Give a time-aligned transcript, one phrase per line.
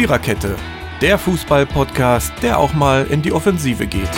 [0.00, 0.56] Viererkette,
[1.02, 4.08] der Fußball-Podcast, der auch mal in die Offensive geht.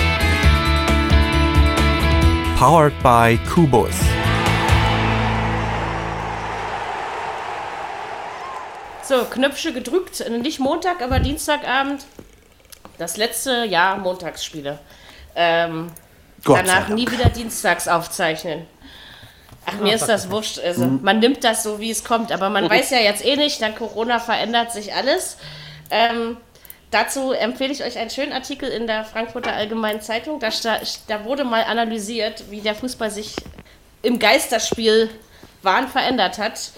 [2.56, 3.90] Powered by Kubus.
[9.02, 10.24] So, Knöpfe gedrückt.
[10.30, 12.04] Nicht Montag, aber Dienstagabend.
[12.98, 14.78] Das letzte Jahr Montagsspiele.
[15.34, 15.88] Ähm,
[16.44, 18.68] danach nie wieder dienstags aufzeichnen.
[19.66, 20.60] Ach, mir ist das wurscht.
[20.60, 21.00] Also, mhm.
[21.02, 22.30] Man nimmt das so, wie es kommt.
[22.30, 25.38] Aber man weiß ja jetzt eh nicht, dank Corona verändert sich alles.
[25.92, 26.38] Ähm,
[26.90, 30.40] dazu empfehle ich euch einen schönen Artikel in der Frankfurter Allgemeinen Zeitung.
[30.40, 30.48] Da,
[31.06, 33.36] da wurde mal analysiert, wie der Fußball sich
[34.02, 35.10] im Geisterspiel
[35.62, 36.72] Wahn verändert hat.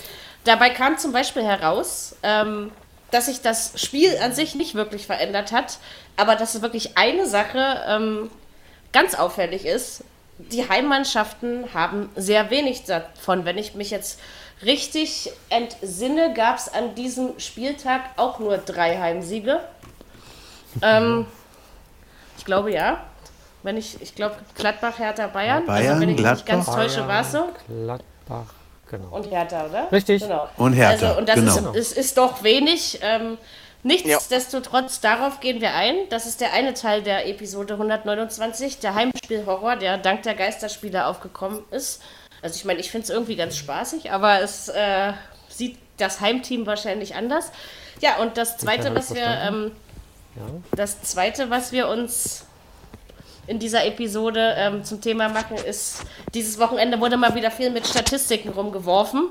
[0.45, 2.71] Dabei kam zum Beispiel heraus, ähm,
[3.11, 5.79] dass sich das Spiel an sich nicht wirklich verändert hat,
[6.17, 8.31] aber dass wirklich eine Sache ähm,
[8.93, 10.05] ganz auffällig ist
[10.39, 13.45] die Heimmannschaften haben sehr wenig davon.
[13.45, 14.21] Wenn ich mich jetzt
[14.63, 19.61] richtig entsinne, gab es an diesem Spieltag auch nur drei Heimsiege.
[20.83, 21.27] Ähm,
[22.39, 23.05] ich glaube ja.
[23.63, 25.65] Wenn ich, ich glaube, Gladbach, Hertha, Bayern.
[25.65, 27.49] Bayern, also, wenn ich Gladbach, mich nicht ganz täusche, war es so.
[27.67, 28.55] Gladbach,
[28.91, 29.17] genau.
[29.17, 29.91] Und Hertha, oder?
[29.91, 30.23] Richtig.
[30.23, 30.49] Genau.
[30.59, 31.07] Und Hertha.
[31.07, 31.71] Also, und das genau.
[31.73, 32.99] ist, ist, ist doch wenig.
[33.03, 33.39] Ähm,
[33.85, 36.09] Nichtsdestotrotz, darauf gehen wir ein.
[36.09, 41.63] Das ist der eine Teil der Episode 129, der Heimspielhorror, der dank der Geisterspiele aufgekommen
[41.71, 42.03] ist.
[42.45, 45.15] Also ich meine, ich finde es irgendwie ganz spaßig, aber es äh,
[45.49, 47.51] sieht das Heimteam wahrscheinlich anders.
[48.03, 49.73] Ja, und das zweite, was wir, ähm,
[50.37, 50.43] ja.
[50.77, 52.45] das zweite, was wir uns
[53.47, 56.03] in dieser Episode ähm, zum Thema machen, ist,
[56.35, 59.29] dieses Wochenende wurde mal wieder viel mit Statistiken rumgeworfen.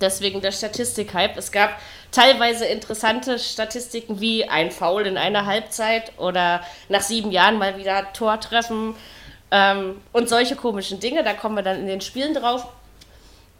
[0.00, 1.36] Deswegen der Statistik-Hype.
[1.36, 1.78] Es gab
[2.10, 8.14] teilweise interessante Statistiken wie ein Foul in einer Halbzeit oder nach sieben Jahren mal wieder
[8.14, 8.94] Tor treffen
[9.54, 11.22] ähm, und solche komischen Dinge.
[11.22, 12.66] Da kommen wir dann in den Spielen drauf.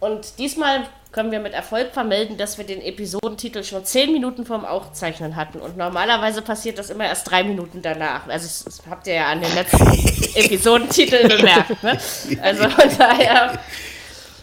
[0.00, 0.80] Und diesmal
[1.12, 5.60] können wir mit Erfolg vermelden, dass wir den Episodentitel schon zehn Minuten vorm Aufzeichnen hatten.
[5.60, 8.26] Und normalerweise passiert das immer erst drei Minuten danach.
[8.26, 9.86] Also das habt ihr ja an den letzten
[10.34, 11.82] Episodentitel bemerkt.
[11.84, 11.98] Ne?
[12.42, 13.58] Also von daher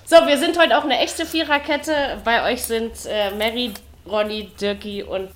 [0.06, 2.22] so, wir sind heute auch eine echte Viererkette.
[2.24, 3.74] Bei euch sind äh, Mary,
[4.06, 5.30] Ronny, Dirki und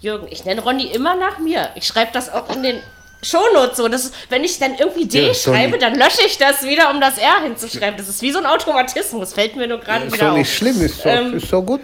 [0.00, 0.28] Jürgen.
[0.30, 1.70] Ich nenne Ronny immer nach mir.
[1.74, 2.80] Ich schreibe das auch in den
[3.24, 3.88] Shownotes so.
[3.88, 7.00] Das ist, wenn ich dann irgendwie D ja, schreibe, dann lösche ich das wieder, um
[7.00, 7.96] das R hinzuschreiben.
[7.96, 9.32] Das ist wie so ein Automatismus.
[9.32, 10.38] Fällt mir nur gerade ja, wieder auf.
[10.38, 11.82] Ist doch nicht schlimm, ist doch, ähm, ist doch gut.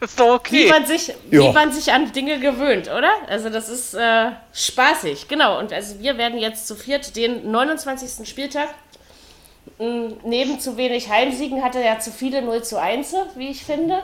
[0.00, 0.66] Ist doch okay.
[0.66, 3.10] Wie man, sich, wie man sich an Dinge gewöhnt, oder?
[3.28, 5.58] Also das ist äh, spaßig, genau.
[5.58, 8.28] Und also wir werden jetzt zu viert den 29.
[8.28, 8.68] Spieltag
[9.78, 14.02] neben zu wenig Heimsiegen hatte er ja zu viele 0 zu 1, wie ich finde.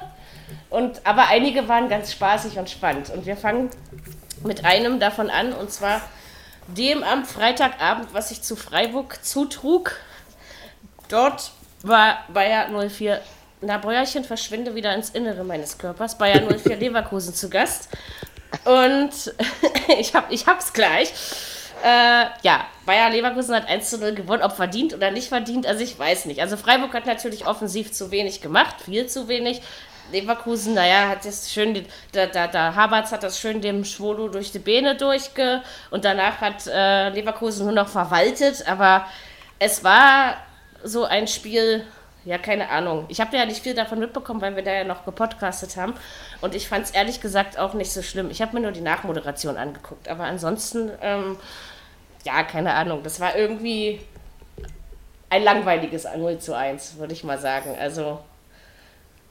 [0.69, 3.11] Und, aber einige waren ganz spaßig und spannend.
[3.11, 3.71] Und wir fangen
[4.45, 6.03] mit einem davon an, und zwar
[6.69, 9.97] dem am Freitagabend, was sich zu Freiburg zutrug.
[11.09, 11.53] Dort
[11.83, 13.21] war Bayer 04,
[13.61, 17.89] na Bäuerchen, verschwinde wieder ins Innere meines Körpers, Bayer 04 Leverkusen zu Gast.
[18.65, 19.11] Und
[19.99, 21.13] ich, hab, ich hab's gleich.
[21.85, 25.83] Äh, ja, Bayer Leverkusen hat 1 zu 0 gewonnen, ob verdient oder nicht verdient, also
[25.83, 26.41] ich weiß nicht.
[26.41, 29.63] Also Freiburg hat natürlich offensiv zu wenig gemacht, viel zu wenig.
[30.13, 34.53] Leverkusen, naja, hat das schön, da, da, da Havertz hat das schön dem Schwolo durch
[34.53, 39.07] die Beine durchge und danach hat äh, Leverkusen nur noch verwaltet, aber
[39.59, 40.37] es war
[40.85, 41.85] so ein Spiel,
[42.25, 43.07] ja, keine Ahnung.
[43.09, 45.95] Ich habe ja nicht viel davon mitbekommen, weil wir da ja noch gepodcastet haben.
[46.41, 48.31] Und ich fand es ehrlich gesagt auch nicht so schlimm.
[48.31, 50.09] Ich habe mir nur die Nachmoderation angeguckt.
[50.09, 51.37] Aber ansonsten ähm,
[52.25, 54.01] ja, keine Ahnung, das war irgendwie
[55.29, 57.77] ein langweiliges 0 zu 1, würde ich mal sagen.
[57.79, 58.21] Also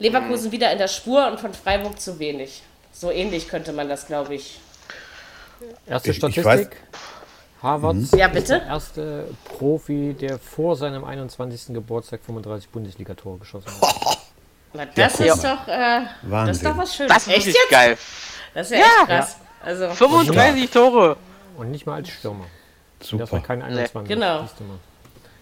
[0.02, 0.52] Leverkusen mhm.
[0.52, 2.62] wieder in der Spur und von Freiburg zu wenig.
[2.92, 4.60] So ähnlich könnte man das, glaube ich.
[5.86, 6.76] Erste ich, Statistik.
[7.62, 8.08] Harvard mhm.
[8.16, 8.58] ja, bitte?
[8.58, 11.66] der erste Profi, der vor seinem 21.
[11.68, 14.18] Geburtstag 35 Bundesliga-Tore geschossen hat.
[14.74, 17.12] Na, das ja, ist doch, äh, das ist doch was Schönes.
[17.12, 17.70] Das ist echt jetzt?
[17.70, 17.96] geil.
[18.54, 19.36] Das ist ja, echt krass.
[19.38, 19.66] Ja.
[19.66, 21.16] Also, 35 Tore.
[21.56, 22.46] Und nicht mal als Stürmer.
[23.00, 23.22] Super.
[23.22, 24.08] Das war kein 21.
[24.08, 24.48] Genau.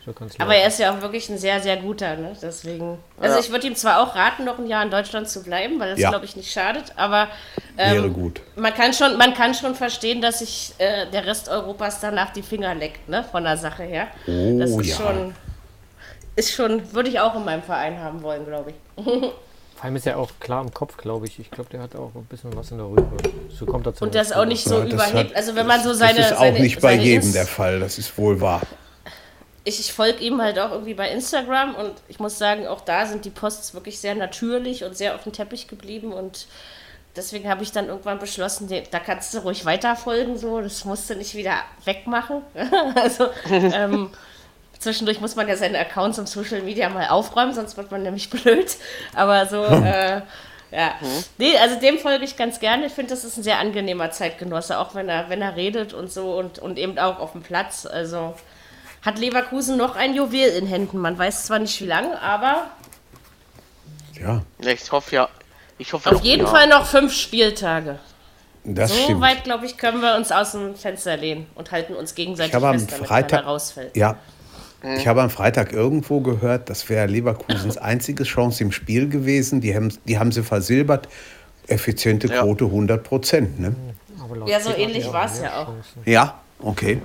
[0.04, 2.32] So Aber er ist ja auch wirklich ein sehr, sehr guter, ne?
[2.40, 2.98] Deswegen.
[3.20, 3.40] Also ja.
[3.40, 6.00] ich würde ihm zwar auch raten, noch ein Jahr in Deutschland zu bleiben, weil das
[6.00, 6.08] ja.
[6.08, 7.28] glaube ich nicht schadet, aber
[7.76, 8.40] ähm, wäre gut.
[8.56, 12.42] Man kann schon, man kann schon verstehen, dass sich äh, der Rest Europas danach die
[12.42, 13.24] Finger leckt, ne?
[13.30, 14.08] Von der Sache her.
[14.26, 14.96] Oh, das ist ja.
[14.96, 15.34] schon,
[16.34, 19.04] ist schon, würde ich auch in meinem Verein haben wollen, glaube ich.
[19.04, 21.38] Vor allem ist er auch klar im Kopf, glaube ich.
[21.38, 23.16] Ich glaube, der hat auch ein bisschen was in der Rübe.
[23.50, 24.04] So kommt dazu.
[24.04, 25.30] Und das ist auch nicht so ja, überhebt.
[25.30, 26.18] Hat, also wenn man so seine.
[26.18, 28.60] Das ist auch seine, nicht bei jedem der Fall, das ist wohl wahr.
[29.64, 33.06] Ich, ich folge ihm halt auch irgendwie bei Instagram und ich muss sagen, auch da
[33.06, 36.46] sind die Posts wirklich sehr natürlich und sehr auf dem Teppich geblieben und
[37.14, 41.14] deswegen habe ich dann irgendwann beschlossen, da kannst du ruhig weiterfolgen, so, das musst du
[41.14, 42.42] nicht wieder wegmachen.
[42.94, 44.10] also, ähm,
[44.78, 48.30] Zwischendurch muss man ja seine Accounts im Social Media mal aufräumen, sonst wird man nämlich
[48.30, 48.76] blöd.
[49.14, 50.22] Aber so, äh,
[50.70, 50.94] Ja.
[51.00, 51.24] Mhm.
[51.38, 52.86] Nee, also dem folge ich ganz gerne.
[52.86, 56.10] Ich finde, das ist ein sehr angenehmer Zeitgenosse, auch wenn er, wenn er redet und
[56.10, 57.86] so und, und eben auch auf dem Platz.
[57.86, 58.34] Also
[59.02, 60.98] hat Leverkusen noch ein Juwel in Händen.
[60.98, 62.70] Man weiß zwar nicht wie lange, aber.
[64.20, 64.42] Ja.
[64.58, 65.28] Ich hoffe ja.
[65.78, 66.48] Ich hoffe auf jeden ja.
[66.48, 67.98] Fall noch fünf Spieltage.
[68.64, 69.22] Das so stimmt.
[69.22, 72.60] weit, glaube ich, können wir uns aus dem Fenster lehnen und halten uns gegenseitig ich
[72.60, 73.96] fest, damit Freitag, rausfällt.
[73.96, 74.16] Ja.
[74.96, 79.60] Ich habe am Freitag irgendwo gehört, das wäre Leverkusens einzige Chance im Spiel gewesen.
[79.60, 81.08] Die haben, die haben sie versilbert.
[81.66, 82.70] Effiziente Quote ja.
[82.70, 83.60] 100 Prozent.
[83.60, 83.74] Ne?
[84.46, 85.72] Ja, so ähnlich war es ja auch.
[86.04, 87.00] Ja, okay.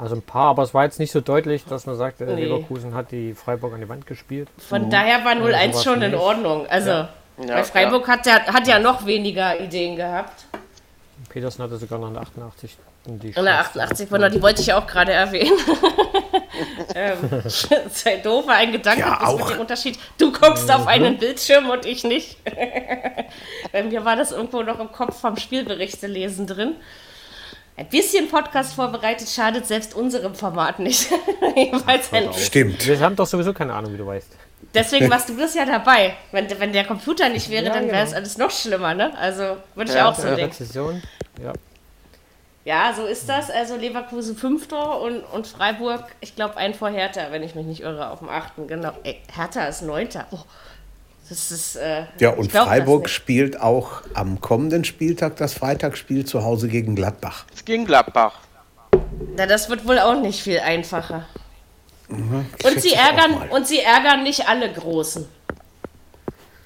[0.00, 2.34] Also ein paar, aber es war jetzt nicht so deutlich, dass man sagt, nee.
[2.34, 4.48] Leverkusen hat die Freiburg an die Wand gespielt.
[4.56, 4.90] Von mhm.
[4.90, 6.66] daher war 0-1 ja, schon in Ordnung.
[6.68, 7.08] Also ja.
[7.36, 10.46] bei Freiburg Hat, ja, hat ja noch weniger Ideen gehabt.
[11.28, 12.78] Petersen hatte sogar noch eine 88.
[13.06, 15.58] Die eine 88 von die wollte ich auch gerade erwähnen.
[16.94, 17.42] ähm,
[17.90, 19.98] sei doof, ein Gedanke ja, ist mit dem Unterschied.
[20.18, 20.74] Du guckst mhm.
[20.74, 22.38] auf einen Bildschirm und ich nicht.
[23.72, 26.76] Bei mir war das irgendwo noch im Kopf vom Spielberichte lesen drin.
[27.80, 31.08] Ein bisschen Podcast vorbereitet schadet selbst unserem Format nicht.
[32.36, 32.86] Stimmt.
[32.86, 34.28] Wir haben doch sowieso keine Ahnung, wie du weißt.
[34.74, 36.14] Deswegen warst du das ja dabei.
[36.30, 38.18] Wenn, wenn der Computer nicht wäre, ja, dann wäre es genau.
[38.18, 39.16] alles noch schlimmer, ne?
[39.16, 41.02] Also würde ich ja, auch so denken.
[41.42, 41.54] Ja.
[42.66, 43.50] Ja, so ist das.
[43.50, 47.80] Also Leverkusen Fünfter und, und Freiburg, ich glaube, ein vor Hertha, wenn ich mich nicht
[47.80, 48.66] irre, auf dem achten.
[48.66, 48.92] Genau.
[49.04, 50.26] Ey, Hertha ist Neunter.
[50.32, 50.40] Oh,
[51.30, 51.76] das ist.
[51.76, 57.46] Äh, ja, und Freiburg spielt auch am kommenden Spieltag das Freitagsspiel zu Hause gegen Gladbach.
[57.64, 58.40] Gegen Gladbach.
[59.36, 61.26] Na, das wird wohl auch nicht viel einfacher.
[62.08, 65.28] Mhm, und, sie ärgern, und sie ärgern nicht alle Großen.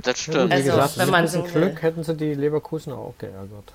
[0.03, 0.51] Das stimmt.
[0.51, 3.73] Also, gesagt, wenn man so Glück hätten sie die Leverkusen auch geärgert.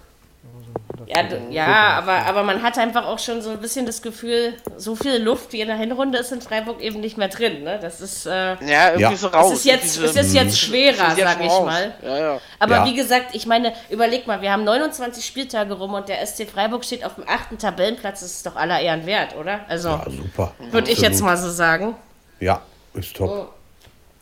[1.09, 4.95] Ja, ja aber, aber man hat einfach auch schon so ein bisschen das Gefühl, so
[4.95, 7.63] viel Luft wie in der Hinrunde ist in Freiburg eben nicht mehr drin.
[7.63, 7.79] Ne?
[7.81, 9.15] Das ist, äh, ja, irgendwie ja.
[9.15, 9.53] so raus.
[9.53, 11.95] Es ist jetzt, es ist jetzt schwerer, sage ich mal.
[12.03, 12.41] Ja, ja.
[12.59, 12.85] Aber ja.
[12.85, 16.85] wie gesagt, ich meine, überleg mal, wir haben 29 Spieltage rum und der SC Freiburg
[16.85, 18.19] steht auf dem achten Tabellenplatz.
[18.19, 19.61] Das ist doch aller Ehren wert, oder?
[19.67, 20.53] Also, ja, super.
[20.69, 21.95] Würde ich jetzt mal so sagen.
[22.39, 22.61] Ja,
[22.93, 23.29] ist top.
[23.29, 23.47] Oh.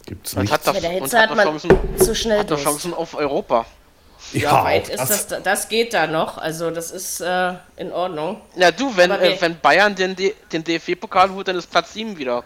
[0.06, 0.54] Gibt's nicht.
[0.54, 3.66] Hat doch, Hitze hat, hat man Chancen, zu schnell hat Chancen auf Europa.
[4.34, 8.42] Ja, weit ist das, das geht da noch, also das ist äh, in Ordnung.
[8.56, 12.44] Ja, du, wenn, äh, wenn Bayern den, den DFB-Pokal holt, dann ist Platz 7 wieder.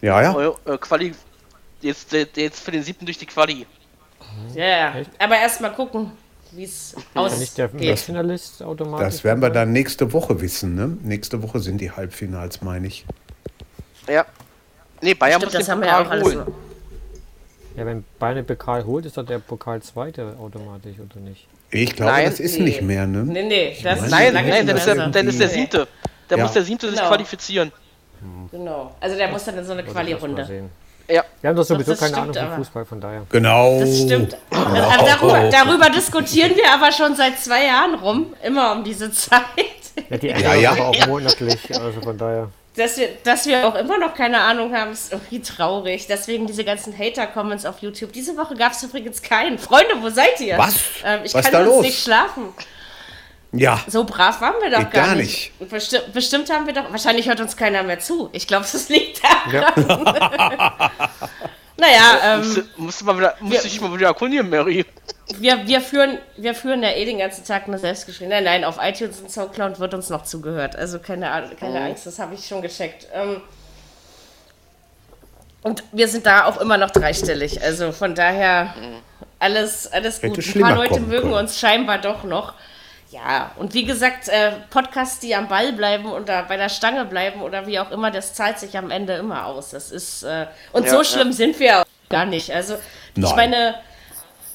[0.00, 0.54] Ja, ja.
[0.66, 1.14] Äh, Quali,
[1.80, 3.66] jetzt, jetzt für den siebten durch die Quali.
[4.54, 5.06] Ja, yeah.
[5.18, 6.10] aber erstmal gucken,
[6.52, 7.52] wie es aussieht.
[7.56, 10.96] Das werden wir dann nächste Woche wissen, ne?
[11.02, 13.04] Nächste Woche sind die Halbfinals, meine ich.
[14.08, 14.26] Ja.
[15.00, 16.44] Nee, Bayern Stimmt, muss den Pokal holen.
[16.46, 16.54] So.
[17.76, 21.46] Ja, wenn Bayern den Pokal holt, ist doch der Pokal Zweite automatisch, oder nicht?
[21.70, 22.64] Ich glaube, nein, das ist nee.
[22.64, 23.24] nicht mehr, ne?
[23.24, 25.88] Nee, nee, das ist nein, nein, dann ist, der, dann ist der Siebte.
[26.28, 26.42] Da ja.
[26.44, 26.98] muss der Siebte genau.
[26.98, 27.72] sich qualifizieren.
[28.50, 28.94] Genau.
[29.00, 30.70] Also der muss dann in so eine Quali-Runde.
[31.08, 31.22] Ja.
[31.40, 33.22] Wir haben doch sowieso das keine Ahnung vom Fußball, von daher.
[33.28, 33.78] Genau.
[33.80, 34.36] Das stimmt.
[34.50, 39.42] Also, darüber, darüber, diskutieren wir aber schon seit zwei Jahren rum, immer um diese Zeit.
[40.08, 40.72] Ja, die ja, ja.
[40.72, 42.50] auch monatlich, also von daher.
[42.76, 46.06] Dass wir, dass wir auch immer noch keine Ahnung haben, ist irgendwie traurig.
[46.08, 48.12] Deswegen diese ganzen Hater-Comments auf YouTube.
[48.12, 49.58] Diese Woche gab es übrigens keinen.
[49.58, 50.58] Freunde, wo seid ihr?
[50.58, 50.74] Was?
[51.04, 51.82] Ähm, ich Was kann los?
[51.82, 52.52] nicht schlafen.
[53.52, 53.80] Ja.
[53.86, 55.52] So brav waren wir doch Geht gar, gar nicht.
[55.60, 55.70] nicht.
[55.70, 56.90] Besti bestimmt haben wir doch.
[56.90, 58.28] Wahrscheinlich hört uns keiner mehr zu.
[58.32, 59.74] Ich glaube, es liegt daran.
[59.88, 60.90] Ja.
[61.76, 62.38] naja, ähm.
[62.40, 64.84] Musst, musst, mal wieder, musst dich mal wieder erkundigen, Mary
[65.38, 68.30] wir, wir, führen, wir führen ja eh den ganzen Tag nur selbstgeschrieben.
[68.30, 70.76] Nein, nein, auf iTunes und Soundcloud wird uns noch zugehört.
[70.76, 71.26] Also keine,
[71.58, 71.86] keine mhm.
[71.86, 73.08] Angst, das habe ich schon gecheckt.
[73.14, 73.40] Ähm,
[75.62, 77.62] und wir sind da auch immer noch dreistellig.
[77.62, 78.74] Also von daher
[79.38, 80.38] alles, alles gut.
[80.38, 81.34] Ein paar Leute mögen können.
[81.34, 82.52] uns scheinbar doch noch.
[83.10, 87.42] Ja, und wie gesagt, äh, Podcasts, die am Ball bleiben oder bei der Stange bleiben
[87.42, 89.70] oder wie auch immer, das zahlt sich am Ende immer aus.
[89.70, 91.32] Das ist, äh, und ja, so schlimm ja.
[91.32, 92.50] sind wir auch gar nicht.
[92.52, 92.74] Also,
[93.14, 93.30] Nein.
[93.30, 93.76] ich meine,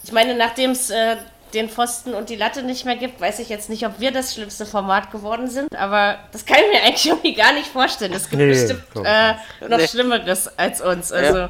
[0.09, 1.17] ich meine, nachdem es äh,
[1.53, 4.33] den Pfosten und die Latte nicht mehr gibt, weiß ich jetzt nicht, ob wir das
[4.33, 8.11] schlimmste Format geworden sind, aber das kann ich mir eigentlich irgendwie gar nicht vorstellen.
[8.13, 9.33] Es gibt nee, bestimmt äh,
[9.67, 9.87] noch nee.
[9.87, 11.11] Schlimmeres als uns.
[11.11, 11.49] Also ja.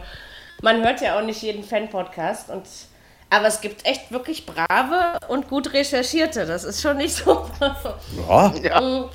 [0.61, 2.63] man hört ja auch nicht jeden Fan-Podcast und
[3.29, 6.45] aber es gibt echt wirklich brave und gut recherchierte.
[6.45, 7.49] Das ist schon nicht so.
[8.27, 8.53] Ja.
[8.61, 8.81] ja.
[8.81, 9.09] Mm.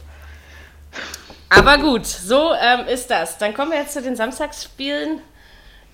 [1.51, 3.37] Aber gut, so ähm, ist das.
[3.37, 5.21] Dann kommen wir jetzt zu den Samstagsspielen.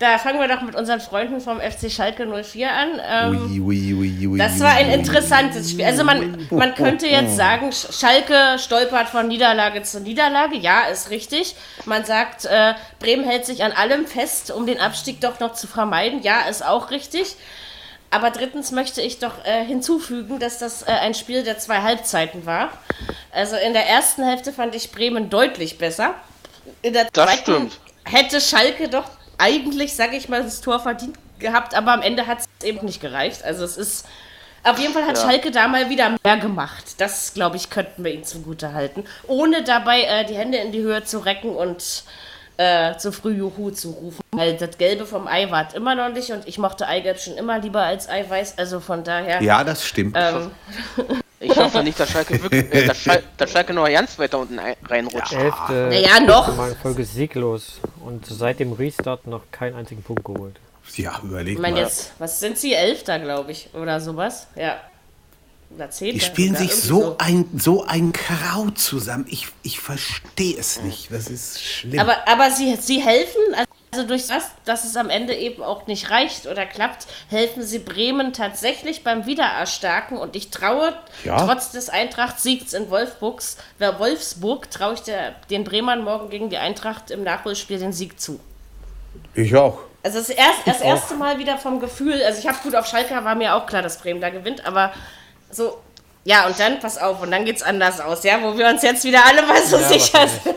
[0.01, 2.89] Da fangen wir doch mit unseren Freunden vom FC Schalke 04 an.
[3.07, 5.85] Ähm, ui, ui, ui, das war ein interessantes Spiel.
[5.85, 10.57] Also man, man könnte jetzt sagen, Schalke stolpert von Niederlage zu Niederlage.
[10.57, 11.55] Ja, ist richtig.
[11.85, 15.67] Man sagt, äh, Bremen hält sich an allem fest, um den Abstieg doch noch zu
[15.67, 16.23] vermeiden.
[16.23, 17.37] Ja, ist auch richtig.
[18.11, 22.47] Aber drittens möchte ich doch äh, hinzufügen, dass das äh, ein Spiel der zwei Halbzeiten
[22.47, 22.71] war.
[23.33, 26.15] Also in der ersten Hälfte fand ich Bremen deutlich besser.
[26.81, 27.81] In der das zweiten stimmt.
[28.05, 29.05] hätte Schalke doch
[29.41, 33.01] eigentlich, sage ich mal, das Tor verdient gehabt, aber am Ende hat es eben nicht
[33.01, 33.45] gereicht.
[33.45, 34.07] Also es ist
[34.63, 35.25] auf jeden Fall hat ja.
[35.25, 36.85] Schalke da mal wieder mehr gemacht.
[36.99, 39.05] Das, glaube ich, könnten wir ihnen zugute halten.
[39.27, 42.05] Ohne dabei äh, die Hände in die Höhe zu recken und
[42.59, 44.23] äh, zu früh Juhu zu rufen.
[44.33, 47.59] Weil das Gelbe vom Ei war immer noch nicht und ich mochte Eigelb schon immer
[47.59, 48.59] lieber als Eiweiß.
[48.59, 49.43] Also von daher.
[49.43, 50.15] Ja, das stimmt.
[50.19, 50.51] Ähm,
[51.41, 54.59] ich hoffe nicht, dass Schalke wirklich, äh, dass, Schalke, dass Schalke noch ganz weiter unten
[54.59, 55.33] reinrutscht.
[55.33, 55.41] Ja.
[55.41, 56.77] Elfte naja, noch.
[56.77, 60.57] Folge sieglos und seit dem Restart noch keinen einzigen Punkt geholt.
[60.97, 61.81] Ja, überleg ich mein, mal.
[61.81, 62.75] Jetzt, was sind sie?
[62.75, 64.49] Elfter, glaube ich, oder sowas.
[64.55, 64.81] Ja.
[65.75, 66.15] Oder Zehnter.
[66.15, 69.25] Die spielen sich so, so, ein, so ein Kraut zusammen.
[69.29, 71.13] Ich, ich verstehe es nicht.
[71.13, 72.01] Das ist schlimm.
[72.01, 73.69] Aber, aber sie, sie helfen, also
[74.07, 78.33] durch das, dass es am Ende eben auch nicht reicht oder klappt, helfen sie Bremen
[78.33, 80.17] tatsächlich beim Wiedererstarken.
[80.17, 80.95] Und ich traue,
[81.25, 81.45] ja.
[81.45, 87.11] trotz des Eintracht-Siegs in Wolfsburgs, Wolfsburg, traue ich der, den Bremern morgen gegen die Eintracht
[87.11, 88.39] im Nachholspiel den Sieg zu.
[89.35, 89.81] Ich auch.
[90.03, 93.13] Also das, erst, das erste Mal wieder vom Gefühl, also ich habe gut auf Schalke,
[93.25, 94.95] war mir auch klar, dass Bremen da gewinnt, aber
[95.51, 95.79] so,
[96.25, 99.05] ja, und dann, pass auf, und dann geht's anders aus, ja, wo wir uns jetzt
[99.05, 100.57] wieder alle mal so ja, sicher sind.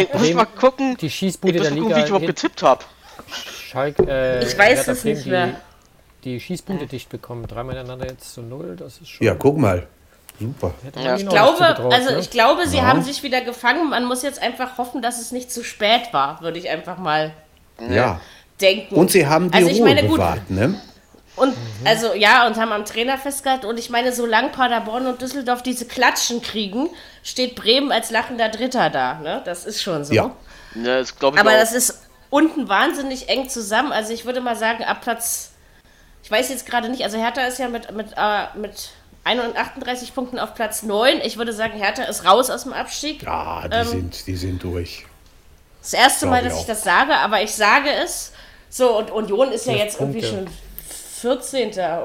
[0.00, 2.62] ich muss mal gucken, die Schießbude ich muss der gucken, Liga wie ich überhaupt getippt
[2.62, 2.84] habe.
[3.68, 5.56] Schalke, äh, ich weiß es nicht mehr.
[6.22, 9.26] Die, die Schießpunkte dicht bekommen, dreimal miteinander jetzt zu null, das ist schon...
[9.26, 9.86] Ja, guck mal.
[10.38, 10.74] Super.
[10.96, 11.16] Ja.
[11.16, 12.18] Ich glaube, also ne?
[12.18, 12.84] ich glaube, sie ja.
[12.84, 13.90] haben sich wieder gefangen.
[13.90, 17.32] Man muss jetzt einfach hoffen, dass es nicht zu spät war, würde ich einfach mal
[17.88, 18.20] ja.
[18.60, 18.94] denken.
[18.94, 20.80] Und sie haben die also, Ruhe meine, bewahrt, ne?
[21.34, 21.86] Und mhm.
[21.86, 23.66] also ja, und haben am Trainer festgehalten.
[23.66, 26.90] Und ich meine, solange Paderborn und Düsseldorf diese Klatschen kriegen,
[27.22, 29.14] steht Bremen als lachender Dritter da.
[29.14, 29.42] Ne?
[29.44, 30.12] Das ist schon so.
[30.12, 30.34] Ja.
[30.74, 31.44] ja das ich Aber auch.
[31.44, 33.92] das ist unten wahnsinnig eng zusammen.
[33.92, 35.52] Also ich würde mal sagen, ab Platz,
[36.22, 38.90] ich weiß jetzt gerade nicht, also Hertha ist ja mit, mit, äh, mit
[39.24, 41.20] 38 Punkten auf Platz 9.
[41.24, 43.22] Ich würde sagen, Hertha ist raus aus dem Abstieg.
[43.22, 45.06] Ja, die, ähm, sind, die sind durch.
[45.80, 48.32] Das erste Mal, dass ich, ich das sage, aber ich sage es.
[48.68, 50.18] So, und Union ist ja jetzt Punkte.
[50.18, 50.46] irgendwie schon
[51.22, 51.70] 14.
[51.70, 52.04] Oder?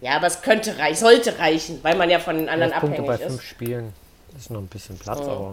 [0.00, 3.18] Ja, aber es könnte reichen, sollte reichen, weil man ja von den anderen abhängig Punkte
[3.18, 3.92] bei fünf Spielen.
[4.36, 5.30] ist noch ein bisschen Platz, oh.
[5.30, 5.50] aber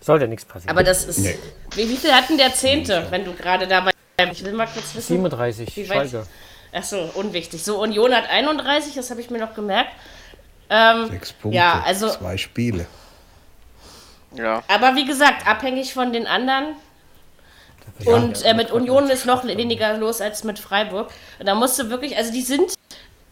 [0.00, 0.70] sollte nichts passieren.
[0.70, 1.18] Aber das ist.
[1.18, 1.38] Nee.
[1.74, 3.92] Wie, wie, viel hatten der Zehnte, wenn du gerade dabei.
[4.32, 5.14] Ich will mal kurz wissen.
[5.14, 6.26] 37, wie Schalke.
[6.72, 7.62] Achso, unwichtig.
[7.62, 9.92] So, Union hat 31, das habe ich mir noch gemerkt.
[10.68, 12.86] Ähm, Sechs Punkte, ja, also, zwei Spiele.
[14.34, 14.62] Ja.
[14.68, 16.74] Aber wie gesagt, abhängig von den anderen.
[18.00, 21.10] Ja, und äh, mit Union ist noch weniger los als mit Freiburg.
[21.44, 22.74] Da musst du wirklich, also die sind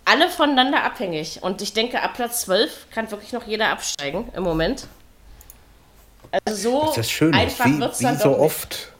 [0.05, 1.41] alle voneinander abhängig.
[1.43, 4.87] Und ich denke, ab Platz 12 kann wirklich noch jeder absteigen im Moment.
[6.45, 8.93] Also so das ist schön, einfach wie, wie so oft.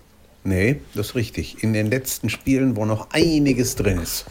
[0.45, 1.63] Nee, das ist richtig.
[1.63, 4.27] In den letzten Spielen, wo noch einiges drin ist.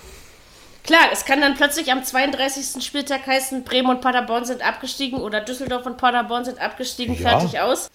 [0.83, 2.83] Klar, es kann dann plötzlich am 32.
[2.83, 7.29] Spieltag heißen, Bremen und Paderborn sind abgestiegen oder Düsseldorf und Paderborn sind abgestiegen, ja.
[7.29, 7.89] fertig aus.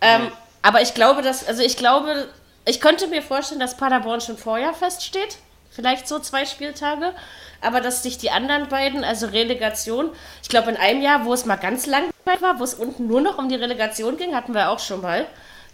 [0.00, 0.28] Ähm,
[0.60, 2.28] aber ich glaube, dass, also ich glaube,
[2.68, 5.38] ich könnte mir vorstellen, dass Paderborn schon vorher feststeht.
[5.70, 7.14] Vielleicht so zwei Spieltage.
[7.60, 10.10] Aber dass sich die anderen beiden, also Relegation,
[10.42, 12.04] ich glaube in einem Jahr, wo es mal ganz lang
[12.40, 15.26] war, wo es unten nur noch um die Relegation ging, hatten wir auch schon mal.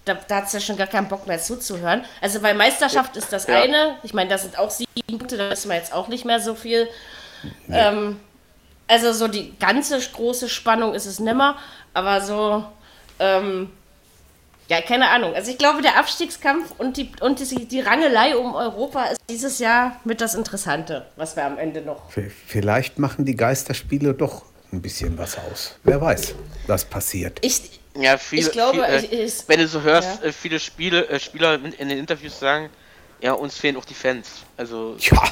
[0.04, 2.04] Da, da hat es ja schon gar keinen Bock mehr zuzuhören.
[2.20, 3.60] Also, weil Meisterschaft ist das ja.
[3.60, 3.96] eine.
[4.02, 6.54] Ich meine, das sind auch sieben Punkte, da wissen wir jetzt auch nicht mehr so
[6.54, 6.88] viel.
[7.68, 7.90] Ja.
[7.90, 8.20] Ähm,
[8.86, 11.56] also, so die ganze große Spannung ist es nimmer.
[11.94, 12.64] Aber so,
[13.18, 13.70] ähm,
[14.68, 15.34] ja, keine Ahnung.
[15.34, 19.58] Also, ich glaube, der Abstiegskampf und die, und die, die Rangelei um Europa ist dieses
[19.58, 22.02] Jahr mit das Interessante, was wir am Ende noch.
[22.46, 24.42] Vielleicht machen die Geisterspiele doch
[24.74, 25.76] ein bisschen was aus.
[25.84, 26.34] Wer weiß,
[26.66, 27.38] was passiert.
[27.42, 30.28] Ich, ja, viele, ich glaube, viel, äh, ich, wenn du so hörst, ja.
[30.28, 32.70] äh, viele Spiele, äh, Spieler in, den Interviews sagen,
[33.20, 34.28] ja, uns fehlen auch die Fans.
[34.56, 35.22] Also ja,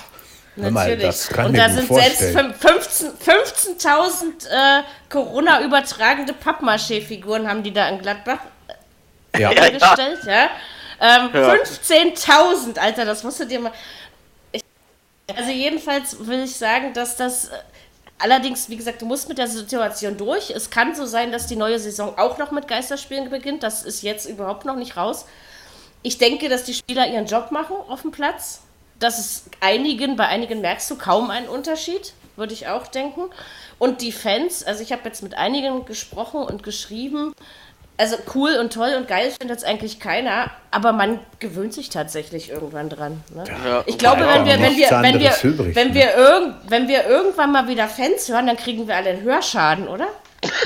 [0.57, 1.31] natürlich.
[1.37, 2.55] Mal, Und da sind vorstellen.
[2.61, 8.62] selbst 15.000 äh, Corona übertragende Pappmaché-Figuren haben die da in Gladbach äh,
[9.37, 9.51] ja.
[9.51, 10.51] hergestellt, ja.
[11.01, 11.55] Ähm, ja.
[11.55, 13.73] 15.000, Alter, das musst du dir mal.
[14.53, 14.63] Ich,
[15.35, 17.57] also jedenfalls will ich sagen, dass das äh,
[18.23, 20.51] Allerdings, wie gesagt, du musst mit der Situation durch.
[20.51, 23.65] Es kann so sein, dass die neue Saison auch noch mit Geisterspielen beginnt.
[23.65, 25.27] Das ist jetzt überhaupt noch nicht raus.
[26.03, 28.61] Ich denke, dass die Spieler ihren Job machen auf dem Platz.
[29.01, 33.23] Das ist einigen, bei einigen merkst du kaum einen Unterschied, würde ich auch denken.
[33.81, 37.35] Und die Fans, also ich habe jetzt mit einigen gesprochen und geschrieben,
[38.03, 42.51] also cool und toll und geil findet es eigentlich keiner, aber man gewöhnt sich tatsächlich
[42.51, 43.23] irgendwann dran.
[43.33, 43.45] Ne?
[43.65, 45.95] Ja, ich glaube, wenn wir, wenn wir, wenn wir, übrig, wenn, ne?
[45.95, 49.87] wir irg wenn wir irgendwann mal wieder Fans hören, dann kriegen wir alle einen Hörschaden,
[49.87, 50.09] oder?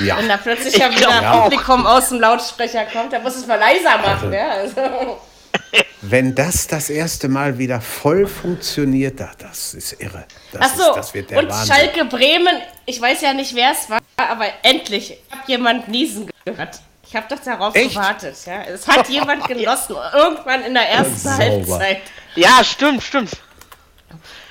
[0.02, 0.16] Ja.
[0.16, 3.58] Wenn da plötzlich ja wieder ein Publikum aus dem Lautsprecher kommt, dann muss es mal
[3.58, 4.34] leiser machen.
[4.34, 4.48] Also, ja?
[4.48, 5.20] also.
[6.00, 10.24] Wenn das das erste Mal wieder voll funktioniert, das ist irre.
[10.52, 11.74] Das Ach so, ist, das wird der und Wahnsinn.
[11.74, 16.30] Schalke Bremen, ich weiß ja nicht, wer es war, aber endlich, ich habe jemand niesen
[16.44, 16.80] gehört.
[17.08, 17.90] Ich habe doch darauf Echt?
[17.90, 18.36] gewartet.
[18.46, 18.62] Ja.
[18.62, 21.98] Es hat jemand genossen, irgendwann in der ersten Halbzeit.
[22.34, 23.30] Ja, stimmt, stimmt.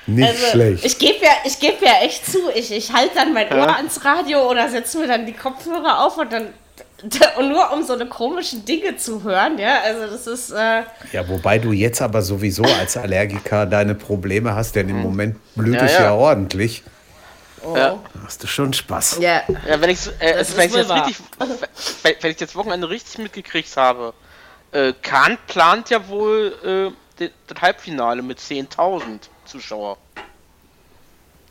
[0.06, 0.84] Nicht also, schlecht.
[0.84, 3.76] Ich gebe ja, geb ja echt zu, ich, ich halte dann mein Ohr ja.
[3.76, 6.48] ans Radio oder setze mir dann die Kopfhörer auf und dann
[7.38, 10.50] und nur um so eine komischen Dinge zu hören, ja, also das ist.
[10.50, 10.82] Äh
[11.12, 15.02] ja, wobei du jetzt aber sowieso als Allergiker deine Probleme hast, denn im hm.
[15.02, 16.82] Moment blüht ja, es ja, ja ordentlich.
[17.62, 17.76] Oh.
[17.76, 17.98] Ja.
[18.24, 19.18] Hast du schon Spaß.
[19.20, 21.16] Ja, ja wenn, ich, äh, also wenn, ich jetzt richtig,
[22.22, 24.14] wenn ich jetzt Wochenende richtig mitgekriegt habe,
[24.72, 29.98] äh, Kahn plant ja wohl äh, das Halbfinale mit 10.000 Zuschauer.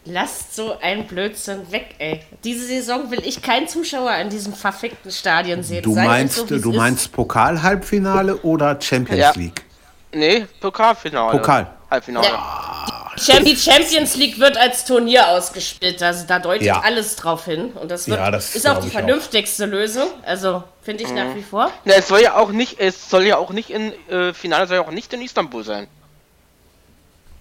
[0.07, 2.21] Lasst so ein Blödsinn weg, ey.
[2.43, 5.81] Diese Saison will ich keinen Zuschauer in diesem verfickten Stadion sehen.
[5.81, 9.31] Du meinst, so, du meinst Pokal-Halbfinale oder Champions ja.
[9.35, 9.63] League?
[10.15, 11.37] Nee, Pokalfinale.
[11.37, 11.67] Pokal.
[11.91, 12.25] Halbfinale.
[12.25, 13.39] Ja.
[13.39, 16.81] Die Champions League wird als Turnier ausgespielt, also da deutet ja.
[16.81, 17.71] alles drauf hin.
[17.73, 19.69] Und das, wird, ja, das ist auch die vernünftigste auch.
[19.69, 20.07] Lösung.
[20.25, 21.15] Also finde ich mhm.
[21.15, 21.69] nach wie vor.
[21.83, 24.77] Na, es soll ja auch nicht, es soll ja auch nicht in äh, Finale soll
[24.77, 25.87] ja auch nicht in Istanbul sein.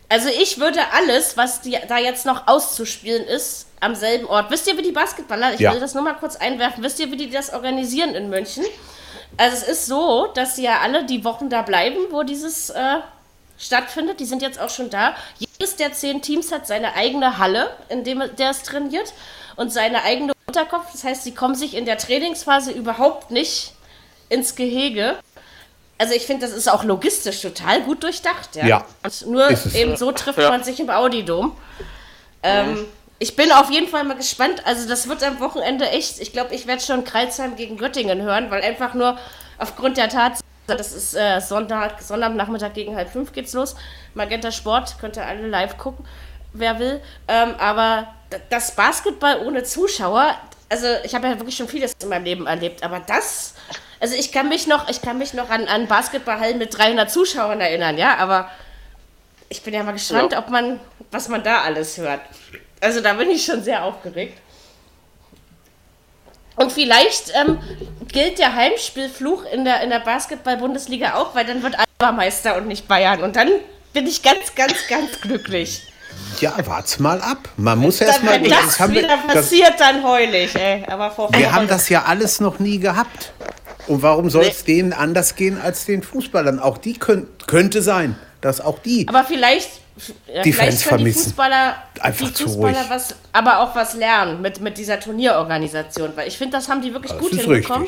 [0.09, 4.50] Also ich würde alles, was die, da jetzt noch auszuspielen ist, am selben Ort.
[4.50, 5.73] Wisst ihr, wie die Basketballer, ich ja.
[5.73, 8.64] will das nur mal kurz einwerfen, wisst ihr, wie die das organisieren in München?
[9.37, 12.97] Also es ist so, dass sie ja alle die Wochen da bleiben, wo dieses äh,
[13.59, 14.21] stattfindet.
[14.21, 15.14] Die sind jetzt auch schon da.
[15.38, 19.12] Jedes der zehn Teams hat seine eigene Halle, in dem der es trainiert
[19.56, 20.92] und seine eigene Unterkopf.
[20.92, 23.73] Das heißt, sie kommen sich in der Trainingsphase überhaupt nicht
[24.28, 25.18] ins Gehege
[25.99, 28.56] also ich finde, das ist auch logistisch total gut durchdacht.
[28.56, 28.66] Ja.
[28.66, 30.50] ja Und nur eben so trifft ja.
[30.50, 31.56] man sich im Audidom.
[32.42, 32.87] Ähm, mhm.
[33.18, 34.66] Ich bin auf jeden Fall mal gespannt.
[34.66, 36.21] Also das wird am Wochenende echt.
[36.21, 39.18] Ich glaube, ich werde schon Kreuzheim gegen Göttingen hören, weil einfach nur
[39.59, 43.76] aufgrund der Tatsache, das ist äh, Sonntag, Sonntagnachmittag gegen halb fünf geht's los.
[44.14, 46.04] Magenta Sport, könnt ihr alle live gucken,
[46.52, 47.00] wer will.
[47.28, 48.09] Ähm, aber
[48.50, 50.35] das Basketball ohne Zuschauer,
[50.68, 53.54] also ich habe ja wirklich schon vieles in meinem Leben erlebt, aber das
[54.04, 57.59] also ich kann mich noch, ich kann mich noch an, an Basketballhallen mit 300 Zuschauern
[57.61, 58.50] erinnern, ja, aber
[59.49, 60.40] ich bin ja mal gespannt, ja.
[60.40, 60.78] ob man,
[61.11, 62.21] was man da alles hört.
[62.84, 64.38] Also da bin ich schon sehr aufgeregt.
[66.56, 67.58] Und vielleicht ähm,
[68.12, 72.68] gilt der Heimspielfluch in der, in der Basketball-Bundesliga auch, weil dann wird Alba Meister und
[72.68, 73.23] nicht Bayern.
[73.23, 73.49] Und dann
[73.92, 75.82] bin ich ganz, ganz, ganz glücklich.
[76.40, 77.49] Ja, wart's mal ab.
[77.56, 78.40] Man muss erst mal.
[78.40, 80.84] Wenn das, das wieder wir, passiert, das, dann heul ich, ey.
[80.86, 83.32] Aber vor wir haben das ja alles noch nie gehabt.
[83.86, 84.75] Und warum soll es nee.
[84.75, 86.60] denen anders gehen als den Fußballern?
[86.60, 89.06] Auch die könnt, könnte sein, dass auch die.
[89.08, 91.19] Aber vielleicht, die vielleicht Fans vermissen.
[91.19, 96.17] die Fußballer, Einfach die Fußballer was, aber auch was lernen mit, mit dieser Turnierorganisation.
[96.17, 97.87] Weil ich finde, das haben die wirklich das gut hinbekommen.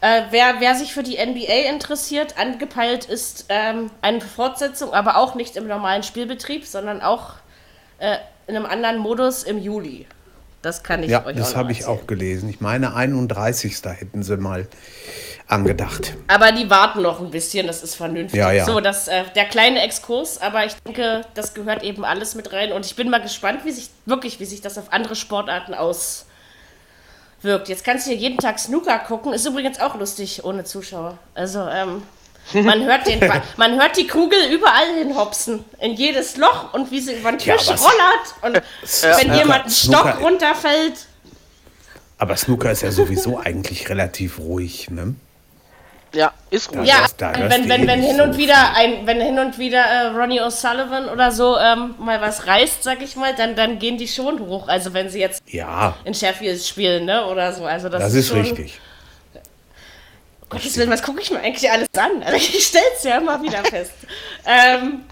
[0.00, 5.34] Äh, wer, wer sich für die NBA interessiert, angepeilt ist ähm, eine Fortsetzung, aber auch
[5.34, 7.34] nicht im normalen Spielbetrieb, sondern auch
[7.98, 8.16] äh,
[8.48, 10.06] in einem anderen Modus im Juli.
[10.62, 12.48] Das kann ich ja, euch das habe ich auch gelesen.
[12.48, 13.82] Ich meine, 31.
[13.84, 14.68] hätten sie mal
[15.48, 16.14] angedacht.
[16.28, 18.38] Aber die warten noch ein bisschen, das ist vernünftig.
[18.38, 18.64] Ja, ja.
[18.64, 22.72] So, das, äh, der kleine Exkurs, aber ich denke, das gehört eben alles mit rein.
[22.72, 26.24] Und ich bin mal gespannt, wie sich wirklich, wie sich das auf andere Sportarten auswirkt.
[27.68, 29.32] Jetzt kannst du hier jeden Tag Snooker gucken.
[29.32, 31.18] Ist übrigens auch lustig ohne Zuschauer.
[31.34, 32.02] Also, ähm,
[32.52, 33.20] man hört, den,
[33.56, 37.66] man hört die Kugel überall hinhopsen, in jedes Loch und wie sie über den Tisch
[37.66, 38.62] ja, rollert und
[39.02, 41.06] ja, wenn jemand einen Stock runterfällt.
[42.18, 45.14] Aber Snooker ist ja sowieso eigentlich relativ ruhig, ne?
[46.14, 46.88] Ja, ist ruhig.
[46.88, 50.06] Ja, da, da wenn, wenn, wenn, hin und wieder ein, wenn hin und wieder äh,
[50.08, 54.08] Ronnie O'Sullivan oder so ähm, mal was reißt, sag ich mal, dann, dann gehen die
[54.08, 54.68] schon hoch.
[54.68, 55.96] Also wenn sie jetzt ja.
[56.04, 57.26] in Sheffield spielen, ne?
[57.26, 57.64] Oder so.
[57.64, 58.80] Also das, das ist, ist richtig.
[60.52, 62.22] Gottes Willen, was gucke ich mir eigentlich alles an?
[62.22, 63.94] Also ich stelle es ja immer wieder fest.
[64.46, 65.04] ähm,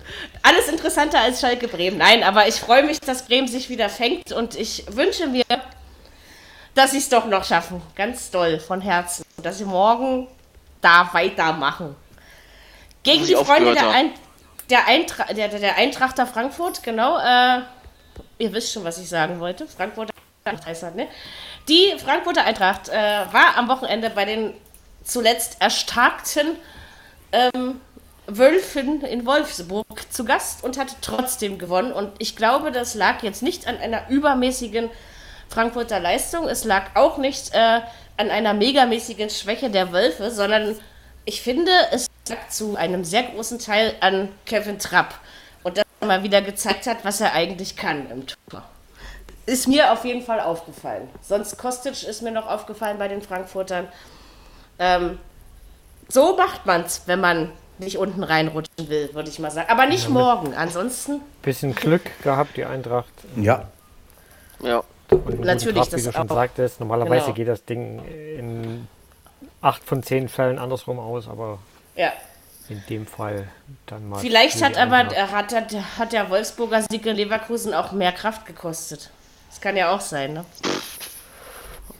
[0.42, 1.96] alles interessanter als Schalke Bremen.
[1.96, 5.44] Nein, aber ich freue mich, dass Bremen sich wieder fängt und ich wünsche mir,
[6.74, 7.80] dass sie es doch noch schaffen.
[7.96, 9.24] Ganz doll, von Herzen.
[9.42, 10.28] Dass sie morgen
[10.82, 11.96] da weitermachen.
[13.02, 14.10] Gegen die Freunde der, Ein
[14.68, 17.18] der, Eintra der, der, Eintrachter Frankfurt, genau.
[17.18, 17.62] Äh,
[18.36, 19.66] ihr wisst schon, was ich sagen wollte.
[19.66, 20.12] Frankfurter
[20.44, 21.08] Eintracht, ne?
[21.66, 24.52] Die Frankfurter Eintracht äh, war am Wochenende bei den
[25.10, 26.56] zuletzt erstarkten
[27.32, 27.80] ähm,
[28.26, 31.92] Wölfen in Wolfsburg zu Gast und hat trotzdem gewonnen.
[31.92, 34.88] Und ich glaube, das lag jetzt nicht an einer übermäßigen
[35.48, 36.48] Frankfurter Leistung.
[36.48, 37.80] Es lag auch nicht äh,
[38.16, 40.76] an einer megamäßigen Schwäche der Wölfe, sondern
[41.24, 45.14] ich finde, es lag zu einem sehr großen Teil an Kevin Trapp.
[45.62, 48.62] Und dass er mal wieder gezeigt hat, was er eigentlich kann im Tor.
[49.46, 51.08] Ist mir auf jeden Fall aufgefallen.
[51.20, 53.88] Sonst Kostic ist mir noch aufgefallen bei den Frankfurtern.
[54.80, 55.18] Ähm,
[56.08, 59.70] so macht man es, wenn man nicht unten reinrutschen will, würde ich mal sagen.
[59.70, 60.54] Aber nicht ja, morgen.
[60.54, 61.20] Ansonsten.
[61.42, 63.12] Bisschen Glück gehabt, die Eintracht.
[63.36, 63.68] Ja.
[64.62, 64.82] Ja.
[65.10, 66.34] Und Natürlich, Kraft, wie du schon auch.
[66.34, 67.34] sagtest, normalerweise genau.
[67.34, 68.88] geht das Ding in
[69.60, 71.58] acht von zehn Fällen andersrum aus, aber.
[71.96, 72.12] Ja.
[72.68, 73.48] in dem Fall
[73.86, 74.20] dann mal.
[74.20, 79.10] Vielleicht hat aber hat, hat, hat der Wolfsburger Sieg in Leverkusen auch mehr Kraft gekostet.
[79.50, 80.44] Das kann ja auch sein, ne?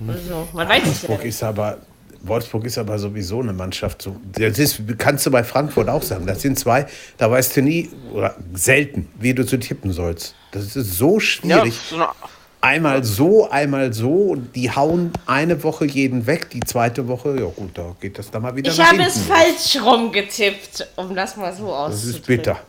[0.07, 1.79] Also, man weiß Wolfsburg ist aber
[2.23, 4.09] Wolfsburg ist aber sowieso eine Mannschaft.
[4.33, 6.27] Das ist, kannst du bei Frankfurt auch sagen.
[6.27, 6.87] Das sind zwei,
[7.19, 10.35] da weißt du nie oder selten, wie du zu tippen sollst.
[10.53, 11.75] Das ist so schwierig.
[11.91, 12.29] Ja, so
[12.61, 14.37] einmal so, einmal so.
[14.37, 16.51] Die hauen eine Woche jeden weg.
[16.51, 18.71] Die zweite Woche, ja gut, da geht das dann mal wieder.
[18.71, 21.91] Ich habe es falsch rum getippt, um das mal so auszudrücken.
[21.91, 22.61] Das ist bitter.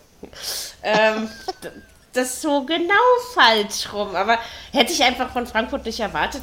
[0.84, 1.30] ähm,
[2.14, 2.94] das ist so genau
[3.34, 4.16] falsch rum.
[4.16, 4.38] Aber
[4.72, 6.42] hätte ich einfach von Frankfurt nicht erwartet.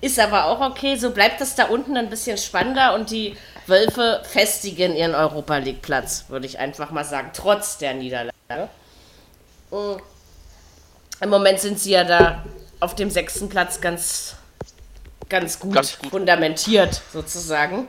[0.00, 0.96] Ist aber auch okay.
[0.96, 5.82] So bleibt es da unten ein bisschen spannender und die Wölfe festigen ihren Europa League
[5.82, 8.68] Platz, würde ich einfach mal sagen, trotz der Niederlage.
[9.70, 10.00] Mhm.
[11.20, 12.44] Im Moment sind sie ja da
[12.78, 14.36] auf dem sechsten Platz ganz,
[15.28, 16.10] ganz gut, ganz gut.
[16.10, 17.88] fundamentiert, sozusagen.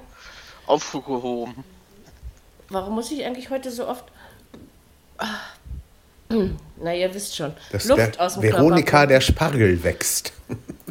[0.66, 1.64] Aufgehoben.
[2.70, 4.06] Warum muss ich eigentlich heute so oft.
[6.30, 7.54] Hm, na, ihr wisst schon.
[7.72, 9.08] Dass Luft aus dem Veronika Körper.
[9.08, 10.34] der Spargel wächst.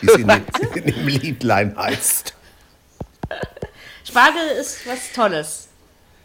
[0.00, 0.30] Wie sie in,
[0.74, 2.34] in dem Liedlein heißt.
[4.04, 5.68] Spargel ist was Tolles.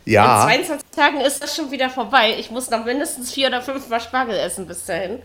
[0.06, 0.43] Ja.
[0.50, 2.36] In 22 Tagen ist das schon wieder vorbei.
[2.39, 5.19] Ich muss noch mindestens vier oder fünf Mal Spargel essen bis dahin.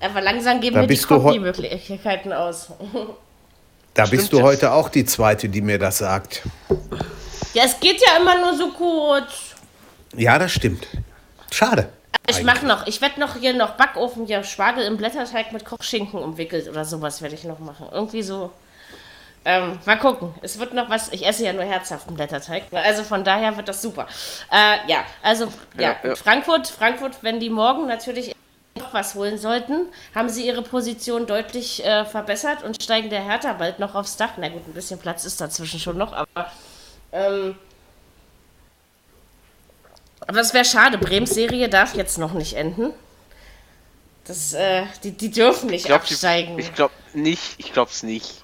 [0.00, 2.68] Aber langsam geben da mir die Kombi-Möglichkeiten aus.
[3.94, 6.42] Da Stimmt bist du heute auch die Zweite, die mir das sagt.
[7.54, 9.54] Ja, es geht ja immer nur so kurz.
[10.16, 10.88] Ja, das stimmt.
[11.52, 11.88] Schade.
[12.26, 16.18] Ich mache noch, ich werde noch hier noch Backofen, ja, Spargel im Blätterteig mit Kochschinken
[16.18, 17.88] umwickelt oder sowas werde ich noch machen.
[17.92, 18.50] Irgendwie so.
[19.44, 20.34] Ähm, mal gucken.
[20.40, 21.12] Es wird noch was.
[21.12, 22.64] Ich esse ja nur herzhaften Blätterteig.
[22.72, 24.06] Also von daher wird das super.
[24.50, 25.46] Äh, ja, also
[25.78, 28.34] ja, ja, ja, Frankfurt, Frankfurt, wenn die morgen natürlich
[28.76, 33.52] noch was holen sollten, haben sie ihre Position deutlich äh, verbessert und steigen der Hertha
[33.52, 34.32] bald noch aufs Dach.
[34.38, 36.50] Na gut, ein bisschen Platz ist dazwischen schon noch, aber
[37.12, 37.56] ähm,
[40.26, 42.92] aber es wäre schade, Brems Serie darf jetzt noch nicht enden.
[44.26, 46.56] Das, äh, die, die dürfen nicht ich glaub, absteigen.
[46.56, 48.42] Die, ich glaube nicht, ich glaube es nicht.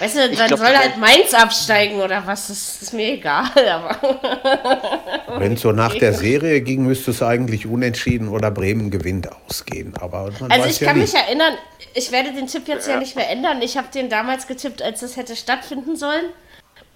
[0.00, 3.46] Weißt du, dann glaub, soll halt Mainz absteigen oder was, das ist mir egal.
[5.38, 9.94] Wenn es so nach der Serie ging, müsste es eigentlich unentschieden oder Bremen gewinnt ausgehen.
[9.98, 11.12] Aber also ich ja kann nicht.
[11.12, 11.54] mich erinnern,
[11.94, 13.60] ich werde den Tipp jetzt ja, ja nicht mehr ändern.
[13.60, 16.26] Ich habe den damals getippt, als das hätte stattfinden sollen.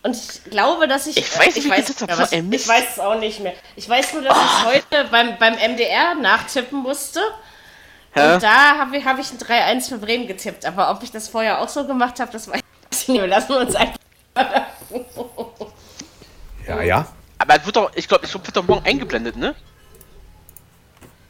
[0.03, 1.17] Und ich glaube, dass ich.
[1.17, 3.55] Ich weiß, ich weiß, ja, was, ich weiß es auch nicht mehr.
[3.77, 4.41] Ich weiß nur, dass oh.
[4.41, 7.21] ich heute beim, beim MDR nachtippen musste.
[8.13, 8.35] Hä?
[8.35, 10.67] Und da habe ich, hab ich ein 3-1 für Bremen getippt.
[10.67, 12.61] Aber ob ich das vorher auch so gemacht habe, das weiß
[12.91, 13.29] ich nicht mehr.
[13.29, 13.99] Lassen wir uns einfach.
[16.67, 17.07] ja, ja.
[17.39, 19.55] Aber es wird doch, ich glaube, es wird doch morgen eingeblendet, ne?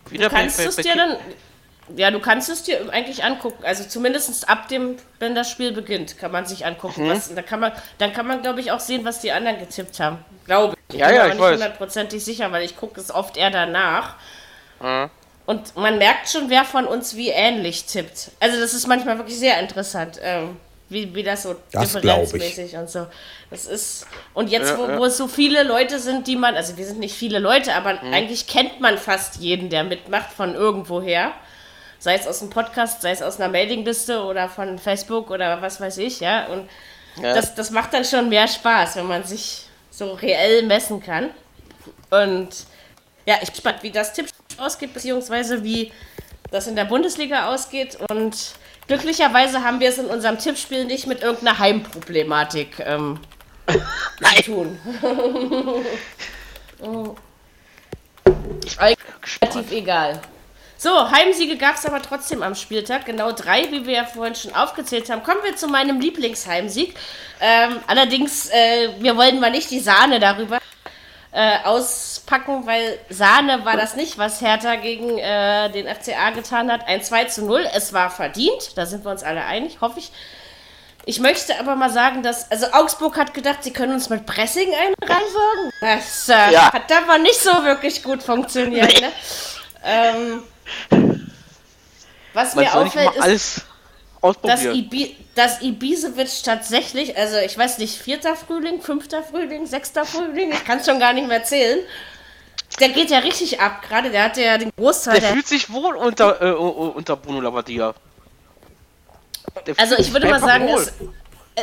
[0.09, 1.17] Wieder du kannst bei, bei, es dir dann.
[1.97, 3.65] Ja, du kannst es dir eigentlich angucken.
[3.65, 7.05] Also zumindest ab dem, wenn das Spiel beginnt, kann man sich angucken.
[7.05, 7.11] Mhm.
[7.11, 10.01] Was, da kann man, dann kann man, glaube ich, auch sehen, was die anderen getippt
[10.01, 10.19] haben.
[10.47, 10.99] Glaube ich.
[10.99, 14.15] Ja, ich bin ja, ich nicht hundertprozentig sicher, weil ich gucke es oft eher danach.
[14.81, 15.11] Mhm.
[15.45, 18.31] Und man merkt schon, wer von uns wie ähnlich tippt.
[18.39, 20.57] Also das ist manchmal wirklich sehr interessant, ähm,
[20.89, 23.07] wie, wie das so das differenzmäßig und so.
[23.51, 26.87] Das ist und jetzt, wo, wo es so viele Leute sind, die man, also wir
[26.87, 28.15] sind nicht viele Leute, aber mhm.
[28.15, 31.33] eigentlich kennt man fast jeden, der mitmacht von irgendwoher
[32.03, 35.81] sei es aus dem Podcast, sei es aus einer Mailingliste oder von Facebook oder was
[35.81, 36.47] weiß ich, ja.
[36.47, 36.69] Und
[37.23, 37.33] ja.
[37.33, 41.31] Das, das macht dann schon mehr Spaß, wenn man sich so reell messen kann.
[42.11, 42.49] Und
[43.25, 44.27] ja, ich bin gespannt, wie das Tipp
[44.59, 45.93] ausgeht, beziehungsweise wie
[46.51, 47.97] das in der Bundesliga ausgeht.
[48.11, 48.57] Und
[48.89, 53.21] glücklicherweise haben wir es in unserem Tippspiel nicht mit irgendeiner Heimproblematik ähm,
[54.39, 54.81] zu tun.
[56.81, 57.15] oh.
[59.41, 60.21] Relativ egal.
[60.83, 63.05] So, Heimsiege gab es aber trotzdem am Spieltag.
[63.05, 65.23] Genau drei, wie wir ja vorhin schon aufgezählt haben.
[65.23, 66.97] Kommen wir zu meinem Lieblingsheimsieg.
[67.41, 70.59] Ähm, allerdings, äh, wir wollen mal nicht die Sahne darüber
[71.31, 76.89] äh, auspacken, weil Sahne war das nicht, was Hertha gegen äh, den FCA getan hat.
[76.89, 77.65] Ein 2 zu 0.
[77.73, 80.11] Es war verdient, da sind wir uns alle einig, hoffe ich.
[81.07, 84.71] Ich möchte aber mal sagen, dass, also Augsburg hat gedacht, sie können uns mit Pressing
[84.75, 85.73] einreihen.
[85.81, 86.73] Das äh, ja.
[86.73, 88.93] hat aber nicht so wirklich gut funktioniert.
[88.93, 89.01] Nee.
[89.01, 89.13] Ne?
[89.85, 90.43] Ähm,
[92.35, 93.63] was Man mir auffällt, ist,
[94.43, 100.53] dass, Ibi dass Ibisevic tatsächlich, also ich weiß nicht, vierter Frühling, fünfter Frühling, sechster Frühling,
[100.53, 101.81] ich kann es schon gar nicht mehr zählen.
[102.81, 105.15] Der geht ja richtig ab, gerade der hatte ja den Großteil.
[105.15, 107.95] Der, der fühlt sich wohl unter, äh, unter Bruno Labbadia.
[109.77, 110.93] also ich würde mal sagen, es,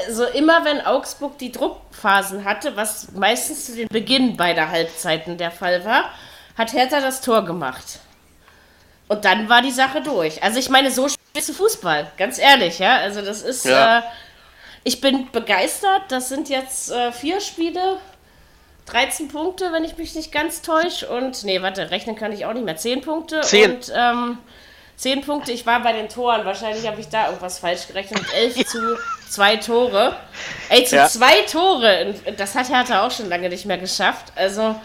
[0.08, 5.52] also immer wenn Augsburg die Druckphasen hatte, was meistens zu den Beginn beider Halbzeiten der
[5.52, 6.12] Fall war,
[6.58, 8.00] hat Hertha das Tor gemacht.
[9.10, 10.42] Und dann war die Sache durch.
[10.44, 12.98] Also ich meine, so spielst du Fußball, ganz ehrlich, ja.
[12.98, 14.00] Also das ist, ja.
[14.00, 14.02] äh,
[14.84, 16.04] ich bin begeistert.
[16.10, 17.98] Das sind jetzt äh, vier Spiele,
[18.86, 21.10] 13 Punkte, wenn ich mich nicht ganz täusche.
[21.10, 22.78] Und, nee, warte, rechnen kann ich auch nicht mehr.
[22.78, 23.42] 10 Punkte.
[23.42, 23.72] 10.
[23.72, 24.38] Und, ähm,
[24.96, 25.54] 10 Punkte.
[25.54, 26.46] Ich war bei den Toren.
[26.46, 28.22] Wahrscheinlich habe ich da irgendwas falsch gerechnet.
[28.36, 28.66] 11 ja.
[28.66, 28.98] zu
[29.30, 30.16] 2 Tore.
[30.70, 31.08] Ey, zu ja.
[31.08, 32.14] zwei Tore.
[32.38, 34.32] Das hat Hertha auch schon lange nicht mehr geschafft.
[34.36, 34.76] Also,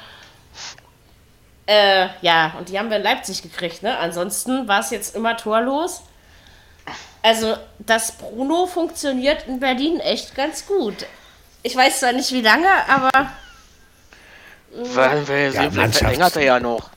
[1.67, 3.97] äh, ja, und die haben wir in Leipzig gekriegt, ne?
[3.99, 6.03] Ansonsten war es jetzt immer torlos.
[7.23, 11.07] Also, das Bruno funktioniert in Berlin echt ganz gut.
[11.63, 13.11] Ich weiß zwar nicht wie lange, aber.
[14.73, 16.91] Weil wir ja, verlängert er ja noch.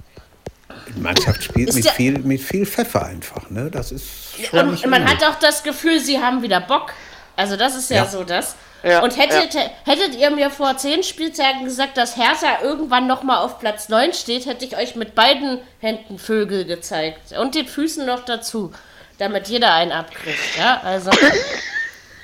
[0.93, 3.71] Die Mannschaft spielt mit, viel, mit viel Pfeffer einfach, ne?
[3.71, 4.05] Das ist.
[4.51, 6.91] Und man hat auch das Gefühl, sie haben wieder Bock.
[7.37, 8.05] Also, das ist ja, ja.
[8.05, 8.55] so das.
[8.83, 9.61] Ja, und hättet, ja.
[9.85, 14.45] hättet ihr mir vor zehn Spieltagen gesagt, dass Hertha irgendwann nochmal auf Platz 9 steht,
[14.45, 17.31] hätte ich euch mit beiden Händen Vögel gezeigt.
[17.37, 18.71] Und den Füßen noch dazu.
[19.17, 20.57] Damit jeder einen abkriegt.
[20.57, 21.09] Ja, also.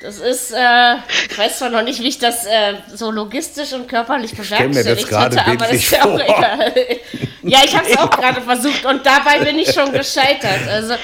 [0.04, 0.96] Das ist, äh,
[1.30, 5.46] ich weiß zwar noch nicht, wie ich das äh, so logistisch und körperlich bewerkstelligt hätte,
[5.46, 6.74] aber das ist ja auch egal.
[7.42, 10.68] ja, ich habe es auch gerade versucht und dabei bin ich schon gescheitert.
[10.68, 10.96] Also,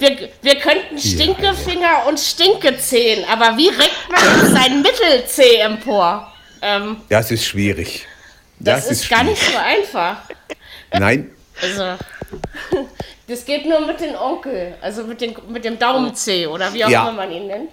[0.00, 6.32] wir, wir könnten Stinkefinger ja, und Stinkezehen, aber wie reckt man seinen Mittelzeh empor?
[6.62, 8.06] Ähm, das ist schwierig.
[8.58, 10.22] Das, das ist, ist gar nicht so einfach.
[10.92, 11.30] Nein.
[11.62, 11.96] Also,
[13.28, 16.90] das geht nur mit dem Onkel, also mit, den, mit dem Daumenzeh oder wie auch
[16.90, 17.02] ja.
[17.02, 17.70] immer man ihn nennt.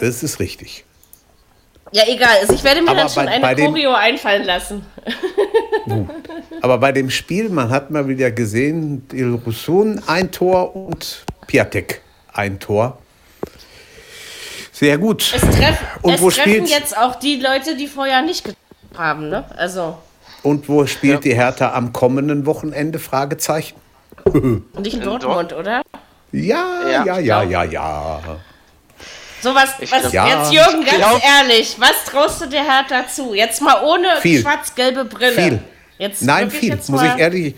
[0.00, 0.84] Das ist richtig.
[1.92, 2.36] Ja, egal.
[2.42, 4.84] Also ich werde mir aber dann schon bei, eine bei Choreo einfallen lassen.
[6.60, 12.00] Aber bei dem Spiel, man hat mal wieder gesehen, Il Roussun ein Tor und Piatek
[12.32, 12.98] ein Tor.
[14.70, 15.32] Sehr gut.
[15.34, 18.96] Es, treff, und es wo treffen spielt, jetzt auch die Leute, die vorher nicht getroffen
[18.96, 19.44] haben, ne?
[19.56, 19.98] Also.
[20.44, 21.32] Und wo spielt ja.
[21.32, 23.00] die Hertha am kommenden Wochenende?
[23.00, 23.76] Fragezeichen.
[24.78, 25.82] Nicht in Dortmund, oder?
[26.30, 28.20] Ja, ja, ja, ja, ja, ja.
[29.40, 30.28] So was, was ja.
[30.28, 33.34] jetzt Jürgen, ganz glaub, ehrlich, was traust du der Hertha zu?
[33.34, 35.32] Jetzt mal ohne schwarz-gelbe Brille.
[35.32, 35.60] Viel.
[35.96, 37.54] Jetzt Nein, viel, muss ich ehrlich.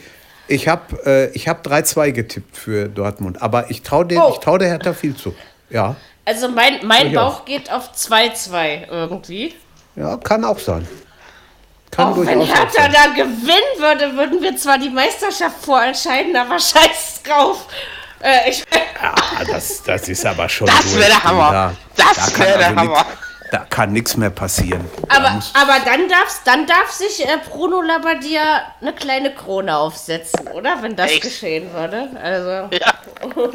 [0.50, 4.36] Ich habe äh, hab 3-2 getippt für Dortmund, aber ich traue oh.
[4.42, 5.32] trau der Hertha viel zu.
[5.70, 5.94] Ja.
[6.24, 9.54] Also mein, mein Bauch geht auf 2-2 irgendwie.
[9.94, 10.88] Ja, kann auch sein.
[11.92, 17.22] Kann auch wenn Hertha da gewinnen würde, würden wir zwar die Meisterschaft vorentscheiden, aber scheiß
[17.24, 17.66] drauf.
[18.20, 18.64] Äh, ich,
[19.00, 20.66] ja, das, das ist aber schon.
[20.66, 21.74] Das wäre der Hammer.
[21.94, 23.06] Da, das wäre der also Hammer.
[23.50, 24.84] Da kann nichts mehr passieren.
[25.08, 30.78] Aber, aber dann, darf's, dann darf sich äh, Bruno Labbadia eine kleine Krone aufsetzen, oder?
[30.82, 31.22] Wenn das Echt?
[31.22, 32.08] geschehen würde.
[32.22, 32.68] Also.
[32.76, 32.94] Ja.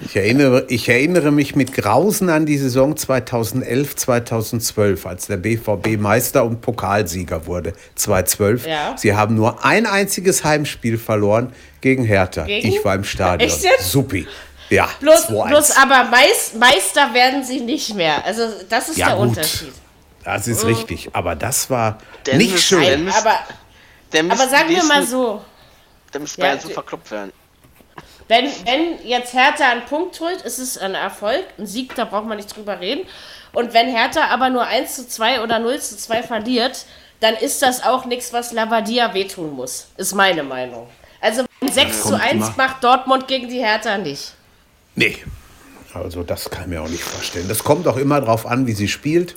[0.00, 5.98] ich, erinnere, ich erinnere mich mit Grausen an die Saison 2011, 2012, als der BVB
[5.98, 7.72] Meister und Pokalsieger wurde.
[7.94, 8.66] 2012.
[8.66, 8.94] Ja.
[8.96, 12.44] Sie haben nur ein einziges Heimspiel verloren gegen Hertha.
[12.44, 12.68] Gegen?
[12.68, 13.48] Ich war im Stadion.
[13.48, 13.90] Echt jetzt?
[13.90, 14.26] Supi.
[14.70, 18.24] Ja, bloß, bloß aber Meister werden sie nicht mehr.
[18.24, 19.28] Also das ist ja, der gut.
[19.28, 19.72] Unterschied.
[20.24, 20.74] Das ist mhm.
[20.74, 23.06] richtig, aber das war denn nicht schön.
[23.06, 23.38] Nein, aber,
[24.12, 25.42] aber sagen wir mal so.
[26.12, 27.32] Da müsste Bayern ja, so verkloppt werden.
[28.28, 31.44] Wenn, wenn jetzt Hertha einen Punkt holt, ist es ein Erfolg.
[31.58, 33.08] Ein Sieg, da braucht man nicht drüber reden.
[33.52, 36.84] Und wenn Hertha aber nur 1 zu 2 oder 0 zu 2 verliert,
[37.20, 39.88] dann ist das auch nichts, was Lavadia wehtun muss.
[39.96, 40.88] Ist meine Meinung.
[41.20, 44.34] Also 6 zu 1 macht Dortmund gegen die Hertha nicht.
[44.98, 45.16] Nee,
[45.94, 47.46] also das kann ich mir auch nicht vorstellen.
[47.48, 49.36] Das kommt auch immer darauf an, wie sie spielt.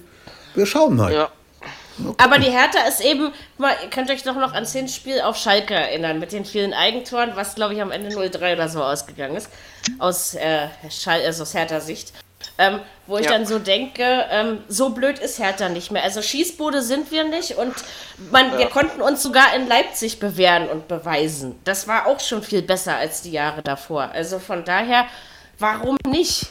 [0.55, 1.13] Wir schauen mal.
[1.13, 1.29] Ja.
[2.03, 2.23] Okay.
[2.23, 5.75] Aber die Hertha ist eben, mal, ihr könnt euch doch noch ans Hinspiel auf Schalke
[5.75, 9.49] erinnern, mit den vielen Eigentoren, was glaube ich am Ende 0-3 oder so ausgegangen ist,
[9.99, 12.11] aus, äh, Schal also aus Hertha-Sicht.
[12.57, 13.31] Ähm, wo ich ja.
[13.31, 16.03] dann so denke, ähm, so blöd ist Hertha nicht mehr.
[16.03, 17.73] Also Schießbude sind wir nicht und
[18.31, 18.57] man, ja.
[18.57, 21.59] wir konnten uns sogar in Leipzig bewähren und beweisen.
[21.65, 24.09] Das war auch schon viel besser als die Jahre davor.
[24.13, 25.05] Also von daher
[25.61, 26.47] Warum nicht?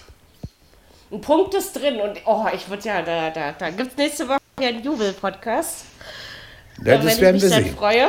[1.10, 4.28] Ein Punkt ist drin und oh, ich würde ja, da, da, da gibt es nächste
[4.28, 5.84] Woche einen Jubel-Podcast.
[6.84, 7.76] Ja, das wenn werden ich mich wir dann sehen.
[7.76, 8.08] freue.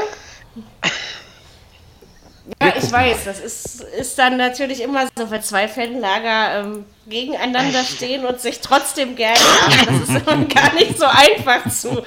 [2.61, 7.83] Ja, ich weiß, das ist, ist dann natürlich immer so, wenn zwei Fanlager ähm, gegeneinander
[7.83, 9.87] stehen und sich trotzdem gerne haben.
[9.87, 12.03] Das ist immer gar nicht so einfach zu,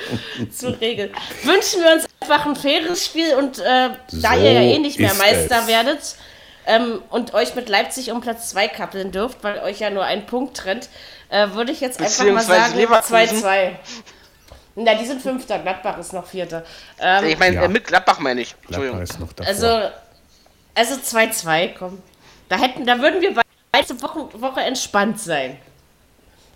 [0.57, 1.11] zu regeln.
[1.43, 5.01] Wünschen wir uns einfach ein faires Spiel und äh, so da ihr ja eh nicht
[5.01, 5.67] mehr Meister es.
[5.67, 6.17] werdet,
[6.67, 10.27] ähm, und euch mit Leipzig um Platz 2 kappeln dürft, weil euch ja nur ein
[10.27, 10.89] Punkt trennt,
[11.29, 13.71] äh, würde ich jetzt einfach mal sagen 2-2.
[14.77, 16.65] Na, die sind Fünfter, Gladbach ist noch Vierter.
[16.99, 17.69] Ähm, ich meine, ja.
[17.69, 18.57] mit Gladbach meine ich.
[18.67, 19.49] Gladbach ist noch davor.
[19.49, 19.91] Also,
[20.75, 22.03] also 2-2, komm.
[22.49, 23.41] Da, hätten, da würden wir
[23.73, 25.59] weitere Woche, Woche entspannt sein.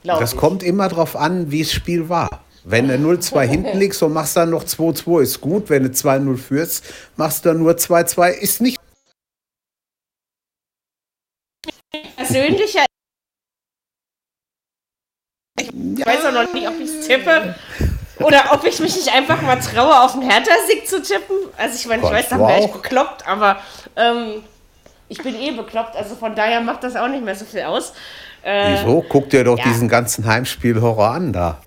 [0.03, 0.39] Das ich.
[0.39, 2.43] kommt immer darauf an, wie das Spiel war.
[2.65, 5.71] Wenn du 0-2 hinten liegst und machst dann noch 2-2, ist gut.
[5.71, 6.85] Wenn du 2-0 führst,
[7.17, 8.79] machst du dann nur 2-2, ist nicht
[12.29, 12.85] persönlicher.
[15.61, 17.55] Ich weiß auch noch nicht, ob ich es tippe.
[18.21, 21.37] Oder ob ich mich nicht einfach mal traue, auf den Hertha-Sieg zu tippen.
[21.57, 23.63] Also ich meine, ich weiß, dann wäre ich bekloppt, aber
[23.95, 24.43] ähm,
[25.09, 27.93] ich bin eh bekloppt, also von daher macht das auch nicht mehr so viel aus.
[28.43, 29.05] Äh, Wieso?
[29.09, 29.65] Guck dir doch ja.
[29.65, 31.63] diesen ganzen Heimspiel-Horror an da.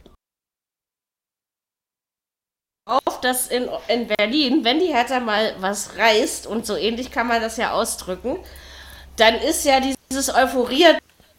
[2.85, 7.27] Auf, dass in, in Berlin, wenn die Hertha mal was reißt, und so ähnlich kann
[7.27, 8.39] man das ja ausdrücken,
[9.17, 10.85] dann ist ja dieses Euphorie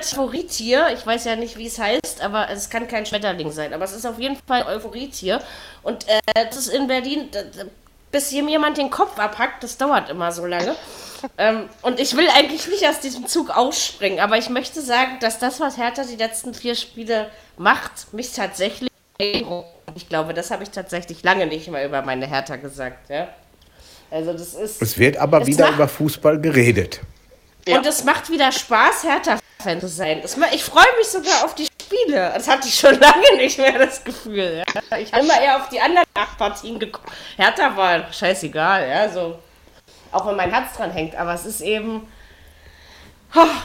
[0.03, 3.85] Euphorietier, ich weiß ja nicht, wie es heißt, aber es kann kein Schmetterling sein, aber
[3.85, 5.41] es ist auf jeden Fall ein Euphorietier.
[5.83, 7.29] Und äh, das ist in Berlin,
[8.11, 10.75] bis hier jemand den Kopf abhackt, das dauert immer so lange.
[11.39, 15.39] ähm, und ich will eigentlich nicht aus diesem Zug ausspringen, aber ich möchte sagen, dass
[15.39, 18.91] das, was Hertha die letzten vier Spiele macht, mich tatsächlich.
[19.95, 23.09] Ich glaube, das habe ich tatsächlich lange nicht mehr über meine Hertha gesagt.
[23.09, 23.29] Ja?
[24.11, 24.83] Also das ist.
[24.83, 27.01] Es wird aber wieder über Fußball geredet.
[27.67, 27.79] Ja.
[27.79, 30.23] Und es macht wieder Spaß, Hertha-Fan zu sein.
[30.53, 32.33] ich freue mich sogar auf die Spiele.
[32.35, 34.65] Das hatte ich schon lange nicht mehr, das Gefühl.
[34.67, 34.99] Ja.
[34.99, 37.09] Ich habe immer eher auf die anderen acht Partien geguckt.
[37.37, 39.39] Hertha war scheißegal, ja, so.
[40.11, 41.15] Auch wenn mein Herz dran hängt.
[41.15, 42.07] Aber es ist eben.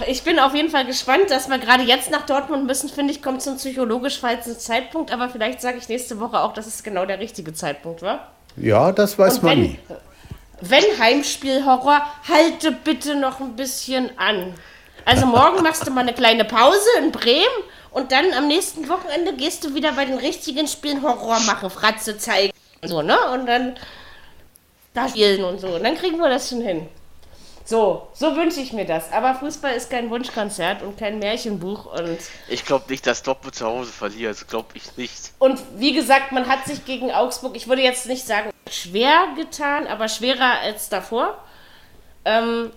[0.06, 3.22] Ich bin auf jeden Fall gespannt, dass wir gerade jetzt nach Dortmund müssen, finde ich,
[3.22, 5.12] kommt zum psychologisch falschen Zeitpunkt.
[5.12, 8.32] Aber vielleicht sage ich nächste Woche auch, dass es genau der richtige Zeitpunkt war.
[8.56, 9.80] Ja, das weiß man nie
[10.62, 14.54] wenn Heimspielhorror, halte bitte noch ein bisschen an.
[15.06, 17.46] Also morgen machst du mal eine kleine Pause in Bremen
[17.92, 22.18] und dann am nächsten Wochenende gehst du wieder bei den richtigen Spielen Horror machen, Fratze
[22.18, 22.52] zeigen
[22.84, 23.18] so, ne?
[23.34, 23.76] Und dann
[24.94, 25.68] da spielen und so.
[25.68, 26.88] Und dann kriegen wir das schon hin.
[27.66, 29.12] So, so wünsche ich mir das.
[29.12, 32.20] Aber Fußball ist kein Wunschkonzert und kein Märchenbuch und.
[32.48, 34.32] Ich glaube nicht, dass Dortmund zu Hause verliert.
[34.32, 35.34] Das glaube ich nicht.
[35.40, 39.88] Und wie gesagt, man hat sich gegen Augsburg, ich würde jetzt nicht sagen schwer getan,
[39.88, 41.38] aber schwerer als davor.
[42.26, 42.72] Ähm,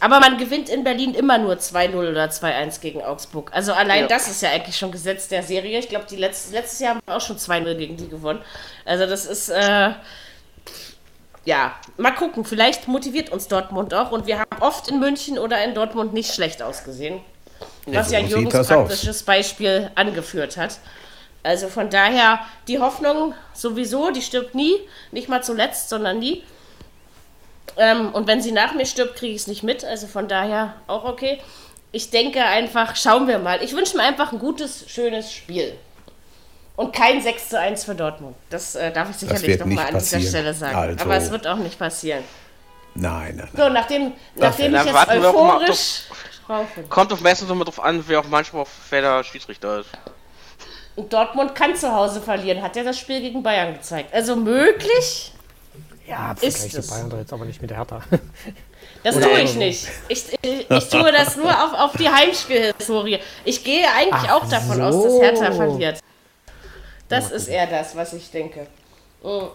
[0.00, 3.50] aber man gewinnt in Berlin immer nur 2-0 oder 2-1 gegen Augsburg.
[3.54, 4.06] Also allein ja.
[4.08, 5.78] das ist ja eigentlich schon Gesetz der Serie.
[5.78, 8.40] Ich glaube, die letztes, letztes Jahr haben wir auch schon 2-0 gegen die gewonnen.
[8.84, 9.48] Also das ist.
[9.48, 9.90] Äh,
[11.44, 12.44] ja, mal gucken.
[12.44, 14.10] Vielleicht motiviert uns Dortmund auch.
[14.12, 17.20] Und wir haben oft in München oder in Dortmund nicht schlecht ausgesehen.
[17.86, 19.22] Was ja, Jürgens praktisches.
[19.22, 20.78] Beispiel angeführt hat.
[21.42, 24.74] Also von daher, die Hoffnung sowieso, die stirbt nie.
[25.10, 26.44] Nicht mal zuletzt, sondern nie.
[27.76, 29.84] Ähm, und wenn sie nach mir stirbt, kriege ich es nicht mit.
[29.84, 31.40] Also von daher auch okay.
[31.90, 33.62] Ich denke einfach, schauen wir mal.
[33.62, 35.74] Ich wünsche mir einfach ein gutes, schönes Spiel.
[36.76, 38.34] Und kein 6 zu 1 für Dortmund.
[38.48, 40.74] Das äh, darf ich sicherlich nochmal an dieser Stelle sagen.
[40.74, 42.24] Also, Aber es wird auch nicht passieren.
[42.94, 43.66] Nein, nein, nein.
[43.66, 46.02] So, nachdem, nachdem ich jetzt euphorisch...
[46.88, 49.90] kommt auf meistens immer drauf an, wer auch manchmal auf wer der Schiedsrichter ist.
[50.94, 54.12] Und Dortmund kann zu Hause verlieren, hat ja das Spiel gegen Bayern gezeigt.
[54.12, 55.32] Also möglich
[56.06, 56.88] ja, ist es.
[56.88, 58.02] Bayern doch jetzt aber nicht mit der Hertha.
[59.04, 59.88] Das Oder tue ich nicht.
[60.06, 63.18] Ich, ich, ich, tue das nur auf, auf die Heimspielhistorie.
[63.44, 64.82] Ich gehe eigentlich Ach auch davon so.
[64.82, 65.98] aus, dass Hertha verliert.
[67.08, 68.66] Das ist eher das, was ich denke.
[69.22, 69.46] Mm.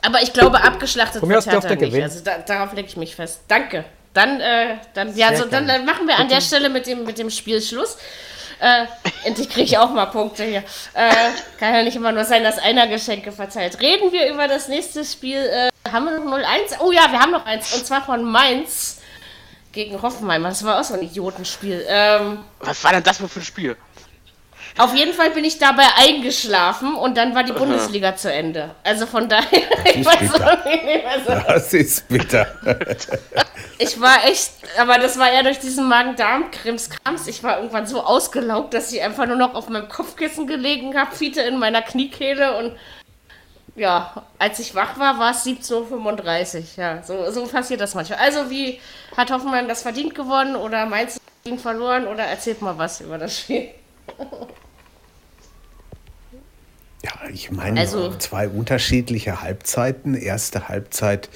[0.00, 2.02] Aber ich glaube, abgeschlachtet wird Hertha nicht.
[2.02, 3.42] Also da, darauf lege ich mich fest.
[3.48, 3.84] Danke.
[4.14, 7.18] Dann, äh, dann, ja, so, dann, dann, machen wir an der Stelle mit dem, mit
[7.18, 7.98] dem Spiel Schluss.
[8.62, 8.86] Äh,
[9.24, 10.62] endlich kriege ich auch mal Punkte hier.
[10.94, 11.12] Äh,
[11.58, 13.80] kann ja nicht immer nur sein, dass einer Geschenke verteilt.
[13.80, 15.38] Reden wir über das nächste Spiel.
[15.38, 16.78] Äh, haben wir noch 0-1?
[16.78, 17.74] Oh ja, wir haben noch eins.
[17.74, 19.00] Und zwar von Mainz
[19.72, 20.44] gegen Hoffenheim.
[20.44, 21.84] Das war auch so ein Idiotenspiel.
[21.88, 23.76] Ähm, Was war denn das für ein Spiel?
[24.78, 28.74] Auf jeden Fall bin ich dabei eingeschlafen und dann war die Bundesliga zu Ende.
[28.84, 29.44] Also von daher,
[29.92, 31.32] ich weiß auch nicht mehr so.
[31.46, 32.46] Das ist bitter.
[33.82, 37.26] Ich war echt, aber das war eher durch diesen Magen-Darm-Krimskrams.
[37.26, 41.14] Ich war irgendwann so ausgelaugt, dass ich einfach nur noch auf meinem Kopfkissen gelegen habe,
[41.14, 42.76] Fiete in meiner Kniekehle und
[43.74, 46.64] ja, als ich wach war, war es 17.35 Uhr.
[46.76, 48.18] Ja, so, so passiert das manchmal.
[48.18, 48.78] Also, wie
[49.16, 53.18] hat Hoffenheim das verdient gewonnen oder meinst du ihn verloren oder erzählt mal was über
[53.18, 53.68] das Spiel?
[57.02, 60.14] Ja, ich meine, also, zwei unterschiedliche Halbzeiten.
[60.14, 61.30] Erste Halbzeit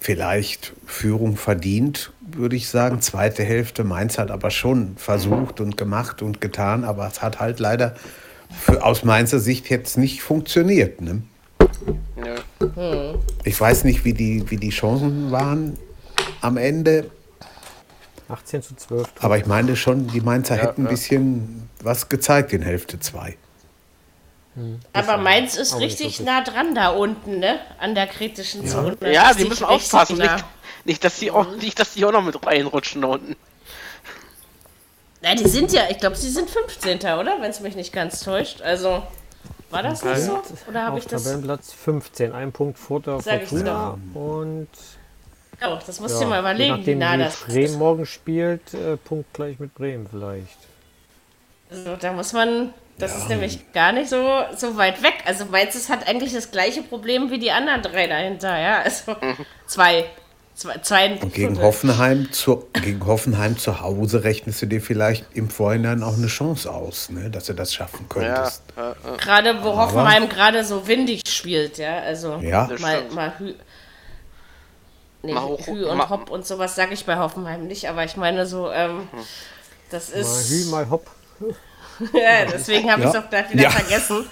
[0.00, 3.00] vielleicht Führung verdient, würde ich sagen.
[3.00, 7.58] Zweite Hälfte Mainz hat aber schon versucht und gemacht und getan, aber es hat halt
[7.58, 7.94] leider
[8.50, 11.00] für, aus Mainzer Sicht jetzt nicht funktioniert.
[11.00, 11.22] Ne?
[12.16, 13.14] Ja.
[13.44, 15.78] Ich weiß nicht, wie die, wie die Chancen waren
[16.40, 17.10] am Ende.
[18.28, 19.08] 18 zu 12.
[19.20, 23.36] Aber ich meine schon, die Mainzer ja, hätten ein bisschen was gezeigt in Hälfte 2.
[24.58, 27.60] Hm, Aber Mainz ist richtig nah dran da unten, ne?
[27.78, 28.70] An der kritischen ja.
[28.70, 28.96] Zone.
[29.12, 30.18] Ja, die müssen aufpassen.
[30.18, 30.44] Nicht,
[30.84, 33.36] nicht, dass die auch, nicht, dass die auch noch mit reinrutschen da unten.
[35.22, 36.98] Na, die sind ja, ich glaube, sie sind 15.
[36.98, 37.40] oder?
[37.40, 38.60] Wenn es mich nicht ganz täuscht.
[38.62, 39.02] Also,
[39.70, 40.42] war das nicht so?
[40.68, 41.22] Oder habe ich das?
[41.22, 43.96] Tabellenplatz 15, ein Punkt vor der Fortuna.
[44.14, 44.68] Und
[45.60, 48.96] Oh, das musst ja, du mal überlegen, nachdem, wie nah das Bremen morgen spielt, äh,
[48.96, 50.56] Punkt gleich mit Bremen vielleicht.
[51.70, 53.18] Also, da muss man Das ja.
[53.18, 55.14] ist nämlich gar nicht so, so weit weg.
[55.24, 58.82] Also Mainz hat eigentlich das gleiche Problem wie die anderen drei dahinter, ja.
[58.82, 59.16] Also
[59.66, 60.04] zwei.
[60.54, 65.50] Zwei, zwei und gegen Hoffenheim, zu, gegen Hoffenheim zu Hause rechnest du dir vielleicht im
[65.50, 68.64] Vorhinein auch eine Chance aus, ne, dass du das schaffen könntest.
[68.76, 69.16] Ja, äh, äh.
[69.18, 72.00] Gerade wo Aber, Hoffenheim gerade so windig spielt, ja.
[72.00, 72.68] Also ja.
[72.80, 73.54] mal, mal Hü,
[75.22, 78.68] nee, Hü und Hopp und sowas sage ich bei Hoffenheim nicht, aber ich meine so,
[78.68, 79.20] ähm, hm.
[79.92, 80.50] das ist.
[80.50, 81.10] Mal Hü, mal Hopp.
[82.12, 83.70] ja, deswegen habe ich es auch gleich wieder ja.
[83.70, 84.26] vergessen.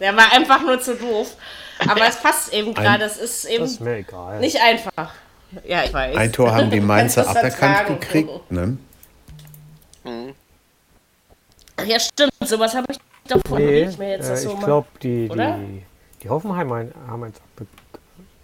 [0.00, 1.36] Der war einfach nur zu doof.
[1.88, 3.04] Aber es passt eben gerade.
[3.04, 5.12] Es ist eben ist nicht einfach.
[5.64, 6.16] Ja, ich weiß.
[6.16, 8.78] Ein Tor haben die Mainzer aberkannt gekriegt, ne?
[10.04, 10.34] Mhm.
[11.76, 12.32] Ach ja, stimmt.
[12.44, 12.98] Sowas habe ich
[13.28, 15.82] doch vorhin nee, nicht mehr jetzt äh, so Ich glaube, die, die,
[16.22, 17.40] die Hoffenheimer haben eins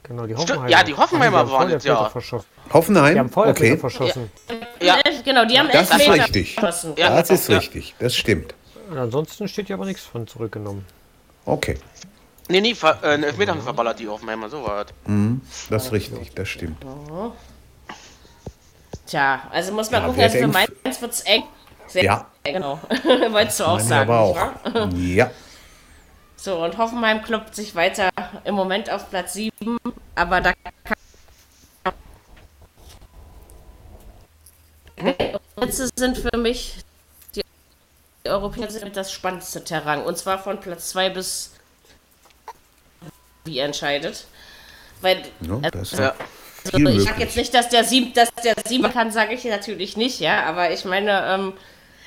[0.08, 0.68] Genau, die Hoffenheimer.
[0.70, 2.08] Ja, die Hoffenheimer waren jetzt ja.
[2.08, 2.48] Verschossen.
[2.72, 3.14] Hoffenheim?
[3.14, 3.76] Die haben okay.
[3.76, 4.30] verschossen.
[4.80, 4.96] Ja.
[4.96, 5.22] ja.
[5.22, 6.54] genau, die haben Das ist richtig.
[6.54, 6.94] Verschossen.
[6.96, 7.10] Ja.
[7.10, 8.54] Das ist richtig, das stimmt.
[8.90, 10.84] Und ansonsten steht ja aber nichts von zurückgenommen.
[11.44, 11.78] Okay.
[12.48, 16.34] Nee, nee, ver äh, Elfmeter haben verballert die Hoffenheimer, so war mhm, Das ist richtig,
[16.34, 16.78] das stimmt.
[19.06, 21.42] Tja, also muss man ja, gucken, also für Mainz wird es eng.
[21.86, 22.26] Sehr ja.
[22.44, 22.80] eng, genau.
[23.30, 24.10] Wolltest du auch sagen.
[24.10, 24.92] Aber auch.
[24.94, 25.30] ja.
[26.36, 28.10] So, und Hoffenheim klopft sich weiter
[28.44, 29.76] im Moment auf Platz 7,
[30.14, 30.52] aber da
[30.84, 30.96] kann
[35.56, 36.87] Plätze sind für mich die
[38.28, 40.02] Europäer sind das spannendste Terrain.
[40.02, 41.52] Und zwar von Platz 2 bis
[43.44, 44.26] wie entscheidet.
[45.00, 45.70] Weil, no, ja.
[45.72, 45.96] also
[46.78, 50.20] ich sage jetzt nicht, dass der sieben, dass der sieben kann, sage ich natürlich nicht,
[50.20, 51.52] ja, aber ich meine, ähm,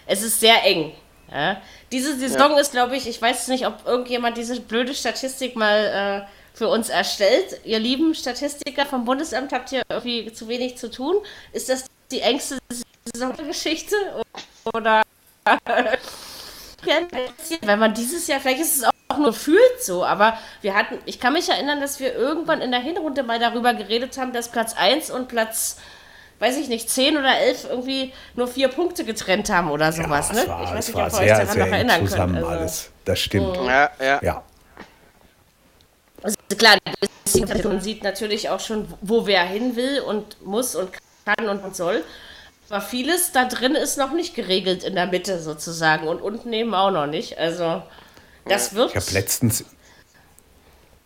[0.05, 0.93] es ist sehr eng.
[1.31, 1.61] Ja.
[1.91, 2.59] Diese Saison ja.
[2.59, 6.89] ist, glaube ich, ich weiß nicht, ob irgendjemand diese blöde Statistik mal äh, für uns
[6.89, 7.61] erstellt.
[7.63, 11.15] Ihr lieben Statistiker vom Bundesamt habt ihr irgendwie zu wenig zu tun.
[11.53, 12.57] Ist das die engste
[13.13, 13.95] Saisongeschichte?
[14.73, 15.01] Oder
[17.61, 21.19] wenn man dieses Jahr, vielleicht ist es auch nur fühlt so, aber wir hatten, ich
[21.19, 24.73] kann mich erinnern, dass wir irgendwann in der Hinrunde mal darüber geredet haben, dass Platz
[24.73, 25.77] 1 und Platz,
[26.39, 30.29] weiß ich nicht, 10 oder 11 irgendwie nur vier Punkte getrennt haben oder sowas.
[30.29, 30.47] Ja, ne?
[30.47, 32.45] War, ich weiß nicht, ob ihr euch daran noch erinnern zusammen könnt.
[32.45, 32.91] Also, alles.
[33.05, 33.59] Das stimmt.
[33.59, 33.65] Mhm.
[33.65, 34.19] Ja, ja.
[34.21, 34.43] ja.
[36.23, 36.77] Also klar,
[37.63, 40.91] man sieht natürlich auch schon, wo wer hin will und muss und
[41.25, 42.03] kann und soll.
[42.71, 46.73] Aber vieles da drin ist noch nicht geregelt in der Mitte sozusagen und unten eben
[46.73, 47.37] auch noch nicht.
[47.37, 47.83] Also
[48.45, 48.91] das wird.
[48.91, 49.65] Ich habe letztens.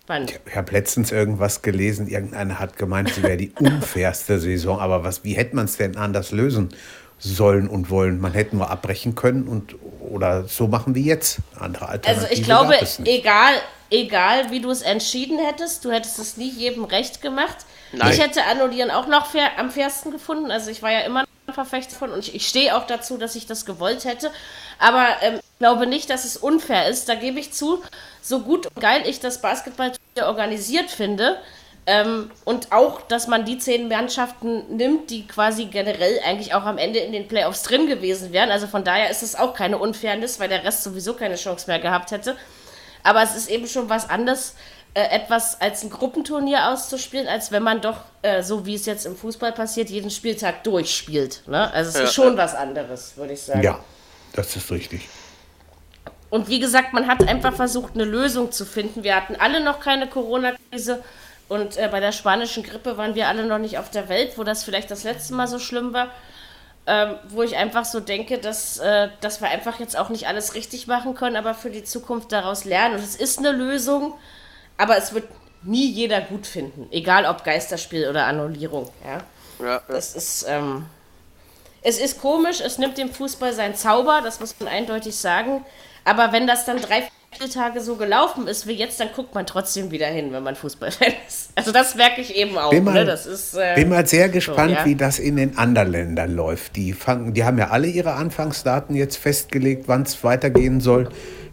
[0.06, 0.28] Wann?
[0.28, 4.80] Ich habe letztens irgendwas gelesen, irgendeiner hat gemeint, sie wäre die unfairste Saison.
[4.80, 6.70] Aber was, wie hätte man es denn anders lösen
[7.18, 8.22] sollen und wollen?
[8.22, 11.40] Man hätte nur abbrechen können und oder so machen wie jetzt.
[11.60, 12.30] Andere Alternativen.
[12.30, 13.56] Also ich glaube, egal,
[13.90, 17.66] egal wie du es entschieden hättest, du hättest es nie jedem recht gemacht.
[17.92, 18.12] Nein.
[18.12, 20.52] Ich hätte Annullieren auch noch fair, am fairsten gefunden.
[20.52, 23.46] Also ich war ja immer Verfechter von und ich, ich stehe auch dazu, dass ich
[23.46, 24.32] das gewollt hätte.
[24.80, 27.08] Aber ähm, ich glaube nicht, dass es unfair ist.
[27.08, 27.82] Da gebe ich zu,
[28.22, 31.38] so gut und geil ich das Basketball organisiert finde.
[31.88, 36.80] Ähm, und auch, dass man die zehn Mannschaften nimmt, die quasi generell eigentlich auch am
[36.80, 38.50] Ende in den Playoffs drin gewesen wären.
[38.50, 41.80] Also von daher ist es auch keine Unfairness, weil der Rest sowieso keine Chance mehr
[41.80, 42.36] gehabt hätte.
[43.04, 44.56] Aber es ist eben schon was anderes,
[44.96, 49.06] äh, etwas als ein Gruppenturnier auszuspielen, als wenn man doch, äh, so wie es jetzt
[49.06, 51.42] im Fußball passiert, jeden Spieltag durchspielt.
[51.48, 51.70] Ne?
[51.74, 52.38] Also es ja, ist schon ja.
[52.38, 53.62] was anderes, würde ich sagen.
[53.62, 53.78] Ja,
[54.32, 55.10] das ist richtig.
[56.30, 59.04] Und wie gesagt, man hat einfach versucht, eine Lösung zu finden.
[59.04, 61.04] Wir hatten alle noch keine Corona-Krise
[61.50, 64.46] und äh, bei der spanischen Grippe waren wir alle noch nicht auf der Welt, wo
[64.46, 66.10] das vielleicht das letzte Mal so schlimm war.
[66.88, 70.54] Ähm, wo ich einfach so denke, dass, äh, dass wir einfach jetzt auch nicht alles
[70.56, 72.96] richtig machen können, aber für die Zukunft daraus lernen.
[72.96, 74.14] Und es ist eine Lösung
[74.78, 75.26] aber es wird
[75.64, 78.90] nie jeder gut finden, egal ob Geisterspiel oder Annullierung.
[79.04, 79.18] Ja,
[79.60, 79.82] ja, ja.
[79.88, 80.46] das ist.
[80.48, 80.86] Ähm,
[81.88, 85.64] es ist komisch, es nimmt dem Fußball seinen Zauber, das muss man eindeutig sagen.
[86.04, 87.04] Aber wenn das dann drei,
[87.54, 91.14] Tage so gelaufen ist wie jetzt, dann guckt man trotzdem wieder hin, wenn man Fußballfan
[91.28, 91.50] ist.
[91.56, 92.70] Also das merke ich eben auch.
[92.70, 93.06] Bin mal, ne?
[93.06, 94.86] das ist, äh, bin mal sehr gespannt, so, ja.
[94.86, 96.78] wie das in den anderen Ländern läuft.
[96.78, 101.10] Die, fangen, die haben ja alle ihre Anfangsdaten jetzt festgelegt, wann es weitergehen soll.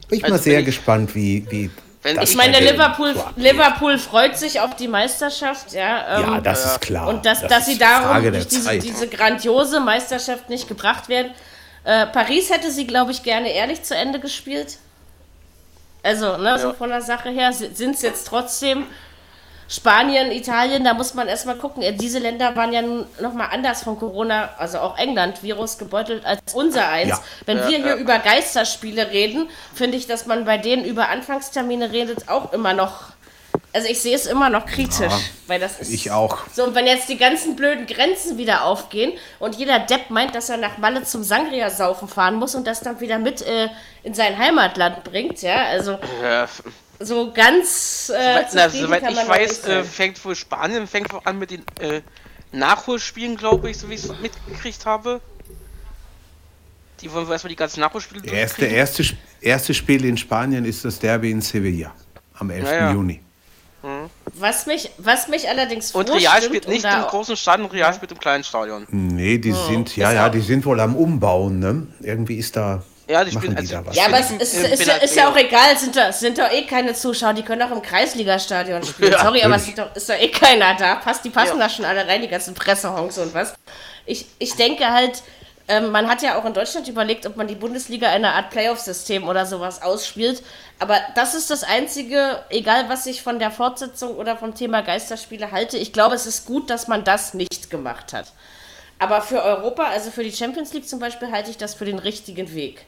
[0.09, 1.71] Bin ich also mal sehr ich gespannt, wie, wie
[2.03, 6.19] wenn ich meine, Liverpool, Liverpool freut sich auf die Meisterschaft, ja.
[6.19, 7.07] Ähm, ja, das ist klar.
[7.09, 11.31] Und dass, das dass sie darum diese, diese, grandiose Meisterschaft nicht gebracht werden.
[11.85, 14.79] Äh, Paris hätte sie, glaube ich, gerne ehrlich zu Ende gespielt.
[16.03, 16.59] Also, ne, ja.
[16.59, 18.87] so von der Sache her sind es jetzt trotzdem
[19.73, 21.83] Spanien, Italien, da muss man erstmal gucken.
[21.97, 26.53] Diese Länder waren ja nun nochmal anders von Corona, also auch England, Virus gebeutelt als
[26.53, 27.09] unser eins.
[27.09, 27.25] Ja.
[27.47, 27.97] Wenn ja, wir hier ja.
[27.97, 33.13] über Geisterspiele reden, finde ich, dass man bei denen über Anfangstermine redet, auch immer noch
[33.75, 35.91] also ich sehe es immer noch kritisch, ja, weil das ist.
[35.91, 36.41] Ich auch.
[36.53, 40.51] So, und wenn jetzt die ganzen blöden Grenzen wieder aufgehen und jeder Depp meint, dass
[40.51, 43.69] er nach Malle zum Sangria-Saufen fahren muss und das dann wieder mit äh,
[44.03, 45.99] in sein Heimatland bringt, ja, also.
[46.23, 46.47] Ja.
[47.03, 48.11] So ganz.
[48.15, 52.03] Äh, soweit, na, soweit ich weiß, äh, fängt wohl Spanien fängt an mit den äh,
[52.53, 55.21] Nachholspielen, glaube ich, so wie ich es mitgekriegt habe.
[57.01, 59.05] Die wollen erstmal die ganzen Nachholspiele erste, erste,
[59.41, 61.93] erste Spiel in Spanien ist das Derby in Sevilla
[62.35, 62.65] am 11.
[62.65, 62.93] Ja, ja.
[62.93, 63.21] Juni.
[64.35, 68.19] Was mich, was mich allerdings Und Real spielt nicht im großen Stadion, Real spielt im
[68.19, 68.87] kleinen Stadion.
[68.91, 69.67] Nee, die hm.
[69.67, 71.89] sind, ja, ja, die sind wohl am Umbauen, ne?
[72.01, 72.85] Irgendwie ist da.
[73.09, 73.97] Ja, die spielen also, da was.
[73.97, 76.51] Ja, aber es ist, ist, ist, ja, ist, ja, auch egal, sind doch, sind doch
[76.51, 79.13] eh keine Zuschauer, die können auch im Kreisligastadion spielen.
[79.13, 80.97] Ja, Sorry, aber es ist doch, ist doch eh keiner da.
[80.97, 81.65] Passt, die passen ja.
[81.65, 83.55] da schon alle rein, die ganzen Pressehongs und was.
[84.07, 85.23] Ich, ich denke halt,
[85.69, 88.51] ähm, man hat ja auch in Deutschland überlegt, ob man die Bundesliga in einer Art
[88.51, 90.43] Playoff-System oder sowas ausspielt.
[90.79, 95.51] Aber das ist das Einzige, egal was ich von der Fortsetzung oder vom Thema Geisterspiele
[95.53, 95.79] halte.
[95.79, 98.33] Ich glaube, es ist gut, dass man das nicht gemacht hat.
[98.99, 101.99] Aber für Europa, also für die Champions League zum Beispiel, halte ich das für den
[101.99, 102.87] richtigen Weg.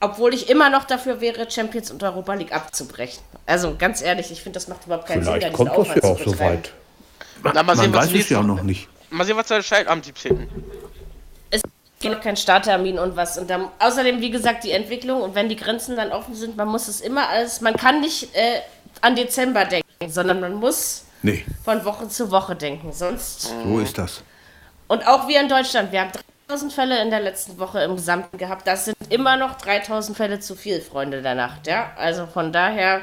[0.00, 3.22] Obwohl ich immer noch dafür wäre, Champions und Europa League abzubrechen.
[3.46, 5.54] Also ganz ehrlich, ich finde, das macht überhaupt keinen Vielleicht Sinn.
[5.54, 6.72] Vielleicht kommt das ja auch so weit.
[7.42, 8.88] Na, mal sehen, Man weiß es ja noch nicht.
[9.10, 10.48] Mal sehen, was da entscheidet am 17
[12.08, 13.36] noch kein Starttermin und was.
[13.36, 16.68] Und dann, außerdem, wie gesagt, die Entwicklung und wenn die Grenzen dann offen sind, man
[16.68, 18.60] muss es immer alles, man kann nicht äh,
[19.02, 21.44] an Dezember denken, sondern man muss nee.
[21.62, 22.92] von Woche zu Woche denken.
[22.92, 23.52] Sonst.
[23.64, 24.22] So ist das.
[24.88, 26.10] Und auch wir in Deutschland, wir haben
[26.50, 28.66] 3000 Fälle in der letzten Woche im Gesamten gehabt.
[28.66, 31.92] Das sind immer noch 3000 Fälle zu viel, Freunde der Nacht, ja.
[31.96, 33.02] Also von daher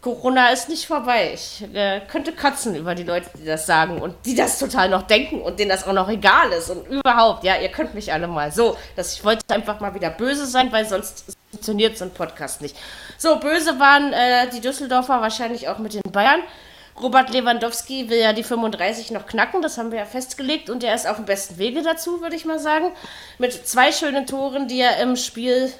[0.00, 1.32] Corona ist nicht vorbei.
[1.34, 5.02] Ich äh, könnte kotzen über die Leute, die das sagen und die das total noch
[5.02, 7.42] denken und denen das auch noch egal ist und überhaupt.
[7.42, 8.76] Ja, ihr könnt mich alle mal so.
[8.94, 12.76] Dass ich wollte einfach mal wieder böse sein, weil sonst funktioniert so ein Podcast nicht.
[13.18, 16.42] So, böse waren äh, die Düsseldorfer wahrscheinlich auch mit den Bayern.
[17.00, 20.94] Robert Lewandowski will ja die 35 noch knacken, das haben wir ja festgelegt und er
[20.94, 22.92] ist auf dem besten Wege dazu, würde ich mal sagen.
[23.38, 25.72] Mit zwei schönen Toren, die er im Spiel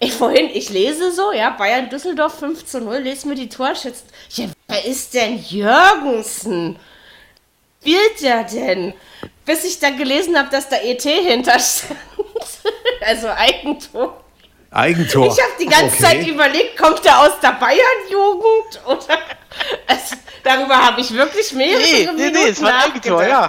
[0.00, 4.08] ich vorhin, ich lese so, ja, Bayern Düsseldorf 5 zu 0, lese mir die Torschützen.
[4.30, 6.76] Ja, wer ist denn Jürgensen?
[7.80, 8.94] Spielt der denn?
[9.44, 12.00] Bis ich dann gelesen habe, dass da ET hinterstand.
[13.02, 14.23] also Eigentor.
[14.74, 15.26] Eigentor.
[15.26, 16.02] Ich habe die ganze okay.
[16.02, 18.80] Zeit überlegt, kommt er aus der Bayern-Jugend?
[18.86, 19.18] Oder.
[19.86, 23.48] Also, darüber habe ich wirklich mehrere nee, Minuten Nee, nee, es war Eigentor, ja.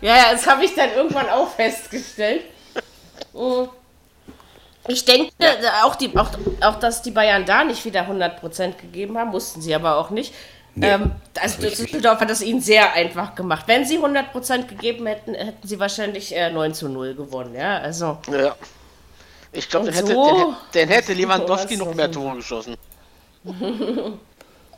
[0.00, 2.42] Ja, ja, das habe ich dann irgendwann auch festgestellt.
[3.32, 3.68] Oh.
[4.88, 5.84] Ich denke ja.
[5.84, 6.30] auch, die, auch,
[6.62, 10.34] auch, dass die Bayern da nicht wieder 100% gegeben haben, mussten sie aber auch nicht.
[10.74, 13.64] Nee, ähm, also Düsseldorf hat das ihnen sehr einfach gemacht.
[13.68, 17.54] Wenn sie 100% gegeben hätten, hätten sie wahrscheinlich äh, 9 zu 0 gewonnen.
[17.54, 18.18] Ja, also.
[18.32, 18.56] Ja.
[19.52, 22.76] Ich glaube, dann, so hätte, dann hätte Lewandowski noch mehr Tore geschossen.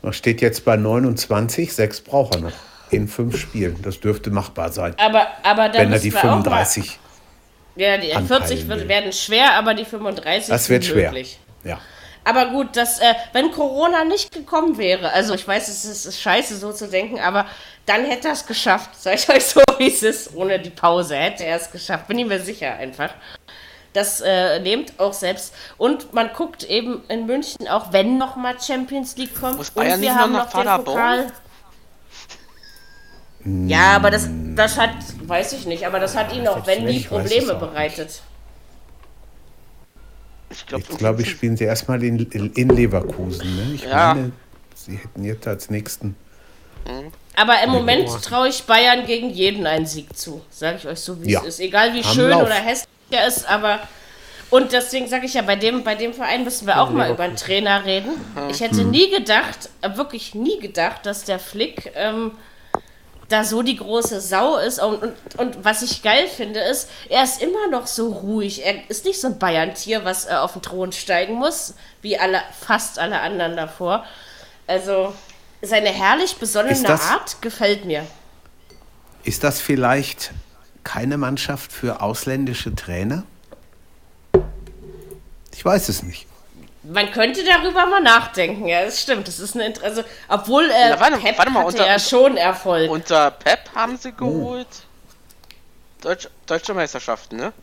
[0.01, 2.51] Man steht jetzt bei 29, sechs braucht er noch
[2.89, 3.81] in fünf Spielen.
[3.81, 4.95] Das dürfte machbar sein.
[4.97, 6.99] Aber, aber wenn er die 35
[7.75, 11.09] ja, die 40 wird, werden schwer, aber die 35 das wird schwer.
[11.09, 11.39] möglich.
[11.63, 11.79] Ja.
[12.23, 16.21] Aber gut, das, äh, wenn Corona nicht gekommen wäre, also ich weiß, es ist, ist
[16.21, 17.47] scheiße so zu denken, aber
[17.85, 18.91] dann hätte er es geschafft.
[18.97, 22.07] Sag ich euch so, wie es ist, ohne die Pause hätte er es geschafft.
[22.07, 23.09] Bin ich mir sicher einfach.
[23.93, 25.53] Das äh, nehmt auch selbst.
[25.77, 29.57] Und man guckt eben in München, auch wenn nochmal Champions League kommt.
[29.57, 31.31] Muss Bayern und wir haben noch den Pokal.
[33.45, 34.91] Ja, aber das, das hat,
[35.25, 38.21] weiß ich nicht, aber das hat ihnen auch, wenn die Probleme bereitet.
[40.49, 43.55] Ich glaube, glaub, ich spielen sie erstmal in, in Leverkusen.
[43.55, 43.73] Ne?
[43.75, 44.13] Ich ja.
[44.13, 44.31] meine,
[44.75, 46.15] sie hätten jetzt als nächsten.
[46.87, 47.11] Mhm.
[47.35, 51.21] Aber im Moment traue ich Bayern gegen jeden einen Sieg zu, sage ich euch so,
[51.23, 51.41] wie ja.
[51.41, 51.59] es ist.
[51.59, 52.43] Egal wie Haben schön Lauf.
[52.43, 53.79] oder hässlich er ist, aber.
[54.49, 57.23] Und deswegen sage ich ja, bei dem, bei dem Verein müssen wir auch mal über
[57.23, 58.11] einen Trainer reden.
[58.51, 58.91] Ich hätte mhm.
[58.91, 61.91] nie gedacht, äh, wirklich nie gedacht, dass der Flick.
[61.95, 62.33] Ähm,
[63.29, 64.79] da so die große Sau ist.
[64.79, 68.65] Und, und, und, was ich geil finde, ist, er ist immer noch so ruhig.
[68.65, 72.41] Er ist nicht so ein Bayern-Tier, was äh, auf den Thron steigen muss, wie alle,
[72.59, 74.05] fast alle anderen davor.
[74.67, 75.13] Also,
[75.61, 78.05] seine herrlich besonnene das, Art gefällt mir.
[79.23, 80.31] Ist das vielleicht
[80.83, 83.23] keine Mannschaft für ausländische Trainer?
[85.53, 86.27] Ich weiß es nicht.
[86.83, 89.27] Man könnte darüber mal nachdenken, ja, das stimmt.
[89.27, 89.99] Das ist eine Interesse.
[89.99, 92.91] Also, obwohl äh, Na, warte, Pep warte mal, unter, ja schon Erfolg.
[92.91, 94.67] Unter Pep haben sie geholt.
[94.69, 96.03] Oh.
[96.03, 97.53] Deutsch, Deutsche Meisterschaften, ne?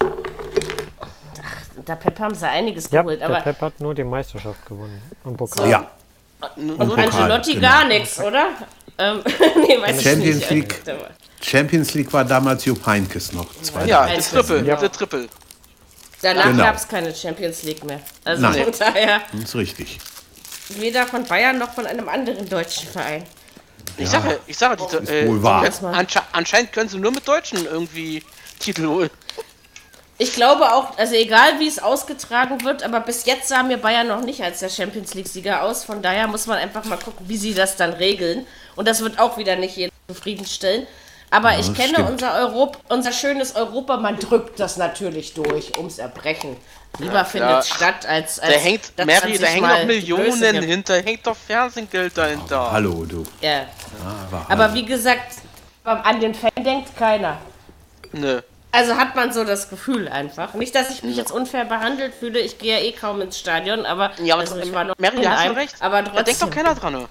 [0.00, 3.40] Ach, unter Pep haben sie einiges ja, geholt, aber.
[3.40, 5.02] Pep hat nur die Meisterschaft gewonnen.
[5.24, 5.64] Und Pokal.
[5.64, 5.70] So.
[5.70, 5.90] Ja.
[6.56, 7.68] Und, und Angelotti genau.
[7.68, 8.46] gar nichts, oder?
[8.96, 9.22] Ähm,
[9.56, 10.50] nee, Champions nicht.
[10.50, 10.82] League.
[11.42, 13.46] Champions League war damals Jupp Heynckes noch.
[13.86, 14.64] Ja, das Triple.
[14.64, 14.76] Ja.
[14.76, 15.28] Der Triple.
[16.22, 16.62] Danach genau.
[16.62, 18.00] gab es keine Champions League mehr.
[18.24, 18.72] Also Nein.
[18.78, 19.22] daher.
[19.32, 19.98] Das ist richtig.
[20.68, 23.24] weder von Bayern noch von einem anderen deutschen Verein.
[23.96, 25.68] Ich ja, sage, ich sage, die, äh, wohl wahr.
[25.92, 28.22] Ansche anscheinend können sie nur mit Deutschen irgendwie
[28.58, 29.10] Titel holen.
[30.18, 34.06] Ich glaube auch, also egal wie es ausgetragen wird, aber bis jetzt sah mir Bayern
[34.06, 35.84] noch nicht als der Champions League-Sieger aus.
[35.84, 38.46] Von daher muss man einfach mal gucken, wie sie das dann regeln.
[38.76, 40.86] Und das wird auch wieder nicht jeden zufriedenstellen.
[41.32, 45.98] Aber ja, ich kenne unser, Europ unser schönes Europa, man drückt das natürlich durch ums
[45.98, 46.58] Erbrechen.
[46.98, 51.00] Lieber ja, findet es statt, als, als da hängt, Mary, da hängen noch Millionen hinter,
[51.00, 52.68] hängt doch Fernsehgeld dahinter.
[52.68, 53.24] Oh, hallo, du.
[53.40, 53.62] Ja.
[54.30, 55.36] Aber, aber wie gesagt,
[55.84, 57.38] an den Fan denkt keiner.
[58.12, 58.42] Nö.
[58.70, 60.52] Also hat man so das Gefühl einfach.
[60.52, 63.86] Nicht, dass ich mich jetzt unfair behandelt fühle, ich gehe ja eh kaum ins Stadion,
[63.86, 65.76] aber, ja, aber also ich war noch Mary, hast du recht.
[65.80, 66.92] Aber trotzdem, da denkt doch keiner dran.
[66.92, 67.08] Ne?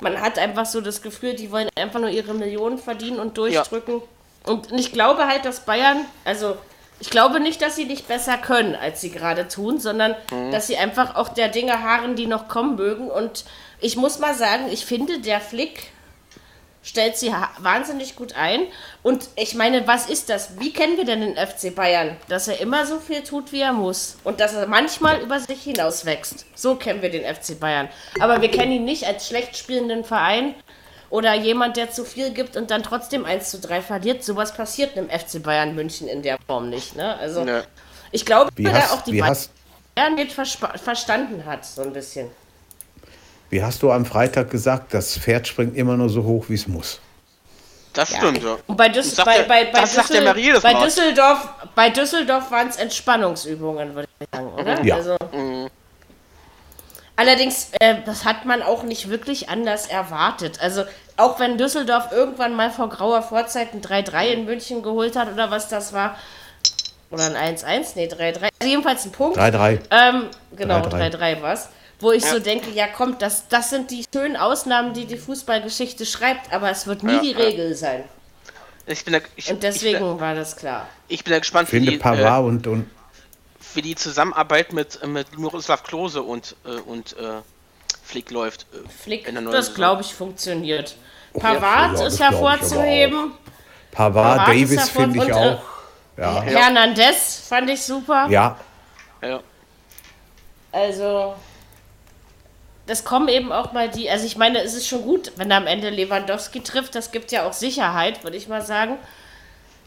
[0.00, 4.02] Man hat einfach so das Gefühl, die wollen einfach nur ihre Millionen verdienen und durchdrücken.
[4.46, 4.52] Ja.
[4.52, 6.56] Und ich glaube halt, dass Bayern, also
[7.00, 10.50] ich glaube nicht, dass sie nicht besser können, als sie gerade tun, sondern mhm.
[10.50, 13.10] dass sie einfach auch der Dinge harren, die noch kommen mögen.
[13.10, 13.44] Und
[13.80, 15.90] ich muss mal sagen, ich finde, der Flick
[16.88, 18.66] stellt sie wahnsinnig gut ein.
[19.02, 20.58] Und ich meine, was ist das?
[20.58, 22.16] Wie kennen wir denn den FC Bayern?
[22.28, 24.16] Dass er immer so viel tut, wie er muss.
[24.24, 26.46] Und dass er manchmal über sich hinaus wächst.
[26.54, 27.88] So kennen wir den FC Bayern.
[28.20, 30.54] Aber wir kennen ihn nicht als schlecht spielenden Verein
[31.10, 34.24] oder jemand, der zu viel gibt und dann trotzdem 1 zu 3 verliert.
[34.24, 36.96] Sowas passiert im FC Bayern München in der Form nicht.
[36.96, 37.16] Ne?
[37.18, 37.64] Also, ja.
[38.12, 42.30] ich glaube, dass er auch die Bayern nicht verstanden hat, so ein bisschen.
[43.50, 46.68] Wie hast du am Freitag gesagt, das Pferd springt immer nur so hoch, wie es
[46.68, 47.00] muss.
[47.94, 48.58] Das stimmt, ja.
[48.66, 54.08] Und bei, Düssel bei, bei, bei, Düssel bei Düsseldorf, bei Düsseldorf waren es Entspannungsübungen, würde
[54.20, 54.84] ich sagen, oder?
[54.84, 54.96] Ja.
[54.96, 55.68] Also, mhm.
[57.16, 60.60] Allerdings, äh, das hat man auch nicht wirklich anders erwartet.
[60.60, 60.84] Also,
[61.16, 65.50] auch wenn Düsseldorf irgendwann mal vor grauer Vorzeit ein 3-3 in München geholt hat oder
[65.50, 66.16] was das war,
[67.10, 69.38] oder ein 1-1, nee, 3-3, also jedenfalls ein Punkt.
[69.38, 69.80] 3-3.
[69.90, 71.70] Ähm, genau, 3-3 war es
[72.00, 72.32] wo ich ja.
[72.32, 76.70] so denke, ja komm, das, das sind die schönen Ausnahmen, die die Fußballgeschichte schreibt, aber
[76.70, 78.04] es wird nie ja, die Regel sein.
[78.86, 80.88] Ich bin da, ich, und deswegen bin, war das klar.
[81.08, 82.90] Ich bin da gespannt, wie die, äh, und, und
[83.74, 87.42] wie die Zusammenarbeit mit, mit Miroslav Klose und, äh, und äh,
[88.02, 88.62] Flick läuft.
[88.72, 90.96] Äh, Flick, das glaube ich funktioniert.
[91.34, 93.32] Pavard ja, ist hervorzuheben.
[93.92, 95.62] Pavard, Pavard Davis finde ich auch.
[96.16, 96.42] Äh, ja.
[96.42, 98.26] Hernandez fand ich super.
[98.28, 98.58] Ja.
[99.22, 99.40] ja.
[100.72, 101.34] Also,
[102.88, 105.58] das kommen eben auch mal die, also ich meine, es ist schon gut, wenn er
[105.58, 108.96] am Ende Lewandowski trifft, das gibt ja auch Sicherheit, würde ich mal sagen.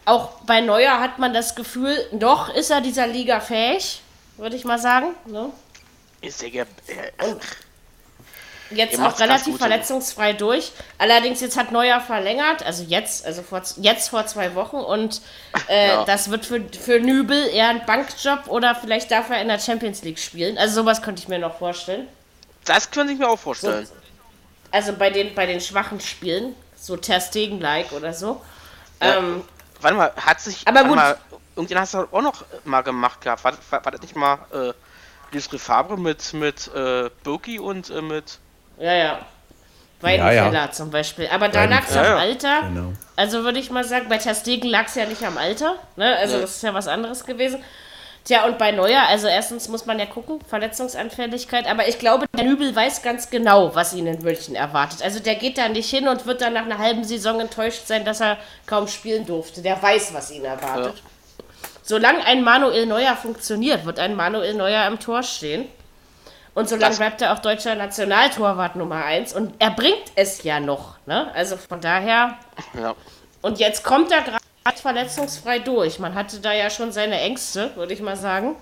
[0.05, 4.01] Auch bei Neuer hat man das Gefühl, noch ist er dieser Liga fähig,
[4.37, 5.15] würde ich mal sagen.
[5.25, 5.49] Ne?
[6.21, 6.67] Ist er
[7.27, 7.41] Und
[8.69, 10.71] jetzt auch relativ verletzungsfrei durch.
[10.99, 15.21] Allerdings jetzt hat Neuer verlängert, also jetzt, also vor, jetzt vor zwei Wochen und
[15.67, 16.05] äh, ja.
[16.05, 20.03] das wird für, für Nübel eher ein Bankjob oder vielleicht darf er in der Champions
[20.03, 20.59] League spielen.
[20.59, 22.07] Also sowas könnte ich mir noch vorstellen.
[22.65, 23.85] Das könnte ich mir auch vorstellen.
[23.85, 23.93] So,
[24.71, 28.41] also bei den, bei den schwachen Spielen, so Terstegen-like oder so.
[29.01, 29.17] Ja.
[29.17, 29.43] Ähm,
[29.81, 30.67] warte mal, hat sich.
[30.67, 30.95] Aber gut.
[30.95, 31.17] Mal,
[31.55, 33.43] irgendjemand hast du auch noch mal gemacht gehabt.
[33.43, 34.73] War, war, war das nicht mal äh,
[35.31, 38.39] Luis Refabre mit, mit äh, Boki und äh, mit.
[38.77, 39.25] Ja, ja.
[40.01, 40.71] Weidenfeller ja, ja.
[40.71, 41.27] zum Beispiel.
[41.31, 42.61] Aber da lag es ja, am Alter.
[42.63, 42.93] Genau.
[43.15, 45.75] Also würde ich mal sagen, bei Terstegen lag es ja nicht am Alter.
[45.95, 46.15] Ne?
[46.17, 47.63] Also das ist ja was anderes gewesen.
[48.23, 52.45] Tja, und bei Neuer, also erstens muss man ja gucken, Verletzungsanfälligkeit, aber ich glaube, der
[52.45, 55.01] Nübel weiß ganz genau, was ihn in München erwartet.
[55.01, 58.05] Also der geht da nicht hin und wird dann nach einer halben Saison enttäuscht sein,
[58.05, 59.63] dass er kaum spielen durfte.
[59.63, 60.97] Der weiß, was ihn erwartet.
[60.97, 61.43] Ja.
[61.81, 65.67] Solange ein Manuel Neuer funktioniert, wird ein Manuel Neuer im Tor stehen.
[66.53, 70.97] Und solange bleibt er auch deutscher Nationaltorwart Nummer 1 und er bringt es ja noch.
[71.05, 71.31] Ne?
[71.33, 72.37] Also von daher.
[72.79, 72.93] Ja.
[73.41, 75.99] Und jetzt kommt er gerade verletzungsfrei durch.
[75.99, 78.55] Man hatte da ja schon seine Ängste, würde ich mal sagen.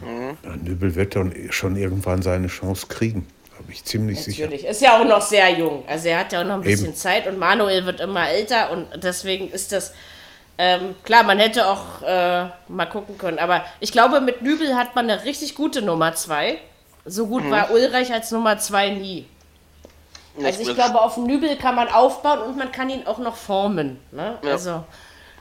[0.00, 0.36] Mhm.
[0.44, 3.26] Ja, Nübel wird dann schon irgendwann seine Chance kriegen.
[3.58, 4.36] Bin ich ziemlich Natürlich.
[4.36, 4.44] sicher.
[4.46, 4.66] Natürlich.
[4.66, 5.84] Ist ja auch noch sehr jung.
[5.86, 6.94] Also er hat ja auch noch ein bisschen Eben.
[6.94, 9.92] Zeit und Manuel wird immer älter und deswegen ist das.
[10.60, 14.96] Ähm, klar, man hätte auch äh, mal gucken können, aber ich glaube, mit Nübel hat
[14.96, 16.58] man eine richtig gute Nummer 2.
[17.04, 17.50] So gut mhm.
[17.52, 19.26] war Ulreich als Nummer 2 nie.
[20.44, 23.98] Also ich glaube, auf Nübel kann man aufbauen und man kann ihn auch noch formen.
[24.12, 24.38] Ne?
[24.42, 24.50] Ja.
[24.52, 24.84] Also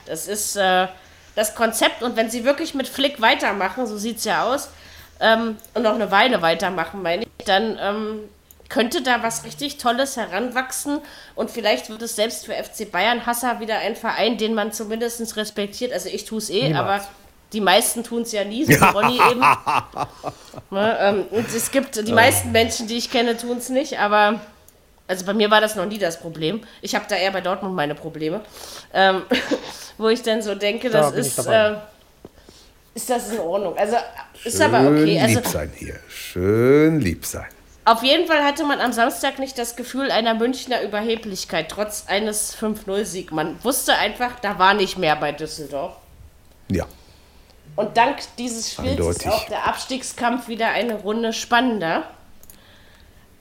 [0.08, 0.88] das ist äh,
[1.36, 4.70] das Konzept und wenn sie wirklich mit Flick weitermachen, so sieht es ja aus,
[5.20, 8.20] ähm, und noch eine Weile weitermachen, meine ich, dann ähm,
[8.70, 11.00] könnte da was richtig Tolles heranwachsen
[11.36, 15.36] und vielleicht wird es selbst für FC Bayern Hasser wieder ein Verein, den man zumindest
[15.38, 15.94] respektiert.
[15.94, 16.80] Also ich tue es eh, Niemals.
[16.80, 17.08] aber
[17.54, 19.40] die meisten tun es ja nie, so Ronny eben.
[20.70, 24.42] Ne, ähm, und es gibt die meisten Menschen, die ich kenne, tun es nicht, aber
[25.08, 26.62] also bei mir war das noch nie das Problem.
[26.82, 28.42] Ich habe da eher bei Dortmund meine Probleme.
[28.94, 29.22] Ähm,
[29.98, 31.76] wo ich dann so denke, das da ist, äh,
[32.94, 33.78] ist das in Ordnung.
[33.78, 33.98] Also
[34.44, 35.20] ist Schön aber okay.
[35.20, 36.00] Also, lieb sein hier.
[36.10, 37.48] Schön lieb sein.
[37.86, 42.54] Auf jeden Fall hatte man am Samstag nicht das Gefühl einer Münchner Überheblichkeit, trotz eines
[42.58, 43.32] 5-0-Sieg.
[43.32, 45.96] Man wusste einfach, da war nicht mehr bei Düsseldorf.
[46.70, 46.86] Ja.
[47.78, 49.26] Und dank dieses Spiels Eindeutig.
[49.26, 52.04] ist auch der Abstiegskampf wieder eine Runde spannender.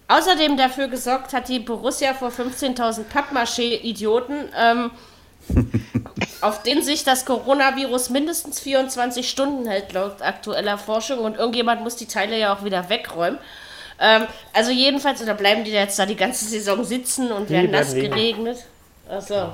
[0.08, 4.90] Außerdem dafür gesorgt hat die Borussia vor 15.000 Pappmaché-Idioten, ähm,
[6.40, 11.20] auf denen sich das Coronavirus mindestens 24 Stunden hält, laut aktueller Forschung.
[11.20, 13.38] Und irgendjemand muss die Teile ja auch wieder wegräumen.
[13.98, 14.22] Ähm,
[14.52, 18.58] also jedenfalls, oder bleiben die jetzt da die ganze Saison sitzen und werden nass geregnet?
[19.08, 19.52] Achso.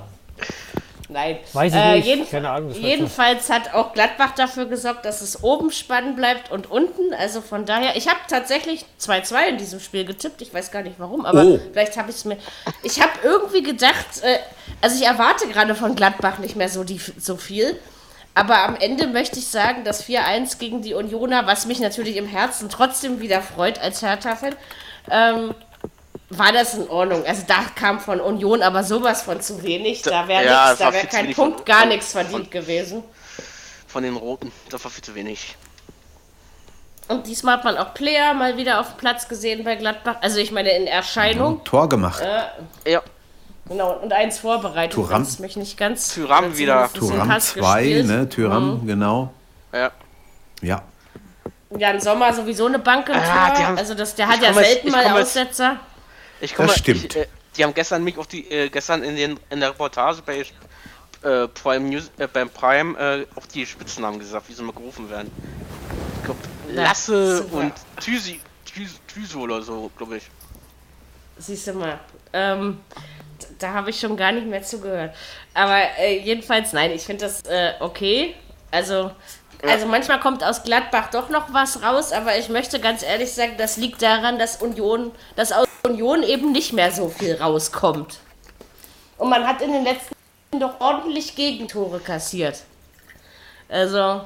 [1.13, 1.39] Nein.
[1.53, 2.07] Weiß ich äh, nicht.
[2.07, 2.73] Jeden, Keine Ahnung.
[2.73, 7.15] Jedenfalls hat auch Gladbach dafür gesorgt, dass es oben spannend bleibt und unten.
[7.19, 10.43] Also von daher, ich habe tatsächlich 2-2 in diesem Spiel getippt.
[10.43, 11.61] Ich weiß gar nicht warum, aber oh.
[11.73, 12.37] vielleicht habe ich es mir.
[12.83, 14.39] Ich habe irgendwie gedacht, äh,
[14.81, 17.79] also ich erwarte gerade von Gladbach nicht mehr so, die, so viel.
[18.35, 22.27] Aber am Ende möchte ich sagen, dass 4-1 gegen die Unioner, was mich natürlich im
[22.27, 24.55] Herzen trotzdem wieder freut als Hertha-Fan,
[25.11, 25.55] ähm,
[26.39, 27.25] war das in Ordnung.
[27.27, 30.03] Also da kam von Union aber sowas von zu wenig.
[30.03, 33.03] Da wäre ja, wär kein Punkt, von, gar nichts verdient von, gewesen.
[33.87, 35.57] Von den Roten, das war viel zu wenig.
[37.09, 40.17] Und diesmal hat man auch Player mal wieder auf dem Platz gesehen bei Gladbach.
[40.21, 41.59] Also ich meine in Erscheinung.
[41.59, 42.23] Ja, Tor gemacht.
[42.23, 43.03] Äh, ja.
[43.69, 44.95] Genau, und eins vorbereitet.
[44.95, 46.15] Turam, mich nicht ganz.
[46.15, 46.91] Tyram wieder.
[46.93, 48.29] Turam 2, ne?
[48.29, 48.87] Tyram, mhm.
[48.87, 49.33] genau.
[49.73, 49.91] Ja.
[50.63, 50.83] Ja.
[51.79, 53.67] Ja, im Sommer sowieso eine Bank im ah, Tor.
[53.67, 55.73] Haben, also das, der hat ja selten mal Aussetzer.
[55.73, 55.92] Jetzt,
[56.43, 57.05] ich komme, das stimmt.
[57.05, 57.27] Ich, äh,
[57.57, 60.45] die haben gestern mich auf die, äh, gestern in, den, in der Reportage bei
[61.23, 65.09] äh, Prime News, äh, beim Prime äh, auf die Spitznamen gesagt, wie sie mal gerufen
[65.09, 65.31] werden.
[66.19, 70.25] Ich glaube, Lasse ja, und Thysi, Thysi oder so, glaube ich.
[71.39, 72.01] Siehst du mal.
[72.33, 72.81] Ähm,
[73.59, 75.15] da habe ich schon gar nicht mehr zugehört.
[75.55, 78.35] Aber äh, jedenfalls, nein, ich finde das äh, okay.
[78.71, 79.13] Also,
[79.63, 83.55] also manchmal kommt aus Gladbach doch noch was raus, aber ich möchte ganz ehrlich sagen,
[83.59, 88.19] das liegt daran, dass Union, dass aus Union eben nicht mehr so viel rauskommt.
[89.19, 90.15] Und man hat in den letzten
[90.59, 92.63] doch ordentlich Gegentore kassiert.
[93.69, 94.23] Also,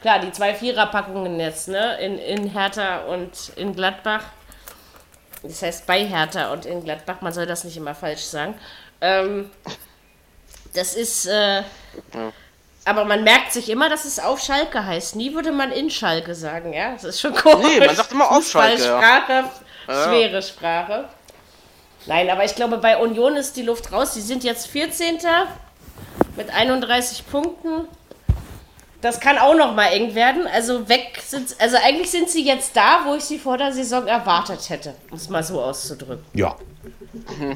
[0.00, 1.98] klar, die zwei Viererpackungen jetzt, ne?
[2.00, 4.24] In, in Hertha und in Gladbach.
[5.42, 8.54] Das heißt bei Hertha und in Gladbach, man soll das nicht immer falsch sagen.
[9.00, 9.50] Ähm,
[10.74, 11.26] das ist.
[11.26, 11.62] Äh.
[12.90, 15.14] Aber man merkt sich immer, dass es auf Schalke heißt.
[15.14, 16.94] Nie würde man in Schalke sagen, ja?
[16.94, 17.68] Das ist schon komisch.
[17.68, 18.82] Nee, man sagt immer auf Schalke.
[18.82, 19.44] Sprache,
[19.86, 20.04] ja.
[20.08, 21.04] schwere Sprache.
[22.06, 24.14] Nein, aber ich glaube, bei Union ist die Luft raus.
[24.14, 25.18] Sie sind jetzt 14.
[26.34, 27.86] mit 31 Punkten.
[29.02, 30.48] Das kann auch noch mal eng werden.
[30.52, 34.08] Also weg sind, also eigentlich sind sie jetzt da, wo ich sie vor der Saison
[34.08, 36.24] erwartet hätte, um es mal so auszudrücken.
[36.34, 36.56] Ja.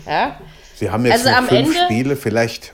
[0.06, 0.38] Ja.
[0.76, 2.72] Sie haben jetzt also noch fünf Ende, Spiele, vielleicht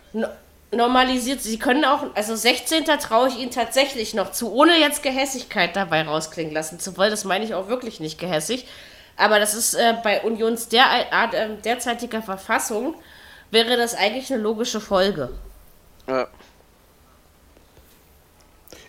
[0.73, 1.43] normalisiert.
[1.43, 2.85] Sie können auch, also 16.
[2.85, 7.11] traue ich Ihnen tatsächlich noch zu, ohne jetzt Gehässigkeit dabei rausklingen lassen zu wollen.
[7.11, 8.67] Das meine ich auch wirklich nicht gehässig.
[9.17, 12.95] Aber das ist äh, bei Unions der, äh, derzeitiger Verfassung,
[13.51, 15.31] wäre das eigentlich eine logische Folge.
[16.09, 16.29] Ja.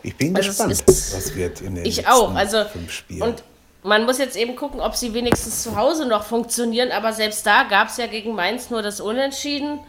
[0.03, 2.33] Ich bin also gespannt, ist, was wird in den ich auch.
[2.33, 3.21] Also, fünf Spielen.
[3.21, 3.43] Und
[3.83, 6.91] man muss jetzt eben gucken, ob sie wenigstens zu Hause noch funktionieren.
[6.91, 9.79] Aber selbst da gab es ja gegen Mainz nur das Unentschieden.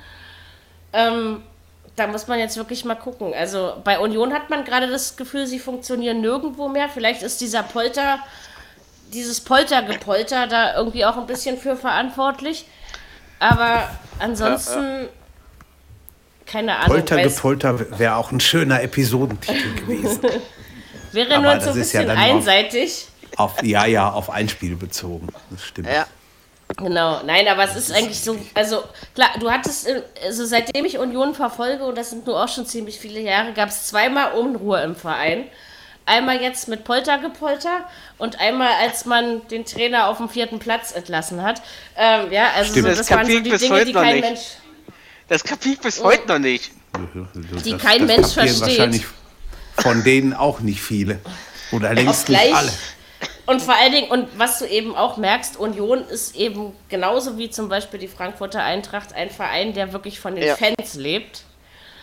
[0.92, 1.42] Ähm,
[1.96, 3.34] da muss man jetzt wirklich mal gucken.
[3.34, 6.88] Also bei Union hat man gerade das Gefühl, sie funktionieren nirgendwo mehr.
[6.88, 8.18] Vielleicht ist dieser Polter,
[9.12, 12.66] dieses Poltergepolter da irgendwie auch ein bisschen für verantwortlich.
[13.38, 15.08] Aber ansonsten, ja, ja.
[16.46, 16.88] keine Ahnung.
[16.88, 20.20] Poltergepolter wäre auch ein schöner Episodentitel gewesen.
[21.12, 23.08] wäre Aber nur so ein bisschen ja einseitig.
[23.36, 25.28] Auf, auf, ja, ja, auf ein Spiel bezogen.
[25.50, 25.88] Das stimmt.
[25.88, 26.06] Ja.
[26.76, 28.82] Genau, nein, aber es ist eigentlich so, also
[29.14, 32.66] klar, du hattest, äh, also seitdem ich Union verfolge, und das sind nur auch schon
[32.66, 35.44] ziemlich viele Jahre, gab es zweimal Unruhe im Verein.
[36.04, 37.86] Einmal jetzt mit Poltergepolter
[38.18, 41.62] und einmal, als man den Trainer auf dem vierten Platz entlassen hat.
[41.96, 44.40] Ähm, ja, also Stimmt, so, das, das waren so die Dinge, die kein Mensch.
[45.28, 46.04] Das kapiert bis oh.
[46.04, 46.72] heute noch nicht.
[47.64, 48.60] Die das, kein das Mensch versteht.
[48.60, 49.04] Wahrscheinlich
[49.76, 51.20] von denen auch nicht viele.
[51.70, 52.72] Oder längst nicht alle.
[53.52, 57.50] Und vor allen Dingen, und was du eben auch merkst, Union ist eben genauso wie
[57.50, 60.56] zum Beispiel die Frankfurter Eintracht ein Verein, der wirklich von den ja.
[60.56, 61.44] Fans lebt.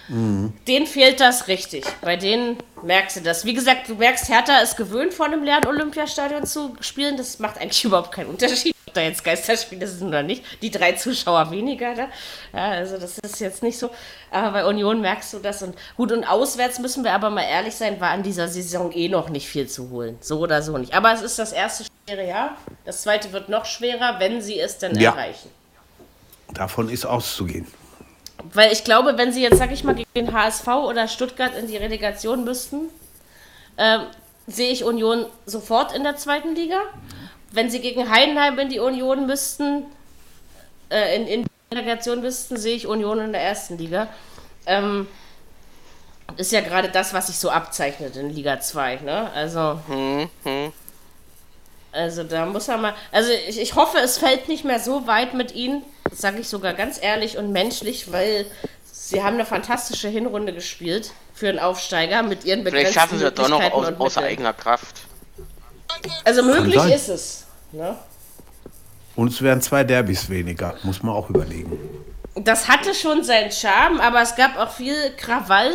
[0.09, 0.53] Mhm.
[0.67, 1.85] Denen fehlt das richtig.
[2.01, 3.45] Bei denen merkst du das.
[3.45, 7.17] Wie gesagt, du merkst, Hertha ist gewöhnt, vor einem leeren Olympiastadion zu spielen.
[7.17, 10.43] Das macht eigentlich überhaupt keinen Unterschied ob da jetzt Geisterspiele sind oder nicht.
[10.61, 12.07] Die drei Zuschauer weniger da.
[12.53, 13.91] Ja, also das ist jetzt nicht so.
[14.31, 15.61] Aber bei Union merkst du das.
[15.61, 19.07] Und gut, und auswärts müssen wir aber mal ehrlich sein, war an dieser Saison eh
[19.07, 20.17] noch nicht viel zu holen.
[20.21, 20.93] So oder so nicht.
[20.93, 22.57] Aber es ist das erste schwere Jahr.
[22.85, 25.11] Das zweite wird noch schwerer, wenn sie es denn ja.
[25.11, 25.49] erreichen.
[26.53, 27.67] Davon ist auszugehen.
[28.53, 31.67] Weil ich glaube, wenn sie jetzt, sag ich mal, gegen den HSV oder Stuttgart in
[31.67, 32.89] die Relegation müssten,
[33.77, 33.99] äh,
[34.47, 36.81] sehe ich Union sofort in der zweiten Liga.
[37.51, 39.85] wenn sie gegen Heidenheim in die Union müssten,
[40.91, 44.07] äh, in, in die Relegation müssten, sehe ich Union in der ersten Liga.
[44.67, 45.07] Ähm,
[46.37, 49.31] ist ja gerade das, was sich so abzeichnet in Liga 2, ne?
[49.33, 49.79] Also.
[49.87, 50.73] Hm, hm.
[51.91, 52.93] Also da muss er mal.
[53.11, 56.73] Also ich, ich hoffe, es fällt nicht mehr so weit mit ihnen, sage ich sogar
[56.73, 58.45] ganz ehrlich und menschlich, weil
[58.91, 63.25] sie haben eine fantastische Hinrunde gespielt für einen Aufsteiger mit ihren begrenzten Vielleicht schaffen sie
[63.25, 65.01] das doch noch aus, außer eigener Kraft.
[66.23, 67.45] Also möglich ist es.
[67.71, 67.97] Ne?
[69.15, 71.77] Und es wären zwei Derbys weniger, muss man auch überlegen.
[72.35, 75.73] Das hatte schon seinen Charme, aber es gab auch viel Krawall,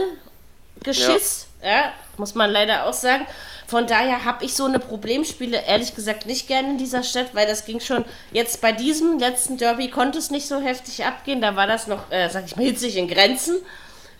[0.83, 1.69] Geschiss, ja.
[1.69, 3.27] ja muss man leider auch sagen.
[3.75, 7.49] Von daher habe ich so eine Problemspiele ehrlich gesagt nicht gerne in dieser Stadt, weil
[7.49, 11.41] das ging schon jetzt bei diesem letzten Derby konnte es nicht so heftig abgehen.
[11.41, 13.57] Da war das noch, äh, sag ich mal, hitzig in Grenzen.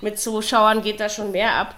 [0.01, 1.77] Mit Zuschauern geht da schon mehr ab.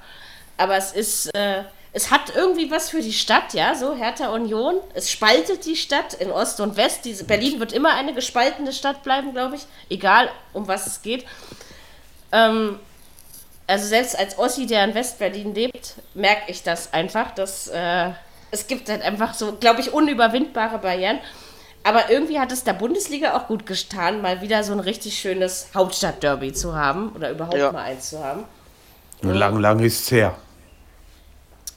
[0.56, 4.76] Aber es ist, äh, es hat irgendwie was für die Stadt, ja, so Hertha Union.
[4.94, 7.04] Es spaltet die Stadt in Ost und West.
[7.04, 11.26] Diese, Berlin wird immer eine gespaltene Stadt bleiben, glaube ich, egal um was es geht.
[12.32, 12.78] Ähm,
[13.66, 18.10] also selbst als Ossi, der in Westberlin lebt, merke ich das einfach, dass äh,
[18.50, 21.18] es gibt halt einfach so, glaube ich, unüberwindbare Barrieren.
[21.82, 25.68] Aber irgendwie hat es der Bundesliga auch gut getan, mal wieder so ein richtig schönes
[25.74, 27.70] Hauptstadtderby zu haben oder überhaupt ja.
[27.70, 28.44] mal eins zu haben.
[29.22, 30.34] Lang, lang ist es her.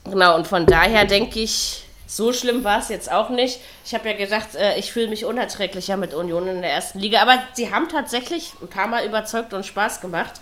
[0.06, 3.60] Genau, und von daher denke ich, so schlimm war es jetzt auch nicht.
[3.86, 7.22] Ich habe ja gesagt, äh, ich fühle mich unerträglicher mit Union in der ersten Liga,
[7.22, 10.42] aber sie haben tatsächlich ein paar Mal überzeugt und Spaß gemacht.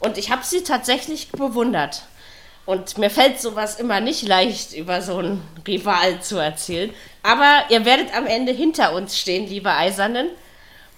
[0.00, 2.02] Und ich habe sie tatsächlich bewundert.
[2.66, 6.92] Und mir fällt sowas immer nicht leicht, über so einen Rival zu erzählen.
[7.22, 10.28] Aber ihr werdet am Ende hinter uns stehen, liebe Eisernen.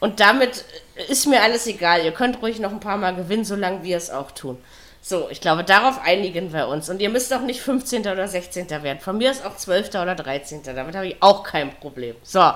[0.01, 0.65] Und damit
[1.09, 2.05] ist mir alles egal.
[2.05, 4.59] Ihr könnt ruhig noch ein paar Mal gewinnen, solange wir es auch tun.
[5.01, 6.89] So, ich glaube, darauf einigen wir uns.
[6.89, 8.03] Und ihr müsst auch nicht 15.
[8.03, 8.71] oder 16.
[8.71, 9.01] werden.
[9.01, 9.89] Von mir ist auch 12.
[9.91, 10.63] oder 13.
[10.63, 12.15] Damit habe ich auch kein Problem.
[12.23, 12.53] So,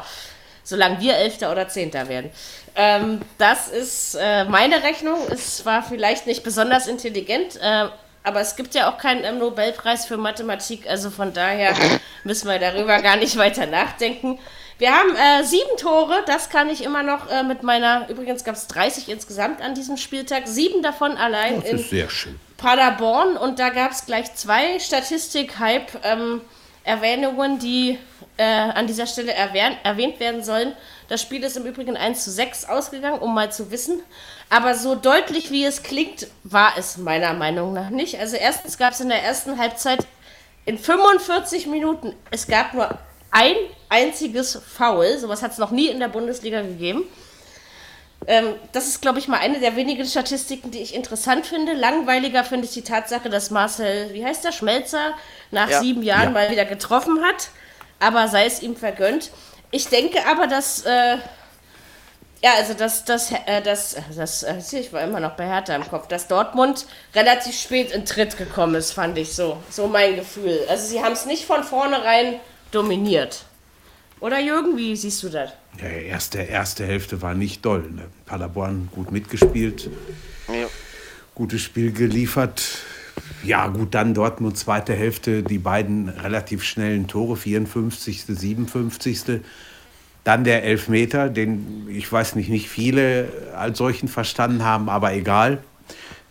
[0.67, 1.43] solange wir 11.
[1.43, 1.93] oder 10.
[1.95, 2.31] werden.
[2.75, 5.19] Ähm, das ist äh, meine Rechnung.
[5.31, 7.87] Es war vielleicht nicht besonders intelligent, äh,
[8.23, 11.75] aber es gibt ja auch keinen ähm, Nobelpreis für Mathematik, also von daher
[12.25, 14.39] müssen wir darüber gar nicht weiter nachdenken.
[14.79, 18.57] Wir haben äh, sieben Tore, das kann ich immer noch äh, mit meiner, übrigens gab
[18.57, 23.93] es 30 insgesamt an diesem Spieltag, sieben davon allein das in Paderborn und da gab
[23.93, 26.56] es gleich zwei Statistik-Hype-Erwähnungen, ähm,
[27.59, 27.99] die
[28.37, 30.73] äh, an dieser Stelle erwähnt werden sollen.
[31.09, 34.01] Das Spiel ist im Übrigen 1 zu 6 ausgegangen, um mal zu wissen.
[34.51, 38.19] Aber so deutlich wie es klingt, war es meiner Meinung nach nicht.
[38.19, 40.07] Also erstens gab es in der ersten Halbzeit
[40.65, 42.99] in 45 Minuten, es gab nur
[43.31, 43.55] ein
[43.89, 45.19] einziges Foul.
[45.19, 47.05] Sowas hat es noch nie in der Bundesliga gegeben.
[48.29, 51.75] Ähm, das ist, glaube ich, mal eine der wenigen Statistiken, die ich interessant finde.
[51.75, 55.15] Langweiliger finde ich die Tatsache, dass Marcel, wie heißt der, Schmelzer,
[55.51, 55.81] nach ja.
[55.81, 56.31] sieben Jahren ja.
[56.31, 57.51] mal wieder getroffen hat.
[58.01, 59.31] Aber sei es ihm vergönnt.
[59.71, 60.85] Ich denke aber, dass.
[60.85, 61.19] Äh,
[62.43, 65.89] ja, also dass das, äh, das, das, das, ich war immer noch bei Hertha im
[65.89, 69.57] Kopf, dass Dortmund relativ spät in Tritt gekommen ist, fand ich so.
[69.71, 70.61] So mein Gefühl.
[70.69, 72.39] Also sie haben es nicht von vornherein
[72.73, 73.46] dominiert.
[74.21, 75.53] Oder Jürgen, wie siehst du das?
[75.81, 77.83] Ja, erste, erste Hälfte war nicht doll.
[77.91, 78.05] Ne?
[78.25, 79.91] Paderborn gut mitgespielt,
[80.49, 80.67] ja.
[81.35, 82.79] gutes Spiel geliefert.
[83.45, 89.41] Ja, gut, dann Dortmund zweite Hälfte, die beiden relativ schnellen Tore, 54., 57.
[90.25, 95.59] Dann der Elfmeter, den ich weiß nicht, nicht viele als solchen verstanden haben, aber egal.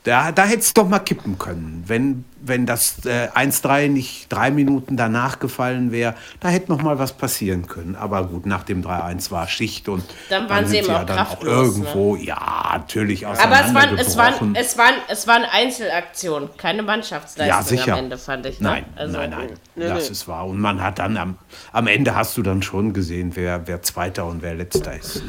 [0.06, 1.84] Da, da hätte es doch mal kippen können.
[1.88, 7.00] Wenn, wenn das äh, 1-3 nicht drei Minuten danach gefallen wäre, da hätte noch mal
[7.00, 7.96] was passieren können.
[7.96, 11.18] Aber gut, nach dem 3-1 war Schicht und dann waren dann sie eben auch dann
[11.18, 11.52] kraftlos.
[11.52, 12.24] Auch irgendwo, ne?
[12.24, 17.64] ja, natürlich Aber es waren, es, waren, es, waren, es waren Einzelaktionen, keine Mannschaftsleistung ja,
[17.64, 17.94] sicher.
[17.94, 18.60] am Ende, fand ich.
[18.60, 18.70] Ne?
[18.70, 20.12] Nein, also, nein, nein, nee, das nee.
[20.12, 20.46] ist wahr.
[20.46, 21.40] Und man hat dann am,
[21.72, 25.24] am Ende hast du dann schon gesehen, wer, wer Zweiter und wer Letzter ist.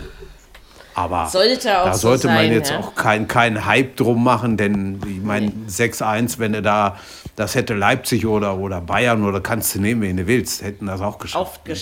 [0.97, 2.79] Aber sollte da sollte so man sein, jetzt ja?
[2.79, 5.69] auch keinen kein Hype drum machen, denn ich meine, nee.
[5.69, 6.99] 6-1, wenn du da,
[7.37, 11.03] das hätte Leipzig oder, oder Bayern oder kannst du nehmen, wen du willst, hätten das
[11.03, 11.69] auch geschafft.
[11.69, 11.77] Ne?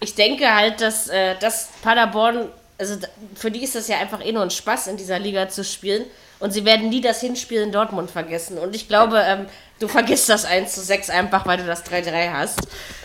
[0.00, 2.46] Ich denke halt, dass, äh, dass Paderborn,
[2.78, 2.94] also
[3.34, 6.04] für die ist das ja einfach eh nur ein Spaß, in dieser Liga zu spielen.
[6.38, 8.58] Und sie werden nie das Hinspiel in Dortmund vergessen.
[8.58, 9.46] Und ich glaube, ähm,
[9.80, 12.60] du vergisst das 1 zu 6 einfach, weil du das 3-3 hast.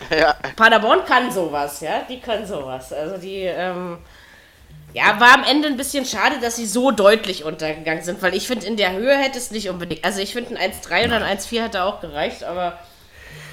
[0.08, 0.36] Ja.
[0.54, 2.02] Paderborn kann sowas, ja.
[2.08, 2.92] Die können sowas.
[2.92, 3.98] Also die, ähm,
[4.96, 8.46] ja, war am Ende ein bisschen schade, dass sie so deutlich untergegangen sind, weil ich
[8.46, 10.02] finde, in der Höhe hätte es nicht unbedingt.
[10.06, 12.78] Also ich finde, ein 1-3 oder ein 1-4 hätte auch gereicht, aber.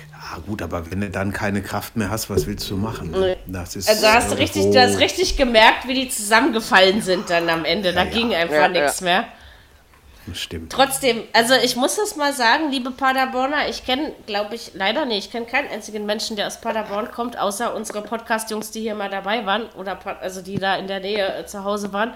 [0.10, 3.14] Ja, gut, aber wenn du dann keine Kraft mehr hast, was willst du machen?
[3.46, 7.50] Das ist also hast du richtig, du hast richtig gemerkt, wie die zusammengefallen sind dann
[7.50, 7.92] am Ende.
[7.92, 9.26] Da ja, ging einfach ja, nichts mehr.
[10.32, 10.72] Stimmt.
[10.72, 15.26] Trotzdem, also ich muss das mal sagen, liebe Paderborner, ich kenne, glaube ich, leider nicht,
[15.26, 19.10] ich kenne keinen einzigen Menschen, der aus Paderborn kommt, außer unsere Podcast-Jungs, die hier mal
[19.10, 22.14] dabei waren oder also die da in der Nähe äh, zu Hause waren.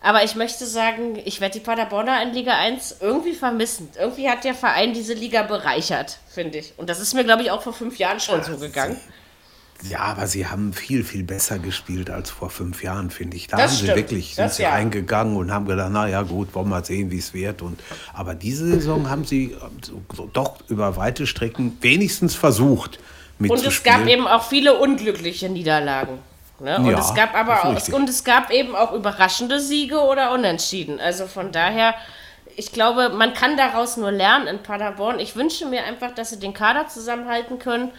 [0.00, 3.88] Aber ich möchte sagen, ich werde die Paderborner in Liga 1 irgendwie vermissen.
[3.96, 6.74] Irgendwie hat der Verein diese Liga bereichert, finde ich.
[6.76, 9.00] Und das ist mir, glaube ich, auch vor fünf Jahren schon so gegangen.
[9.88, 13.48] Ja, aber sie haben viel, viel besser gespielt als vor fünf Jahren, finde ich.
[13.48, 13.90] Da das haben stimmt.
[13.90, 14.70] sie wirklich, sind das sie ja.
[14.70, 17.62] reingegangen und haben gedacht, naja gut, wollen wir mal sehen, wie es wird.
[17.62, 17.80] Und,
[18.12, 19.56] aber diese Saison haben sie
[20.32, 23.00] doch über weite Strecken wenigstens versucht
[23.38, 23.66] mitzuspielen.
[23.66, 26.18] Und es gab eben auch viele unglückliche Niederlagen.
[26.60, 26.78] Ne?
[26.78, 31.00] Und, ja, es gab aber auch, und es gab eben auch überraschende Siege oder Unentschieden.
[31.00, 31.94] Also von daher,
[32.56, 35.18] ich glaube, man kann daraus nur lernen in Paderborn.
[35.18, 37.90] Ich wünsche mir einfach, dass sie den Kader zusammenhalten können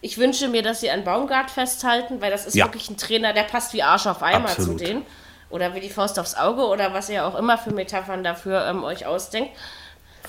[0.00, 2.66] ich wünsche mir, dass sie an Baumgart festhalten, weil das ist ja.
[2.66, 4.78] wirklich ein Trainer, der passt wie Arsch auf Eimer Absolut.
[4.78, 5.06] zu denen.
[5.50, 8.84] Oder wie die Faust aufs Auge oder was ihr auch immer für Metaphern dafür ähm,
[8.84, 9.50] euch ausdenkt.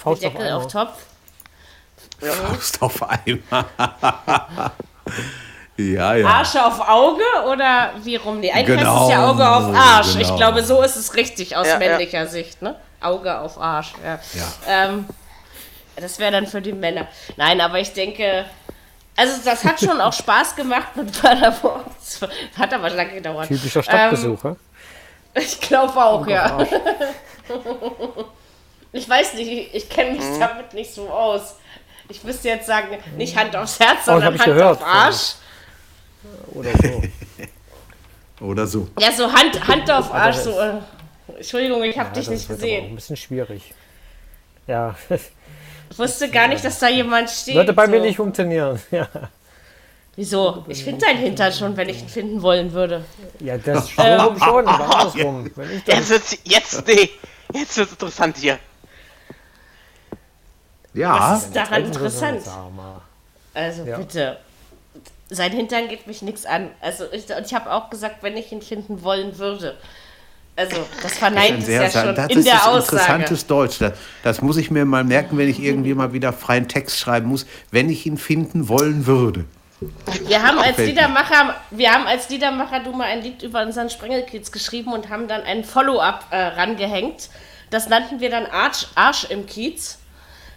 [0.01, 1.05] Faust Deckel auf, auf Topf.
[2.19, 3.65] Faust auf Eimer.
[5.77, 6.25] ja, ja.
[6.25, 8.39] Arsch auf Auge oder wie rum?
[8.39, 10.13] Nee, eigentlich genau, es ja Auge auf Arsch.
[10.13, 10.21] Genau.
[10.21, 12.27] Ich glaube, so ist es richtig aus ja, männlicher ja.
[12.27, 12.61] Sicht.
[12.61, 12.75] Ne?
[13.01, 13.93] Auge auf Arsch.
[14.03, 14.19] Ja.
[14.67, 15.05] Ähm,
[15.97, 17.07] das wäre dann für die Männer.
[17.35, 18.45] Nein, aber ich denke,
[19.19, 21.83] also das hat schon auch Spaß gemacht mit Paderborn.
[21.99, 22.21] Das
[22.57, 23.49] hat aber lange gedauert.
[23.49, 24.55] Typischer Stadtbesuch, ähm,
[25.33, 26.57] Ich glaube auch, ja.
[28.93, 30.39] ich weiß nicht, ich, ich kenne mich mhm.
[30.39, 31.55] damit nicht so aus.
[32.07, 35.35] Ich müsste jetzt sagen, nicht Hand aufs Herz, oh, sondern Hand gehört, auf Arsch.
[36.53, 37.03] Oder so.
[38.45, 38.87] Oder so.
[38.97, 40.37] Ja, so Hand, Hand auf Arsch.
[40.37, 40.75] So, äh,
[41.35, 42.85] Entschuldigung, ich habe ja, dich nicht gesehen.
[42.85, 43.73] ein bisschen schwierig.
[44.65, 44.95] Ja.
[45.89, 47.55] Ich wusste gar nicht, dass da jemand steht.
[47.55, 47.91] Würde bei so.
[47.91, 48.79] mir nicht funktionieren.
[48.91, 49.07] Ja.
[50.15, 50.65] Wieso?
[50.67, 53.05] Ich finde deinen Hintern schon, wenn ich ihn finden wollen würde.
[53.39, 55.49] Ja, das ähm, schon, aber andersrum.
[55.85, 57.09] Jetzt wird's, jetzt, nee,
[57.53, 58.59] jetzt wird's interessant hier.
[60.93, 61.17] Ja.
[61.17, 62.41] Was ist daran interessant?
[63.53, 63.97] Also ja.
[63.97, 64.37] bitte.
[65.29, 66.71] Sein Hintern geht mich nichts an.
[66.81, 69.77] Also ich, und ich habe auch gesagt, wenn ich ihn finden wollen würde.
[70.59, 72.97] Also, das verneint es ja schon das in ist der Aussage.
[72.97, 73.77] interessantes Deutsch.
[73.79, 73.93] Das,
[74.23, 77.45] das, muss ich mir mal merken, wenn ich irgendwie mal wieder freien Text schreiben muss,
[77.71, 79.45] wenn ich ihn finden wollen würde.
[80.27, 84.51] Wir haben als Liedermacher, wir haben als Liedermacher du mal ein Lied über unseren Sprengelkids
[84.51, 87.29] geschrieben und haben dann ein Follow-up äh, rangehängt.
[87.69, 89.98] Das nannten wir dann Arsch, Arsch im Kiez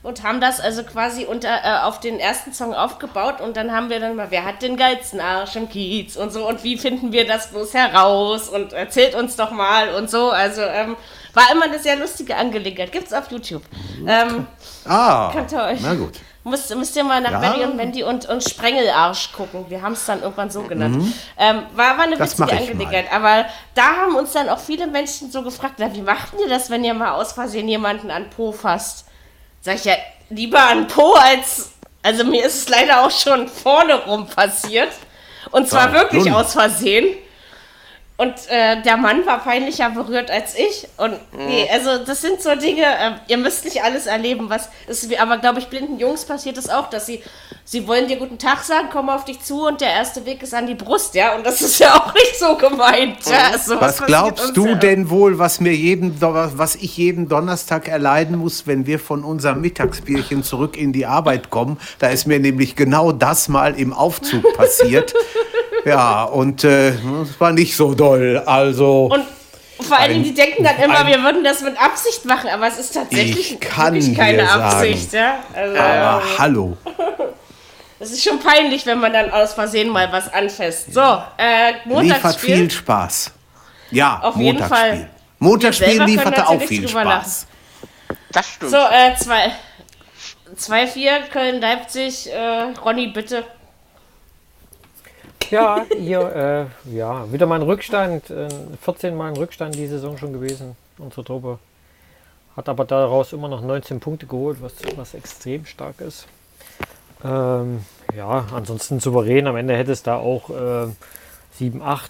[0.03, 3.89] und haben das also quasi unter, äh, auf den ersten Song aufgebaut und dann haben
[3.89, 7.13] wir dann mal, wer hat den geilsten Arsch im Kiez und so und wie finden
[7.13, 10.31] wir das bloß heraus und erzählt uns doch mal und so.
[10.31, 10.97] Also ähm,
[11.35, 12.93] war immer eine sehr lustige Angelegenheit.
[12.93, 13.63] Gibt's auf YouTube.
[14.07, 14.47] Ähm,
[14.87, 16.19] ah, könnt ihr euch, na gut.
[16.45, 17.39] Müsst, müsst ihr mal nach ja.
[17.39, 19.65] Benny und Mandy und, und Sprengelarsch gucken.
[19.69, 20.97] Wir haben es dann irgendwann so genannt.
[20.97, 21.13] Mhm.
[21.39, 23.13] Ähm, war, war eine das witzige Angelegenheit.
[23.13, 23.47] Aber
[23.77, 26.83] da haben uns dann auch viele Menschen so gefragt, na, wie macht ihr das, wenn
[26.83, 29.07] ihr mal aus Versehen jemanden an Po fasst?
[29.65, 29.95] Sag ich ja,
[30.29, 31.71] lieber an Po als.
[32.03, 34.91] Also mir ist es leider auch schon vorne rum passiert.
[35.53, 37.17] Und zwar ja, wirklich aus Versehen.
[38.23, 40.87] Und äh, der Mann war peinlicher berührt als ich.
[40.97, 45.13] Und nee, also das sind so Dinge, äh, ihr müsst nicht alles erleben, was ist.
[45.19, 47.21] Aber glaube ich, blinden Jungs passiert es das auch, dass sie,
[47.65, 50.55] sie wollen dir guten Tag sagen, kommen auf dich zu und der erste Weg ist
[50.55, 51.35] an die Brust, ja.
[51.35, 53.27] Und das ist ja auch nicht so gemeint.
[53.27, 53.51] Ja?
[53.51, 54.75] Also, was, was glaubst du ja.
[54.77, 59.61] denn wohl, was mir jeden, was ich jeden Donnerstag erleiden muss, wenn wir von unserem
[59.61, 61.77] Mittagsbierchen zurück in die Arbeit kommen?
[61.99, 65.13] Da ist mir nämlich genau das mal im Aufzug passiert.
[65.85, 68.43] Ja, und äh, es war nicht so doll.
[68.47, 69.07] Also.
[69.13, 69.25] Und
[69.81, 72.79] vor allen Dingen, die denken dann immer, wir würden das mit Absicht machen, aber es
[72.79, 75.13] ist tatsächlich wirklich keine Absicht.
[75.13, 75.41] Ja?
[75.55, 76.77] Also, aber ähm, hallo.
[77.99, 80.93] Das ist schon peinlich, wenn man dann aus Versehen mal was anfasst.
[80.93, 82.03] So, äh, Montagsspiel.
[82.03, 83.31] Liefert viel Spaß.
[83.93, 85.09] Ja, auf jeden Fall.
[85.39, 87.05] Montagsspiel lieferte auch viel Spaß.
[87.05, 88.17] Lachen.
[88.33, 88.73] Das stimmt.
[88.73, 89.15] So, äh,
[90.57, 92.33] 2-4, Köln-Leipzig.
[92.33, 93.45] Äh, Ronny, bitte.
[95.53, 98.31] Ja, hier, äh, ja, wieder mal ein Rückstand.
[98.31, 98.49] Äh,
[98.81, 101.59] 14 Mal ein Rückstand die Saison schon gewesen, unsere Truppe.
[102.57, 106.27] Hat aber daraus immer noch 19 Punkte geholt, was, was extrem stark ist.
[107.23, 107.85] Ähm,
[108.17, 109.47] ja, ansonsten souverän.
[109.47, 110.87] Am Ende hätte es da auch äh,
[111.61, 112.09] 7-8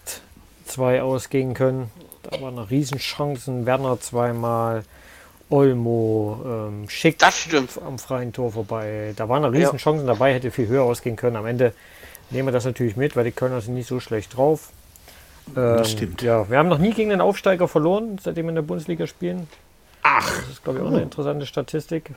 [0.66, 1.90] 2 ausgehen können.
[2.22, 3.66] Da waren noch Riesenchancen.
[3.66, 4.84] Werner zweimal,
[5.51, 7.16] Olmo, ähm, Schick
[7.84, 9.14] am freien Tor vorbei.
[9.16, 11.34] Da waren noch Riesenchancen dabei, hätte viel höher ausgehen können.
[11.34, 11.72] Am Ende
[12.33, 14.70] nehmen wir das natürlich mit, weil die Kölner sind nicht so schlecht drauf.
[15.57, 16.22] Ähm, stimmt.
[16.22, 19.49] Ja, wir haben noch nie gegen den Aufsteiger verloren, seitdem wir in der Bundesliga spielen.
[20.03, 20.41] Ach.
[20.41, 22.11] Das ist, glaube ich, auch eine interessante Statistik.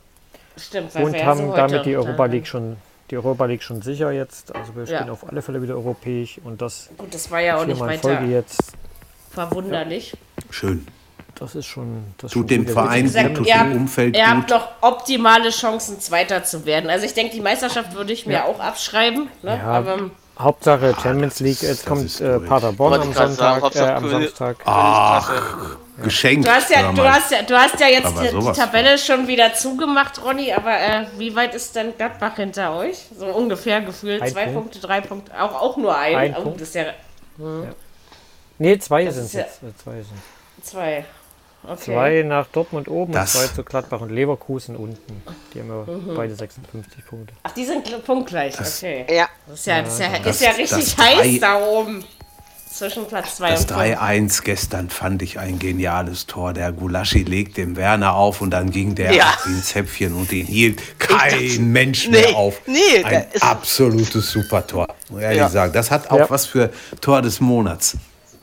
[0.57, 0.95] Stimmt.
[0.95, 2.77] Und haben damit die Europa League schon
[3.11, 4.55] die Europa League schon sicher jetzt.
[4.55, 5.11] Also wir spielen ja.
[5.11, 6.89] auf alle Fälle wieder europäisch und das.
[6.97, 8.73] Gut, das war ja auch nicht weiter Folge jetzt.
[9.31, 10.13] Verwunderlich.
[10.13, 10.43] Ja.
[10.49, 10.87] Schön.
[11.35, 12.13] Das ist schon.
[12.17, 16.65] Das tut dem Verein gut, tut dem Umfeld Ihr habt doch optimale Chancen, Zweiter zu
[16.65, 16.89] werden.
[16.89, 18.45] Also ich denke, die Meisterschaft würde ich mir ja.
[18.45, 19.27] auch abschreiben.
[19.41, 19.57] Ne?
[19.57, 21.61] Ja, Aber, Hauptsache ah, Champions League.
[21.61, 23.73] Jetzt kommt äh, Paderborn am Sonntag.
[23.73, 24.57] Sagen, äh, am Samstag.
[24.65, 26.03] Ach, ja.
[26.03, 26.45] geschenkt.
[26.45, 29.53] Du hast ja, du hast ja, du hast ja jetzt die, die, Tabelle schon wieder
[29.53, 30.51] zugemacht, Ronny.
[30.51, 33.05] Aber äh, wie weit ist denn Gladbach hinter euch?
[33.17, 34.21] So ungefähr gefühlt.
[34.21, 34.59] Ein Zwei Punkt.
[34.59, 35.31] Punkte, drei Punkte.
[35.41, 36.15] Auch, auch nur ein.
[36.15, 36.59] ein Punkt.
[36.59, 36.85] Das ist ja,
[37.37, 37.63] hm.
[37.63, 37.69] ja.
[38.57, 39.59] Nee, zwei sind es jetzt.
[39.77, 40.21] Zwei sind.
[40.61, 41.05] Zwei.
[41.67, 41.93] Okay.
[41.93, 45.23] Zwei nach Dortmund oben das und zwei zu Gladbach und Leverkusen unten.
[45.53, 46.15] Die haben ja mhm.
[46.15, 47.33] beide 56 Punkte.
[47.43, 49.05] Ach, die sind punktgleich, das, okay.
[49.09, 49.27] Ja.
[49.47, 52.03] Das ist ja, das ja, das, ist ja richtig heiß da oben.
[52.71, 56.51] Zwischen Platz 2 und 3-1 gestern fand ich ein geniales Tor.
[56.51, 59.33] Der Gulaschi legt dem Werner auf und dann ging der ja.
[59.47, 62.61] ihn Zäpfchen und den hielt kein Mensch mehr nee, auf.
[62.65, 64.87] Nee, ein absolutes Supertor.
[65.09, 65.47] Muss ehrlich ja.
[65.47, 65.71] sagen.
[65.71, 66.29] Das hat auch ja.
[66.29, 67.95] was für Tor des Monats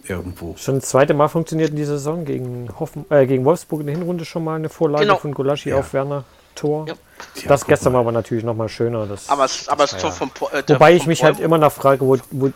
[0.06, 0.54] irgendwo.
[0.56, 3.96] Schon das zweite Mal funktioniert in dieser Saison gegen, Hoffen, äh, gegen Wolfsburg in der
[3.96, 5.16] Hinrunde schon mal eine Vorlage genau.
[5.16, 5.78] von Gulaschi ja.
[5.78, 6.24] auf Werner.
[6.54, 6.86] Tor.
[6.86, 6.94] Ja.
[7.48, 9.06] Das gestern war aber natürlich noch mal schöner.
[9.06, 12.18] Das, aber, aber das Tor vom äh, Wobei ich mich halt immer noch frage, wo,
[12.30, 12.50] wo,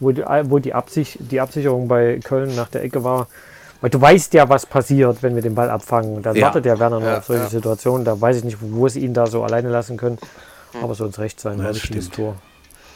[0.00, 3.26] wo, die, wo die, Absicht, die Absicherung bei Köln nach der Ecke war.
[3.80, 6.22] Weil du weißt ja, was passiert, wenn wir den Ball abfangen.
[6.22, 6.46] Da ja.
[6.46, 7.50] wartet der Werner noch ja, auf solche ja.
[7.50, 8.04] Situationen.
[8.04, 10.18] Da weiß ich nicht, wo sie ihn da so alleine lassen können.
[10.72, 10.84] Hm.
[10.84, 12.36] Aber soll uns recht sein, das war Tor.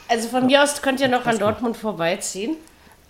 [0.09, 2.57] Also von mir aus könnt ihr noch an Dortmund vorbeiziehen.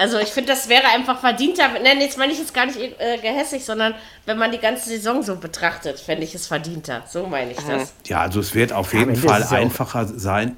[0.01, 1.71] Also ich finde, das wäre einfach verdienter.
[1.83, 3.95] Nein, jetzt meine ich jetzt gar nicht äh, gehässig, sondern
[4.27, 7.03] wenn man die ganze Saison so betrachtet, fände ich es verdienter.
[7.09, 7.93] So meine ich das.
[8.07, 10.57] Ja, also es wird auf jeden Fall einfacher sein.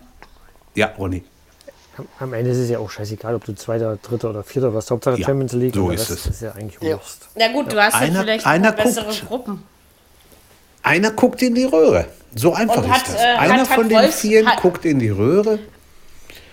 [0.75, 1.25] Ja, Ronny.
[2.19, 4.91] Am Ende ist es ja auch scheißegal, ob du Zweiter, Dritter oder Vierter warst.
[4.91, 5.75] Hauptsache ja, Champions League.
[5.75, 6.25] So ist es.
[6.25, 7.29] Das ist ja eigentlich Wurst.
[7.35, 7.47] Ja.
[7.47, 9.63] Na gut, du hast einer, ja vielleicht einer bessere guckt, Gruppen.
[10.83, 12.07] Einer guckt in die Röhre.
[12.35, 13.15] So einfach Und ist das.
[13.17, 15.59] Äh, einer hat, von hat den Wolfs, vielen hat, guckt in die Röhre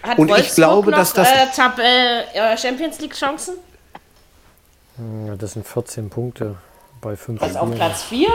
[0.07, 1.29] hat und Wolfsburg ich glaube, noch, dass das.
[1.29, 3.55] Äh, Tab äh, Champions League Chancen?
[5.37, 6.55] Das sind 14 Punkte
[7.01, 8.27] bei 5 Also auf Platz 4?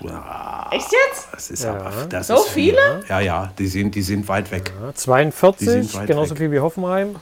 [0.00, 1.28] Ja, Echt jetzt?
[1.32, 1.74] Das ist ja.
[1.74, 3.04] aber, das so ist viele?
[3.08, 4.72] Ja, ja, die sind, die sind weit weg.
[4.80, 6.38] Ja, 42, genauso weg.
[6.38, 7.16] viel wie Hoffenheim.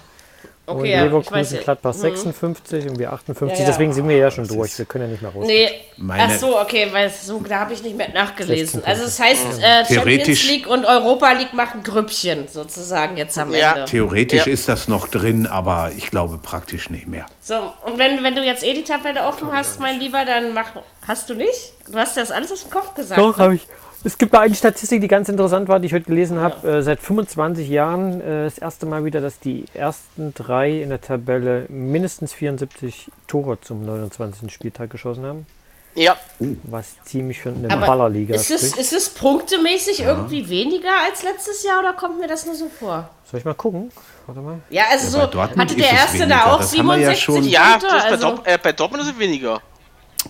[0.65, 2.91] Okay, und Leverkusen, ja, Gladbach 56 mhm.
[2.91, 3.59] und wir 58.
[3.59, 3.71] Ja, ja.
[3.71, 4.79] Deswegen sind wir ja schon durch.
[4.79, 5.45] Wir können ja nicht mehr raus.
[5.45, 5.69] Nee,
[6.09, 8.85] ach so, okay, weil so, da habe ich nicht mehr nachgelesen.
[8.85, 13.87] Also das heißt, äh, Champions League und Europa League machen Grüppchen sozusagen jetzt am Ende.
[13.87, 17.27] Theoretisch ist das noch drin, aber ich glaube praktisch nicht mehr.
[17.41, 17.55] So,
[17.85, 20.71] und wenn, wenn du jetzt eh die Tabelle offen hast, mein Lieber, dann mach,
[21.09, 21.73] hast du nicht?
[21.91, 23.21] Du hast das alles aus dem Kopf gesagt.
[23.21, 23.67] Doch, habe ich.
[24.05, 26.67] Es gibt eine Statistik, die ganz interessant war, die ich heute gelesen habe.
[26.67, 26.79] Ja.
[26.79, 31.01] Äh, seit 25 Jahren äh, das erste Mal wieder, dass die ersten drei in der
[31.01, 34.53] Tabelle mindestens 74 Tore zum 29.
[34.53, 35.47] Spieltag geschossen haben.
[35.95, 36.17] Ja.
[36.65, 38.51] Was ziemlich für eine Aber Ballerliga ist.
[38.51, 40.09] Es, ist es punktemäßig ja.
[40.09, 43.11] irgendwie weniger als letztes Jahr oder kommt mir das nur so vor?
[43.31, 43.93] Soll ich mal gucken?
[44.27, 44.61] Warte mal.
[44.71, 47.49] Ja, also ja, so hatte der erste da auch 67 ja Punkte?
[47.51, 49.61] Ja, bei, also Dort äh, bei Dortmund ist es weniger.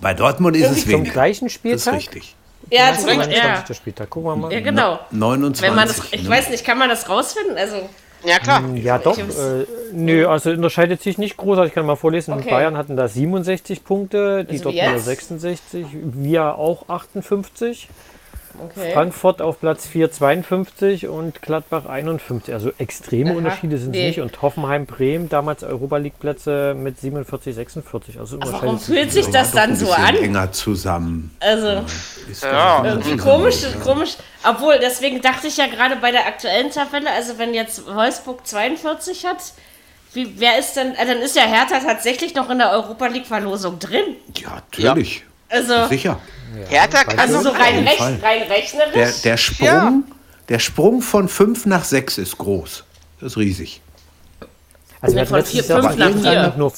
[0.01, 1.05] Bei Dortmund ist es weniger.
[1.05, 1.85] Zum gleichen Spieltag?
[1.85, 2.37] Das ist richtig.
[2.71, 3.37] Ja, zum Beispiel.
[3.37, 3.65] Ja.
[3.75, 4.11] Spieltag.
[4.11, 4.53] Gucken wir mal.
[4.53, 5.01] Ja, genau.
[5.11, 5.63] 29.
[5.63, 6.29] Wenn man das, ich ne?
[6.29, 7.57] weiß nicht, kann man das rausfinden?
[7.57, 7.89] Also.
[8.25, 8.61] Ja, klar.
[8.61, 9.19] Hm, ja, doch.
[9.19, 11.71] Äh, nö, also unterscheidet sich nicht großartig.
[11.71, 12.35] Ich kann mal vorlesen.
[12.35, 12.51] Okay.
[12.51, 17.89] Bayern hatten da 67 Punkte, die also Dortmunder 66, wir auch 58.
[18.59, 18.93] Okay.
[18.93, 22.53] Frankfurt auf Platz 4 52 und Gladbach 51.
[22.53, 24.09] Also extreme Aha, Unterschiede sind es nee.
[24.09, 24.21] nicht.
[24.21, 28.19] Und Hoffenheim Bremen damals Europa League Plätze mit 47, 46.
[28.19, 30.17] Also warum fühlt sich das dann so an?
[30.17, 31.35] enger zusammen.
[31.41, 31.85] Also
[32.43, 34.17] ja, irgendwie komisch, komisch.
[34.45, 39.25] Obwohl, deswegen dachte ich ja gerade bei der aktuellen Tabelle, also wenn jetzt Wolfsburg 42
[39.27, 39.39] hat,
[40.15, 43.27] wie, wer ist denn, äh, dann ist ja Hertha tatsächlich noch in der Europa League
[43.27, 44.17] Verlosung drin.
[44.37, 45.19] Ja, natürlich.
[45.19, 45.23] Ja.
[45.57, 46.21] Also, Sicher.
[46.55, 48.93] Ja, Hertha kann also so rein, recht, rein rechnerisch.
[48.95, 50.03] Der, der, Sprung, ja.
[50.49, 52.85] der Sprung von 5 nach 6 ist groß.
[53.21, 53.81] Das ist riesig.
[55.01, 56.55] Also wir von 4, 5 nach 4.
[56.57, 56.73] Nur,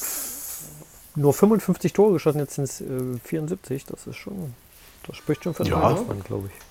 [1.15, 3.85] nur 55 Tore geschossen, jetzt sind es äh, 74.
[3.85, 4.53] Das ist schon,
[5.07, 5.97] das spricht schon für den ja.
[6.25, 6.65] glaube ich.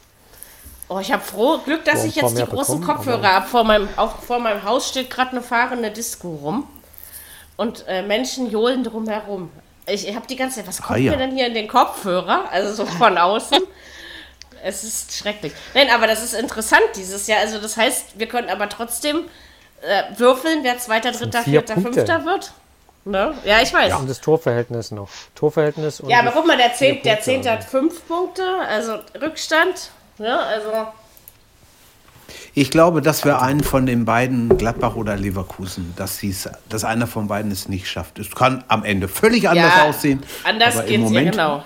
[0.89, 3.47] Oh, ich habe froh Glück, dass ich jetzt die großen bekommen, Kopfhörer habe.
[3.47, 6.69] Vor meinem, auch vor meinem Haus steht gerade eine fahrende Disco rum.
[7.57, 9.51] Und äh, Menschen johlen drumherum.
[9.87, 11.11] Ich habe die ganze Zeit, was kommt ah, ja.
[11.13, 12.49] mir denn hier in den Kopfhörer?
[12.51, 13.59] Also so von außen.
[14.65, 15.53] es ist schrecklich.
[15.75, 17.41] Nein, aber das ist interessant dieses Jahr.
[17.41, 19.25] Also das heißt, wir können aber trotzdem
[19.83, 21.93] äh, würfeln, wer Zweiter, Dritter, Vierter, Punkte.
[21.93, 22.53] Fünfter wird.
[23.05, 23.35] Ne?
[23.45, 23.91] Ja, ich weiß.
[23.91, 25.11] Ja, und das Torverhältnis noch.
[25.35, 29.91] Torverhältnis und Ja, aber guck mal, der Zehnte, der Zehnte hat fünf Punkte, also Rückstand.
[30.17, 30.39] Ne?
[30.39, 30.71] Also
[32.55, 36.21] ich glaube, dass wir einen von den beiden, Gladbach oder Leverkusen, dass,
[36.69, 38.19] dass einer von beiden es nicht schafft.
[38.19, 40.23] Es kann am Ende völlig anders ja, aussehen.
[40.45, 41.65] Anders geht es ja genau.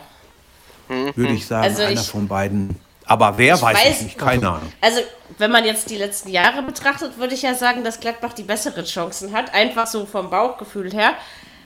[0.88, 2.76] Würde ich sagen, also einer ich, von beiden.
[3.04, 4.72] Aber wer weiß, weiß ich nicht, keine Ahnung.
[4.80, 5.00] Also,
[5.36, 8.84] wenn man jetzt die letzten Jahre betrachtet, würde ich ja sagen, dass Gladbach die besseren
[8.84, 9.52] Chancen hat.
[9.54, 11.12] Einfach so vom Bauchgefühl her.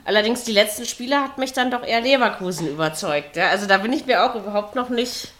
[0.04, 3.36] Allerdings die letzten Spiele hat mich dann doch eher Leverkusen überzeugt.
[3.36, 3.50] Ja?
[3.50, 5.32] Also da bin ich mir auch überhaupt noch nicht.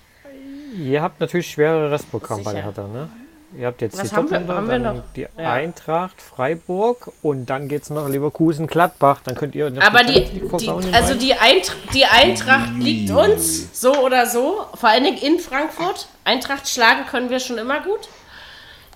[0.77, 3.11] Ihr habt natürlich schwere Restprogramm bei Hertha, ne?
[3.57, 5.03] Ihr habt jetzt Was die haben wir, haben wir noch?
[5.15, 5.53] die ja.
[5.53, 9.21] Eintracht, Freiburg und dann geht es noch Leverkusen, Gladbach.
[9.25, 9.73] Dann könnt ihr.
[9.81, 15.05] Aber die, die also die, Eint die Eintracht liegt uns so oder so, vor allen
[15.05, 16.09] Dingen in Frankfurt.
[16.25, 18.09] Eintracht schlagen können wir schon immer gut.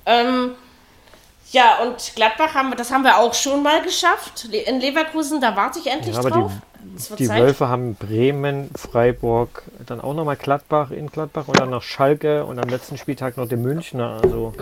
[0.07, 0.53] Ähm,
[1.53, 4.47] ja, und Gladbach haben wir, das haben wir auch schon mal geschafft.
[4.47, 6.53] In Leverkusen, da warte ich endlich ja, drauf.
[6.95, 11.83] Die, die Wölfe haben Bremen, Freiburg, dann auch nochmal Gladbach in Gladbach und dann noch
[11.83, 14.21] Schalke und am letzten Spieltag noch den Münchner.
[14.23, 14.53] Also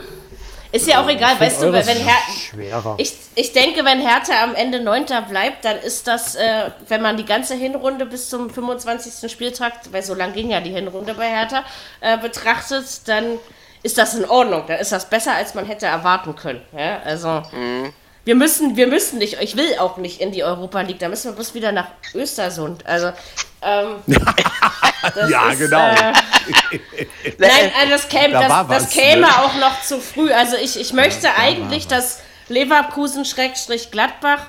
[0.75, 2.97] ist ja auch egal, weißt du, wenn Hertha.
[2.99, 7.17] Ich, ich denke, wenn Hertha am Ende Neunter bleibt, dann ist das, äh, wenn man
[7.17, 9.31] die ganze Hinrunde bis zum 25.
[9.31, 11.63] Spieltag, weil so lang ging ja die Hinrunde bei Hertha,
[12.01, 13.39] äh, betrachtet, dann
[13.85, 14.65] ist das in Ordnung.
[14.67, 16.63] Dann ist das besser, als man hätte erwarten können.
[16.77, 16.99] Ja?
[17.05, 17.43] Also.
[17.53, 17.93] Mhm.
[18.25, 21.31] Wir müssen, wir müssen nicht, ich will auch nicht in die Europa League, da müssen
[21.31, 22.87] wir bloß wieder nach Östersund.
[22.87, 23.13] Also,
[23.61, 23.97] ähm,
[25.29, 25.89] ja, ist, genau.
[25.89, 26.13] Äh,
[27.39, 29.29] nein, also das käme, da das, das käme ne?
[29.29, 30.33] auch noch zu früh.
[30.33, 34.41] Also ich, ich möchte ja, eigentlich, dass Leverkusen, Schrägstrich Gladbach,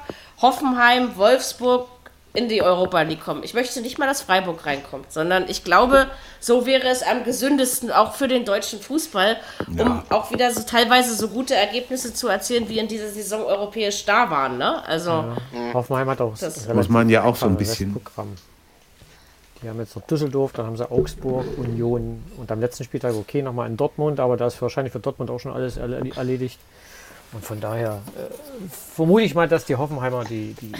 [0.41, 1.87] Hoffenheim, Wolfsburg,
[2.35, 3.43] in die Europa League kommen.
[3.43, 6.07] Ich möchte nicht mal, dass Freiburg reinkommt, sondern ich glaube,
[6.39, 9.37] so wäre es am gesündesten auch für den deutschen Fußball,
[9.67, 10.03] um ja.
[10.09, 14.29] auch wieder so teilweise so gute Ergebnisse zu erzielen, wie in dieser Saison europäisch da
[14.29, 14.57] waren.
[14.57, 14.85] Ne?
[14.87, 15.37] Also ja.
[15.73, 17.93] Hoffenheim hat auch das muss man ja auch so ein bisschen.
[17.93, 18.35] Programm.
[19.61, 23.41] Die haben jetzt noch Düsseldorf, dann haben sie Augsburg, Union und am letzten Spieltag okay
[23.41, 26.59] nochmal in Dortmund, aber da ist wahrscheinlich für Dortmund auch schon alles erledigt.
[27.35, 28.31] Und von daher äh,
[28.95, 30.71] vermute ich mal, dass die Hoffenheimer die, die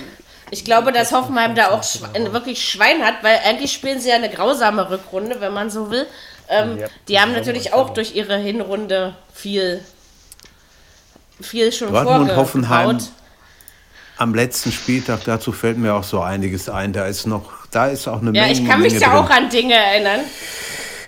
[0.51, 4.15] ich glaube, dass Hoffenheim da auch schwe wirklich Schwein hat, weil eigentlich spielen sie ja
[4.15, 6.07] eine grausame Rückrunde, wenn man so will.
[6.47, 9.83] Ähm, ja, die haben natürlich auch durch ihre Hinrunde viel,
[11.41, 12.99] viel schon Dortmund Hoffenheim
[14.17, 16.93] am letzten Spieltag, dazu fällt mir auch so einiges ein.
[16.93, 18.45] Da ist noch, da ist auch eine ja, Menge.
[18.45, 20.21] Ja, ich kann mich Menge da auch an Dinge erinnern.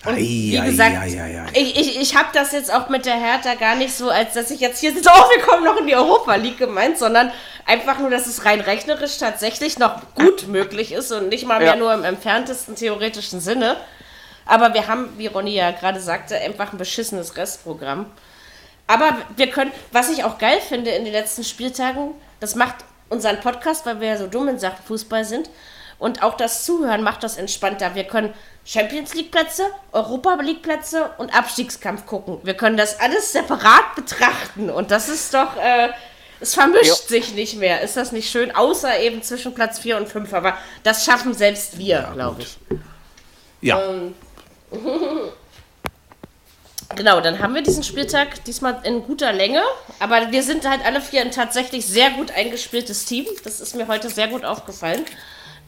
[0.08, 3.16] Und wie gesagt, ei, ei, ei, ich, ich, ich habe das jetzt auch mit der
[3.16, 5.88] Hertha gar nicht so, als dass ich jetzt hier sitze, oh, wir kommen noch in
[5.88, 7.32] die Europa League gemeint, sondern
[7.66, 11.74] einfach nur, dass es rein rechnerisch tatsächlich noch gut möglich ist und nicht mal mehr
[11.74, 11.76] ja.
[11.76, 13.76] nur im entferntesten theoretischen Sinne.
[14.46, 18.06] Aber wir haben, wie Ronny ja gerade sagte, einfach ein beschissenes Restprogramm.
[18.88, 22.76] Aber wir können, was ich auch geil finde in den letzten Spieltagen, das macht
[23.10, 25.50] unseren Podcast, weil wir ja so dumm in Sachen Fußball sind.
[26.00, 27.96] Und auch das Zuhören macht das entspannter.
[27.96, 28.34] Wir können
[28.68, 29.64] Champions League Plätze,
[29.94, 32.40] Europa League Plätze und Abstiegskampf gucken.
[32.44, 34.70] Wir können das alles separat betrachten.
[34.70, 35.90] Und das ist doch, äh,
[36.42, 36.96] es vermischt jo.
[37.08, 37.80] sich nicht mehr.
[37.80, 38.54] Ist das nicht schön?
[38.54, 40.34] Außer eben zwischen Platz 4 und 5.
[40.34, 42.58] Aber das schaffen selbst wir, ja, glaube ich.
[43.62, 43.82] Ja.
[43.82, 44.14] Ähm,
[46.98, 49.62] genau, dann haben wir diesen Spieltag diesmal in guter Länge.
[50.00, 53.28] Aber wir sind halt alle vier ein tatsächlich sehr gut eingespieltes Team.
[53.46, 55.06] Das ist mir heute sehr gut aufgefallen,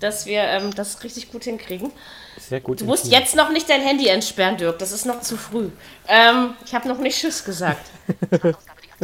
[0.02, 1.94] dass wir ähm, das richtig gut hinkriegen.
[2.40, 2.82] Sehr gut.
[2.82, 3.14] Du musst Team.
[3.14, 4.80] jetzt noch nicht dein Handy entsperren, Dirk.
[4.80, 5.70] Das ist noch zu früh.
[6.08, 7.86] Ähm, ich habe noch nicht Tschüss gesagt.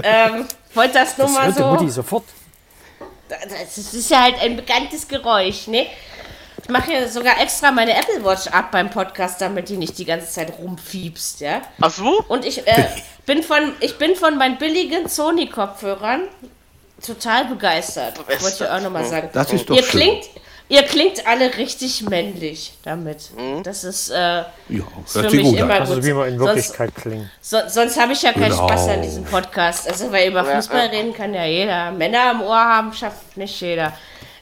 [0.04, 1.66] ähm, wollte das nur das mal so.
[1.68, 2.24] Mutti sofort.
[3.28, 5.88] Das ist ja halt ein bekanntes Geräusch, ne?
[6.62, 10.06] Ich mache ja sogar extra meine Apple Watch ab beim Podcast, damit die nicht die
[10.06, 11.62] ganze Zeit rumfiebst, ja?
[11.80, 12.24] Ach so?
[12.28, 12.88] Und ich äh,
[13.26, 16.24] bin von ich bin von meinen billigen Sony Kopfhörern
[17.06, 18.18] total begeistert.
[18.18, 19.30] Wollte ich auch nochmal sagen.
[19.34, 20.00] Das ist doch ihr schön.
[20.02, 20.26] klingt
[20.68, 23.30] Ihr klingt alle richtig männlich damit.
[23.38, 23.62] Mhm.
[23.62, 24.48] Das ist, äh, ja,
[25.06, 25.90] ist für mich immer gut.
[25.90, 27.30] Also wie man in Wirklichkeit sonst, klingt.
[27.40, 28.68] So, sonst habe ich ja keinen genau.
[28.68, 29.88] Spaß an diesem Podcast.
[29.88, 31.92] Also weil über Fußball reden kann ja jeder.
[31.92, 33.94] Männer am Ohr haben schafft nicht jeder.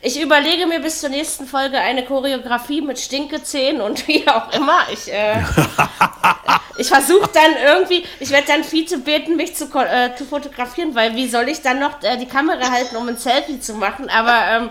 [0.05, 4.79] Ich überlege mir bis zur nächsten Folge eine Choreografie mit Stinkezähnen und wie auch immer.
[4.93, 5.41] Ich, äh,
[6.77, 10.95] ich versuche dann irgendwie, ich werde dann viel zu beten, mich zu, äh, zu fotografieren,
[10.95, 14.09] weil wie soll ich dann noch äh, die Kamera halten, um ein Selfie zu machen?
[14.09, 14.69] Aber ähm,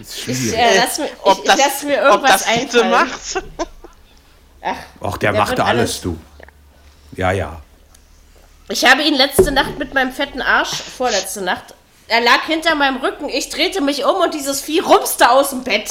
[0.00, 2.46] ich, äh, lass mir, ob ich, das, lass mir irgendwas
[2.84, 3.44] macht.
[4.62, 6.18] Ach, Ach der, der macht alles, alles, du.
[7.16, 7.60] Ja, ja.
[8.68, 11.74] Ich habe ihn letzte Nacht mit meinem fetten Arsch, vorletzte Nacht,
[12.10, 13.28] er lag hinter meinem Rücken.
[13.28, 15.90] Ich drehte mich um und dieses Vieh rumste aus dem Bett.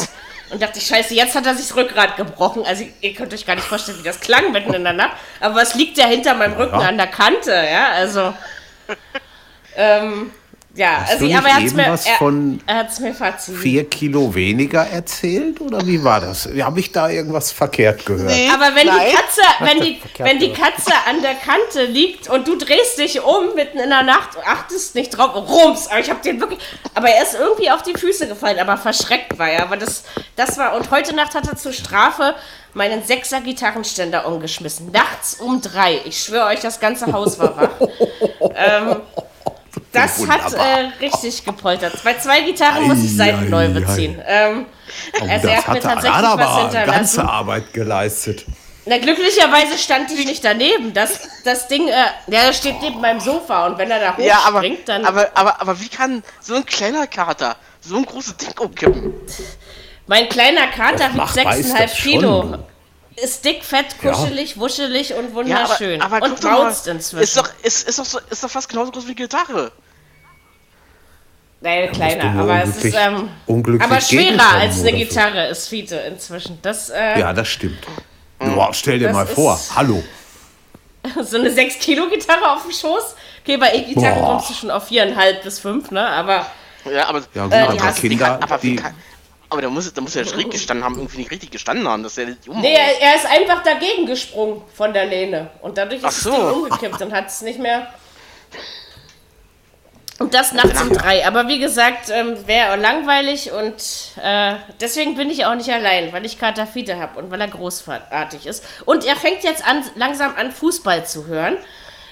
[0.49, 2.65] Und dachte ich, scheiße, jetzt hat er sich das Rückgrat gebrochen.
[2.65, 5.15] Also ihr könnt euch gar nicht vorstellen, wie das klang mitten in der Nacht.
[5.39, 6.87] Aber was liegt ja hinter meinem Rücken ja.
[6.87, 7.89] an der Kante, ja?
[7.91, 8.33] Also.
[9.75, 10.31] Ähm,
[10.79, 13.57] ja, Hast also, du nicht aber er eben mir, was er, von er mir verziehen.
[13.57, 16.47] vier Kilo weniger erzählt oder wie war das?
[16.61, 18.31] Habe ich da irgendwas verkehrt gehört?
[18.31, 22.47] Nee, aber wenn die Katze, wenn die, wenn die Katze an der Kante liegt und
[22.47, 25.87] du drehst dich um mitten in der Nacht, achtest nicht drauf, rums.
[25.89, 26.59] Aber ich habe den wirklich,
[26.95, 29.63] aber er ist irgendwie auf die Füße gefallen, aber verschreckt war er.
[29.63, 30.05] Aber das,
[30.37, 32.35] das war und heute Nacht hat er zur Strafe
[32.73, 34.91] meinen Sechser Gitarrenständer umgeschmissen.
[34.93, 35.99] Nachts um drei.
[36.05, 37.69] Ich schwöre euch, das ganze Haus war wach.
[38.55, 39.01] ähm,
[39.91, 42.03] das hat äh, richtig gepoltert.
[42.03, 44.21] Bei zwei Gitarren muss ich Seiten neu beziehen.
[44.25, 44.65] Ähm,
[45.19, 46.91] oh, also er hat mir tatsächlich was hinterlassen.
[46.91, 48.45] ganze Arbeit geleistet.
[48.85, 50.93] Na, glücklicherweise stand ich nicht daneben.
[50.93, 51.93] Das, das Ding, äh,
[52.27, 55.05] ja, steht neben meinem Sofa und wenn er da hochspringt, ja, aber, dann.
[55.05, 59.13] Aber, aber, aber wie kann so ein kleiner Kater so ein großes Ding umkippen?
[60.07, 62.41] Mein kleiner Kater wiegt 6,5 Kilo.
[62.41, 62.63] Schon.
[63.23, 64.61] Ist dick, fett, kuschelig, ja.
[64.61, 65.99] wuschelig und wunderschön.
[65.99, 67.23] Ja, aber, aber und maust inzwischen.
[67.23, 69.71] Ist doch, ist, ist, doch so, ist doch fast genauso groß wie Gitarre.
[71.61, 73.29] Nein, kleiner, aber es ist ähm,
[73.79, 76.57] aber schwerer als eine Gitarre ist Fiete inzwischen.
[76.61, 77.85] Das, äh, ja, das stimmt.
[78.39, 80.01] Boah, stell dir mal vor, hallo.
[81.23, 83.15] So eine 6 Kilo Gitarre auf dem Schoß.
[83.41, 86.05] Okay, bei E-Gitarren kommst du schon auf 4,5 bis 5, ne?
[86.05, 86.45] Aber.
[86.85, 88.81] Ja, aber, ja, gut, äh, aber Kinder, kann, aber, die,
[89.49, 92.03] aber da muss, da muss er schräg gestanden haben, irgendwie nicht richtig gestanden haben.
[92.03, 95.49] Dass er nee, er, er, ist einfach dagegen gesprungen von der Lehne.
[95.61, 96.29] Und dadurch ist so.
[96.29, 97.87] das Ding umgekippt und hat es nicht mehr.
[100.19, 101.25] Und das nachts um drei.
[101.25, 103.81] Aber wie gesagt, ähm, wäre langweilig und
[104.21, 107.47] äh, deswegen bin ich auch nicht allein, weil ich Kater Fiete habe und weil er
[107.47, 108.63] großartig ist.
[108.85, 111.57] Und er fängt jetzt an, langsam an, Fußball zu hören.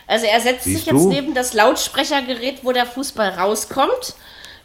[0.07, 1.09] Also er setzt Siehst sich jetzt du?
[1.09, 4.15] neben das Lautsprechergerät, wo der Fußball rauskommt.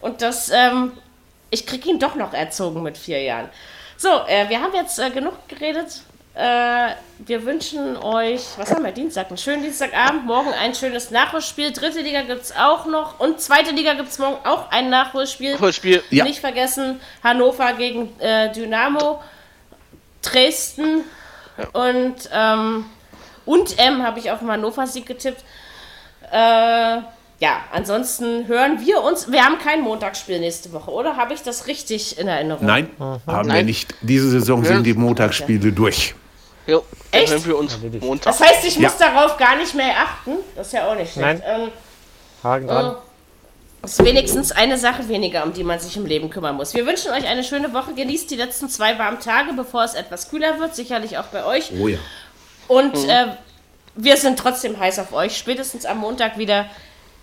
[0.01, 0.93] Und das, ähm,
[1.53, 3.49] ich kriege ihn doch noch erzogen mit vier Jahren.
[3.97, 6.01] So, äh, wir haben jetzt äh, genug geredet.
[6.35, 11.71] Äh, wir wünschen euch, was haben wir, Dienstag, einen schönen Dienstagabend, morgen ein schönes Nachholspiel.
[11.71, 15.53] Dritte Liga gibt es auch noch und zweite Liga gibt es morgen auch ein Nachholspiel.
[15.53, 16.25] Nachholspiel, ja.
[16.25, 19.23] Nicht vergessen, Hannover gegen äh, Dynamo,
[20.23, 21.05] Dresden
[21.75, 22.87] und, ähm,
[23.45, 25.45] und M habe ich auf den Hannover-Sieg getippt.
[26.31, 27.03] Äh,
[27.43, 29.33] ja, ansonsten hören wir uns.
[29.33, 31.17] Wir haben kein Montagsspiel nächste Woche, oder?
[31.17, 32.65] Habe ich das richtig in Erinnerung?
[32.65, 33.03] Nein, mhm.
[33.03, 33.57] haben Nein.
[33.57, 33.97] wir nicht.
[34.01, 35.73] Diese Saison sind die Montagsspiele okay.
[35.73, 36.15] durch.
[36.69, 37.33] Jo, Echt?
[37.33, 38.27] Hören wir uns Montag.
[38.27, 39.11] Das heißt, ich muss ja.
[39.13, 40.37] darauf gar nicht mehr achten.
[40.55, 41.43] Das ist ja auch nicht schlecht.
[41.45, 41.63] Nein.
[41.63, 41.69] Ähm,
[42.45, 42.95] Haken dran.
[43.83, 46.75] Äh, ist wenigstens eine Sache weniger, um die man sich im Leben kümmern muss.
[46.75, 47.93] Wir wünschen euch eine schöne Woche.
[47.95, 50.77] Genießt die letzten zwei warmen Tage, bevor es etwas kühler wird.
[50.77, 51.73] Sicherlich auch bei euch.
[51.77, 51.99] Oh ja.
[52.69, 53.11] Und mhm.
[53.11, 53.27] äh,
[53.97, 55.37] wir sind trotzdem heiß auf euch.
[55.37, 56.67] Spätestens am Montag wieder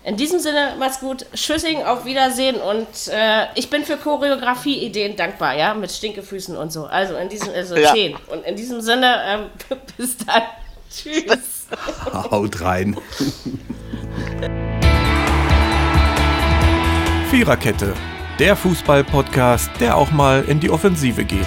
[0.02, 1.26] in diesem Sinne, macht's gut.
[1.34, 6.86] Tschüssing, auf Wiedersehen und äh, ich bin für Choreografie-Ideen dankbar, ja, mit Stinkefüßen und so.
[6.86, 7.92] Also in diesem, also ja.
[7.92, 8.16] 10.
[8.28, 10.42] Und in diesem Sinne, ähm, bis dann.
[10.90, 11.66] Tschüss.
[12.12, 12.96] Haut rein.
[17.30, 17.94] Viererkette,
[18.38, 21.46] der Fußball-Podcast, der auch mal in die Offensive geht.